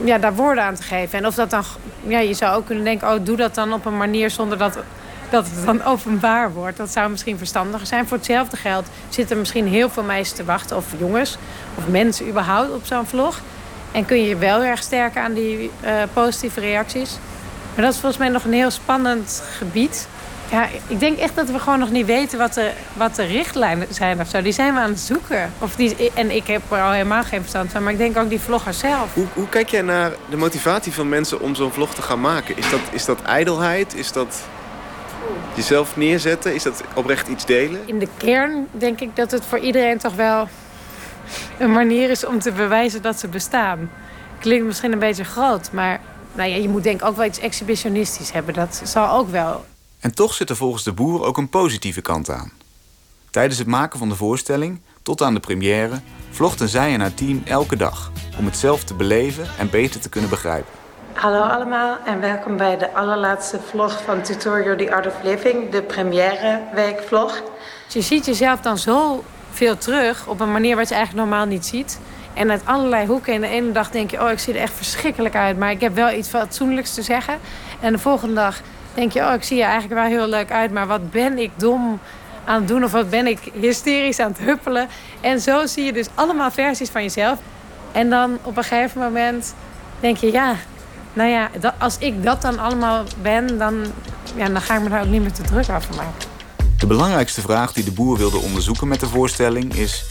[0.04, 1.18] ja, daar woorden aan te geven.
[1.18, 1.64] En of dat dan...
[2.06, 3.08] Ja, je zou ook kunnen denken...
[3.08, 4.78] oh, doe dat dan op een manier zonder dat,
[5.30, 6.76] dat het dan openbaar wordt.
[6.76, 8.08] Dat zou misschien verstandiger zijn.
[8.08, 10.76] Voor hetzelfde geld zitten misschien heel veel meisjes te wachten...
[10.76, 11.36] of jongens,
[11.74, 13.40] of mensen überhaupt op zo'n vlog.
[13.92, 17.18] En kun je wel erg sterken aan die eh, positieve reacties.
[17.74, 20.08] Maar dat is volgens mij nog een heel spannend gebied.
[20.50, 23.86] Ja, ik denk echt dat we gewoon nog niet weten wat de, wat de richtlijnen
[23.90, 24.42] zijn of zo.
[24.42, 25.52] Die zijn we aan het zoeken.
[25.58, 27.82] Of die, en ik heb er al helemaal geen verstand van.
[27.82, 29.14] Maar ik denk ook die vloggers zelf.
[29.14, 32.56] Hoe, hoe kijk jij naar de motivatie van mensen om zo'n vlog te gaan maken?
[32.56, 33.94] Is dat, is dat ijdelheid?
[33.94, 34.42] Is dat
[35.54, 36.54] jezelf neerzetten?
[36.54, 37.80] Is dat oprecht iets delen?
[37.86, 40.48] In de kern denk ik dat het voor iedereen toch wel
[41.58, 43.90] een manier is om te bewijzen dat ze bestaan.
[44.38, 46.00] Klinkt misschien een beetje groot, maar
[46.32, 48.54] nou ja, je moet denk ik ook wel iets exhibitionistisch hebben.
[48.54, 49.64] Dat zal ook wel.
[50.00, 52.52] En toch zit er volgens de boer ook een positieve kant aan.
[53.30, 56.00] Tijdens het maken van de voorstelling, tot aan de première,
[56.30, 60.08] vlogden zij en haar team elke dag om het zelf te beleven en beter te
[60.08, 60.79] kunnen begrijpen.
[61.12, 65.82] Hallo allemaal en welkom bij de allerlaatste vlog van Tutorial The Art of Living, de
[65.82, 67.42] première weekvlog.
[67.88, 71.66] Je ziet jezelf dan zo veel terug op een manier wat je eigenlijk normaal niet
[71.66, 72.00] ziet.
[72.34, 73.34] En uit allerlei hoeken.
[73.34, 75.80] En de ene dag denk je, oh, ik zie er echt verschrikkelijk uit, maar ik
[75.80, 77.38] heb wel iets fatsoenlijks te zeggen.
[77.80, 78.60] En de volgende dag
[78.94, 81.50] denk je, oh, ik zie er eigenlijk wel heel leuk uit, maar wat ben ik
[81.56, 82.00] dom
[82.44, 84.88] aan het doen of wat ben ik hysterisch aan het huppelen.
[85.20, 87.38] En zo zie je dus allemaal versies van jezelf.
[87.92, 89.54] En dan op een gegeven moment
[90.00, 90.54] denk je, ja,
[91.12, 93.84] nou ja, dat, als ik dat dan allemaal ben, dan,
[94.36, 96.28] ja, dan ga ik me daar ook niet meer te druk over maken.
[96.78, 100.06] De belangrijkste vraag die de boer wilde onderzoeken met de voorstelling is: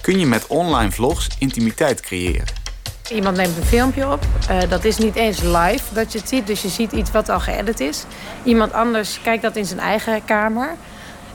[0.00, 2.62] kun je met online vlogs intimiteit creëren?
[3.10, 4.26] Iemand neemt een filmpje op.
[4.48, 6.46] Eh, dat is niet eens live dat je het ziet.
[6.46, 8.04] Dus je ziet iets wat al geëdit is.
[8.42, 10.74] Iemand anders kijkt dat in zijn eigen kamer.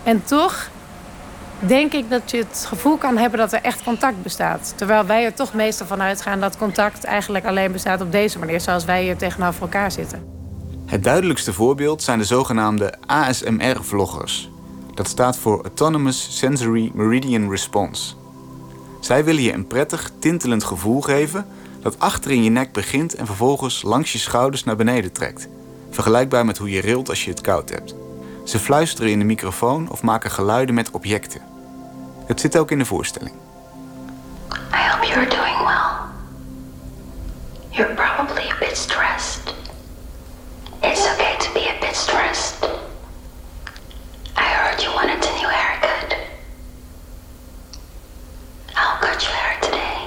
[0.04, 0.70] En toch
[1.60, 4.73] denk ik dat je het gevoel kan hebben dat er echt contact bestaat.
[4.76, 8.61] Terwijl wij er toch meestal van uitgaan dat contact eigenlijk alleen bestaat op deze manier.
[8.61, 10.23] Zoals wij hier tegenover elkaar zitten.
[10.86, 14.49] Het duidelijkste voorbeeld zijn de zogenaamde ASMR-vloggers.
[14.94, 18.14] Dat staat voor Autonomous Sensory Meridian Response.
[18.99, 21.45] Zij willen je een prettig, tintelend gevoel geven
[21.81, 25.48] dat achter in je nek begint en vervolgens langs je schouders naar beneden trekt.
[25.90, 27.95] Vergelijkbaar met hoe je rilt als je het koud hebt.
[28.50, 31.42] Ze fluisteren in de microfoon of maken geluiden met objecten.
[32.26, 33.36] Het zit ook in de voorstelling.
[34.52, 36.10] I hope you're doing well.
[37.70, 39.54] You're probably a bit stressed.
[40.82, 42.64] It's okay to be a bit stressed.
[44.36, 46.18] I heard you wanted a new haircut.
[48.76, 49.98] I'll cut your hair today.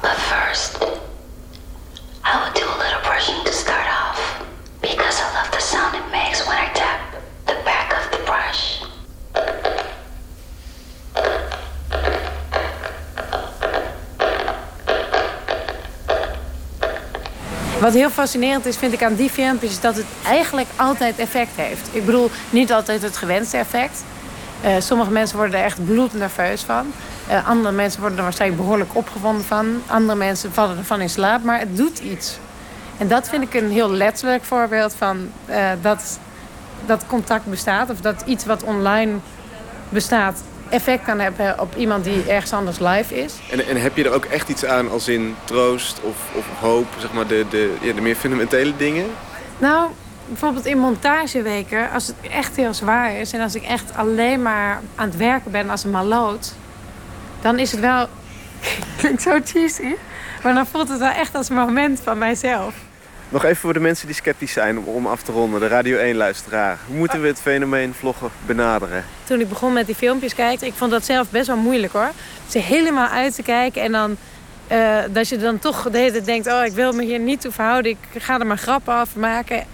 [0.00, 0.76] But first,
[2.24, 4.44] I will do a little brushing to start off
[4.80, 6.97] because I love the sound it makes when I tap
[17.80, 21.56] Wat heel fascinerend is, vind ik aan die filmpjes, is dat het eigenlijk altijd effect
[21.56, 21.88] heeft.
[21.92, 24.04] Ik bedoel, niet altijd het gewenste effect.
[24.60, 26.92] Eh, sommige mensen worden er echt bloednerveus van.
[27.26, 29.82] Eh, andere mensen worden er waarschijnlijk behoorlijk opgewonden van.
[29.86, 32.38] Andere mensen vallen ervan in slaap, maar het doet iets.
[32.96, 36.18] En dat vind ik een heel letterlijk voorbeeld van eh, dat,
[36.86, 37.90] dat contact bestaat.
[37.90, 39.12] Of dat iets wat online
[39.88, 43.34] bestaat effect kan hebben op iemand die ergens anders live is.
[43.50, 46.86] En, en heb je er ook echt iets aan als in troost of, of hoop,
[46.98, 49.06] zeg maar de, de, ja, de meer fundamentele dingen?
[49.58, 49.90] Nou,
[50.26, 53.32] bijvoorbeeld in montageweken, als het echt heel zwaar is...
[53.32, 56.54] en als ik echt alleen maar aan het werken ben als een maloot...
[57.40, 58.06] dan is het wel...
[58.98, 59.94] Klinkt zo cheesy.
[60.42, 62.74] Maar dan voelt het wel echt als een moment van mijzelf.
[63.30, 66.78] Nog even voor de mensen die sceptisch zijn om, af te ronden, de Radio 1-luisteraar.
[66.86, 69.04] Hoe moeten we het fenomeen vloggen benaderen?
[69.24, 72.10] Toen ik begon met die filmpjes kijken, ik vond dat zelf best wel moeilijk hoor.
[72.48, 74.16] Ze helemaal uit te kijken en dan
[74.66, 76.46] eh, dat je dan toch de hele tijd denkt...
[76.46, 79.64] oh, ik wil me hier niet toe verhouden, ik ga er maar grappen over maken.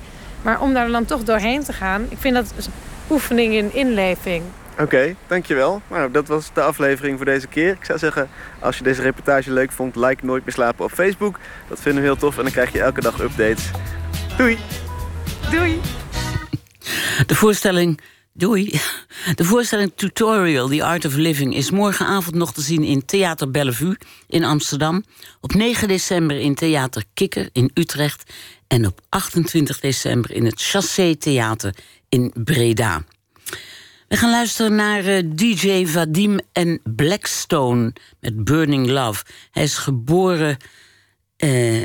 [0.42, 2.72] Maar om daar dan toch doorheen te gaan, ik vind dat een
[3.10, 4.42] oefening in inleving.
[4.78, 5.82] Oké, dankjewel.
[5.90, 7.70] Nou, dat was de aflevering voor deze keer.
[7.70, 8.28] Ik zou zeggen,
[8.58, 11.38] als je deze reportage leuk vond, like Nooit meer slapen op Facebook.
[11.68, 13.70] Dat vinden we heel tof en dan krijg je elke dag updates.
[14.36, 14.58] Doei!
[15.50, 15.80] Doei!
[17.26, 18.00] De voorstelling.
[18.32, 18.80] Doei.
[19.34, 23.96] De voorstelling Tutorial, The Art of Living, is morgenavond nog te zien in Theater Bellevue
[24.26, 25.04] in Amsterdam.
[25.40, 28.32] Op 9 december in Theater Kikker in Utrecht.
[28.66, 31.74] En op 28 december in het Chassé Theater
[32.08, 33.02] in Breda.
[34.14, 39.24] We gaan luisteren naar eh, DJ Vadim en Blackstone met Burning Love.
[39.50, 40.56] Hij is geboren
[41.36, 41.80] eh,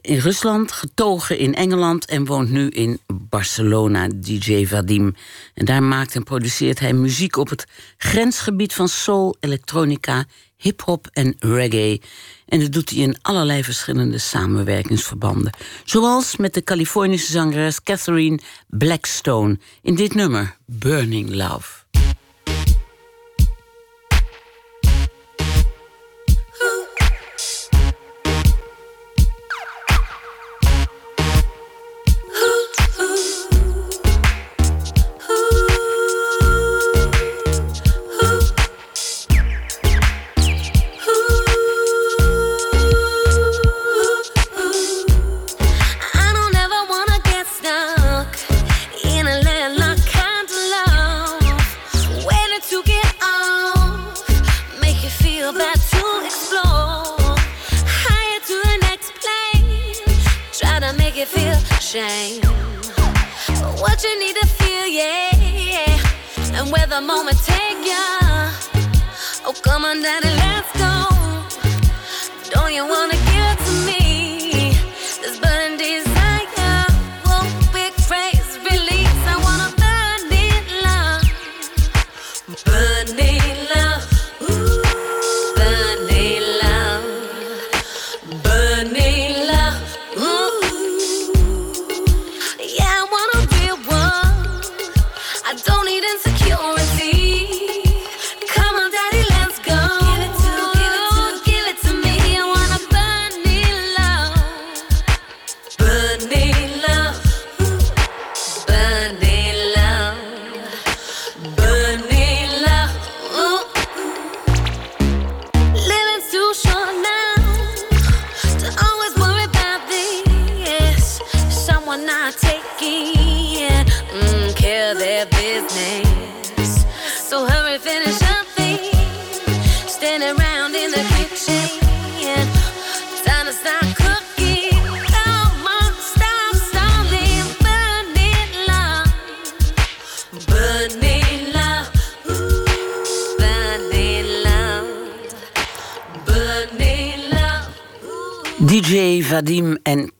[0.00, 5.14] in Rusland, getogen in Engeland en woont nu in Barcelona, DJ Vadim.
[5.54, 7.66] En daar maakt en produceert hij muziek op het
[7.96, 10.24] grensgebied van soul, elektronica,
[10.56, 12.00] hip-hop en reggae.
[12.46, 15.52] En dat doet hij in allerlei verschillende samenwerkingsverbanden.
[15.84, 21.83] Zoals met de Californische zangeres Catherine Blackstone in dit nummer, Burning Love.
[66.94, 68.52] The moment take ya.
[69.44, 70.83] Oh, come on, daddy, let's go.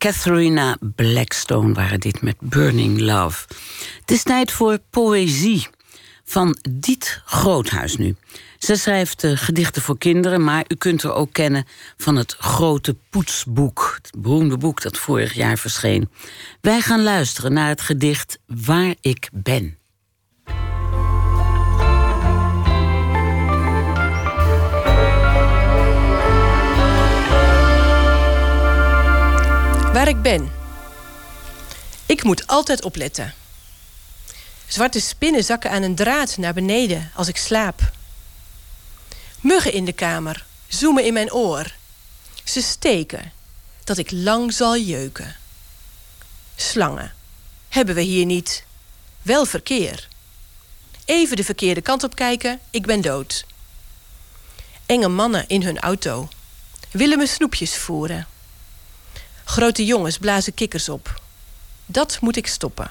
[0.04, 3.46] Catharina Blackstone waren dit met Burning Love.
[4.00, 5.66] Het is tijd voor poëzie
[6.24, 8.16] van Diet Groothuis nu.
[8.58, 11.64] Ze schrijft eh, gedichten voor kinderen, maar u kunt haar ook kennen
[11.96, 13.98] van het Grote Poetsboek.
[14.02, 16.10] Het beroemde boek dat vorig jaar verscheen.
[16.60, 19.78] Wij gaan luisteren naar het gedicht Waar ik ben.
[30.08, 30.52] Ik ben.
[32.06, 33.34] Ik moet altijd opletten.
[34.66, 37.92] Zwarte spinnen zakken aan een draad naar beneden als ik slaap.
[39.40, 41.74] Muggen in de kamer zoemen in mijn oor.
[42.44, 43.32] Ze steken
[43.84, 45.36] dat ik lang zal jeuken.
[46.56, 47.14] Slangen
[47.68, 48.64] hebben we hier niet.
[49.22, 50.08] Wel verkeer.
[51.04, 53.46] Even de verkeerde kant op kijken, ik ben dood.
[54.86, 56.28] Enge mannen in hun auto
[56.90, 58.26] willen me snoepjes voeren.
[59.44, 61.20] Grote jongens blazen kikkers op.
[61.86, 62.90] Dat moet ik stoppen.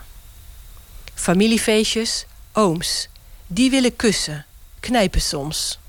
[1.13, 3.07] Familiefeestjes, ooms,
[3.47, 4.45] die willen kussen,
[4.79, 5.79] knijpen soms.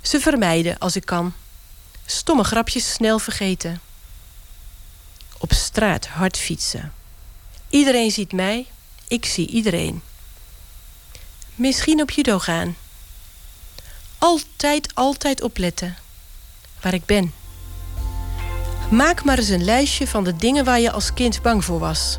[0.00, 1.34] Ze vermijden als ik kan.
[2.06, 3.80] Stomme grapjes snel vergeten.
[5.38, 6.92] Op straat hard fietsen.
[7.68, 8.66] Iedereen ziet mij,
[9.08, 10.02] ik zie iedereen.
[11.54, 12.76] Misschien op judo gaan.
[14.18, 15.96] Altijd, altijd opletten.
[16.80, 17.32] Waar ik ben.
[18.90, 22.18] Maak maar eens een lijstje van de dingen waar je als kind bang voor was.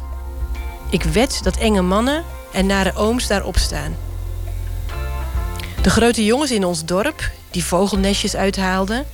[0.90, 3.96] Ik wed dat enge mannen en nare ooms daarop staan.
[5.82, 9.06] De grote jongens in ons dorp, die vogelnestjes uithaalden...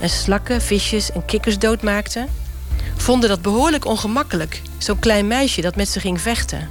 [0.00, 2.28] en slakken, visjes en kikkers doodmaakten...
[2.96, 6.68] vonden dat behoorlijk ongemakkelijk, zo'n klein meisje dat met ze ging vechten.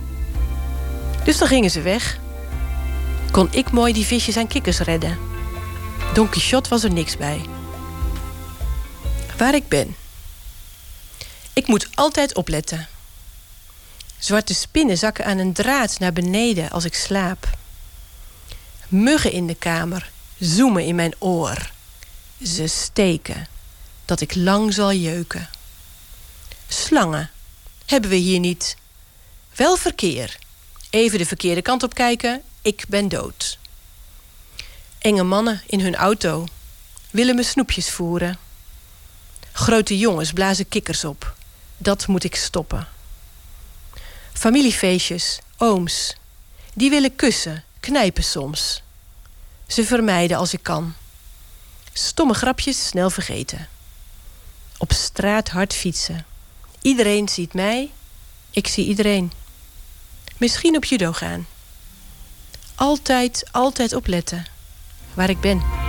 [1.23, 2.19] Dus dan gingen ze weg.
[3.31, 5.17] Kon ik mooi die visjes en kikkers redden.
[6.13, 7.41] Don Quixote was er niks bij.
[9.37, 9.95] Waar ik ben.
[11.59, 12.87] Ik moet altijd opletten.
[14.17, 17.57] Zwarte spinnen zakken aan een draad naar beneden als ik slaap.
[18.87, 21.71] Muggen in de kamer zoemen in mijn oor.
[22.43, 23.47] Ze steken,
[24.05, 25.49] dat ik lang zal jeuken.
[26.67, 27.29] Slangen
[27.85, 28.75] hebben we hier niet.
[29.55, 30.37] Wel verkeer.
[30.89, 33.57] Even de verkeerde kant op kijken, ik ben dood.
[34.97, 36.45] Enge mannen in hun auto
[37.09, 38.37] willen me snoepjes voeren.
[39.51, 41.37] Grote jongens blazen kikkers op.
[41.81, 42.87] Dat moet ik stoppen.
[44.33, 46.15] Familiefeestjes, ooms,
[46.73, 48.81] die willen kussen, knijpen soms.
[49.67, 50.93] Ze vermijden als ik kan.
[51.93, 53.67] Stomme grapjes snel vergeten.
[54.77, 56.25] Op straat hard fietsen.
[56.81, 57.91] Iedereen ziet mij,
[58.49, 59.31] ik zie iedereen.
[60.37, 61.47] Misschien op judo gaan.
[62.75, 64.45] Altijd, altijd opletten
[65.13, 65.88] waar ik ben.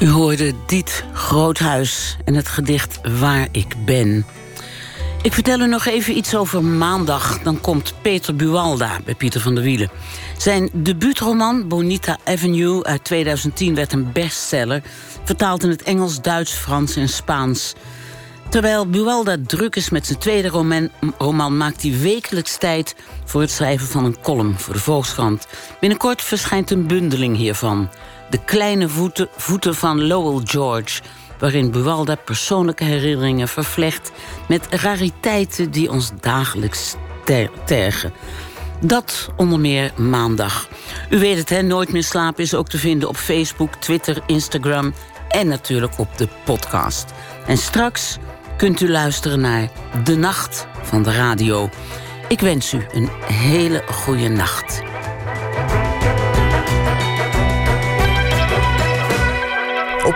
[0.00, 4.26] U hoorde Diet Groothuis en het gedicht Waar ik ben.
[5.22, 7.38] Ik vertel u nog even iets over maandag.
[7.42, 9.90] Dan komt Peter Buwalda bij Pieter van der Wielen.
[10.36, 14.82] Zijn debuutroman Bonita Avenue uit 2010 werd een bestseller...
[15.24, 17.74] vertaald in het Engels, Duits, Frans en Spaans.
[18.48, 21.56] Terwijl Buwalda druk is met zijn tweede roman, roman...
[21.56, 25.46] maakt hij wekelijks tijd voor het schrijven van een column voor de Volkskrant.
[25.80, 27.88] Binnenkort verschijnt een bundeling hiervan.
[28.30, 31.00] De kleine voeten, voeten van Lowell George...
[31.38, 34.10] waarin Buwalda persoonlijke herinneringen vervlecht...
[34.48, 36.94] met rariteiten die ons dagelijks
[37.24, 38.12] ter- tergen.
[38.80, 40.68] Dat onder meer maandag.
[41.10, 41.62] U weet het, hè?
[41.62, 44.94] Nooit meer slapen is ook te vinden op Facebook, Twitter, Instagram...
[45.28, 47.04] en natuurlijk op de podcast.
[47.46, 48.16] En straks
[48.56, 49.70] kunt u luisteren naar
[50.04, 51.70] De Nacht van de Radio.
[52.28, 54.82] Ik wens u een hele goede nacht.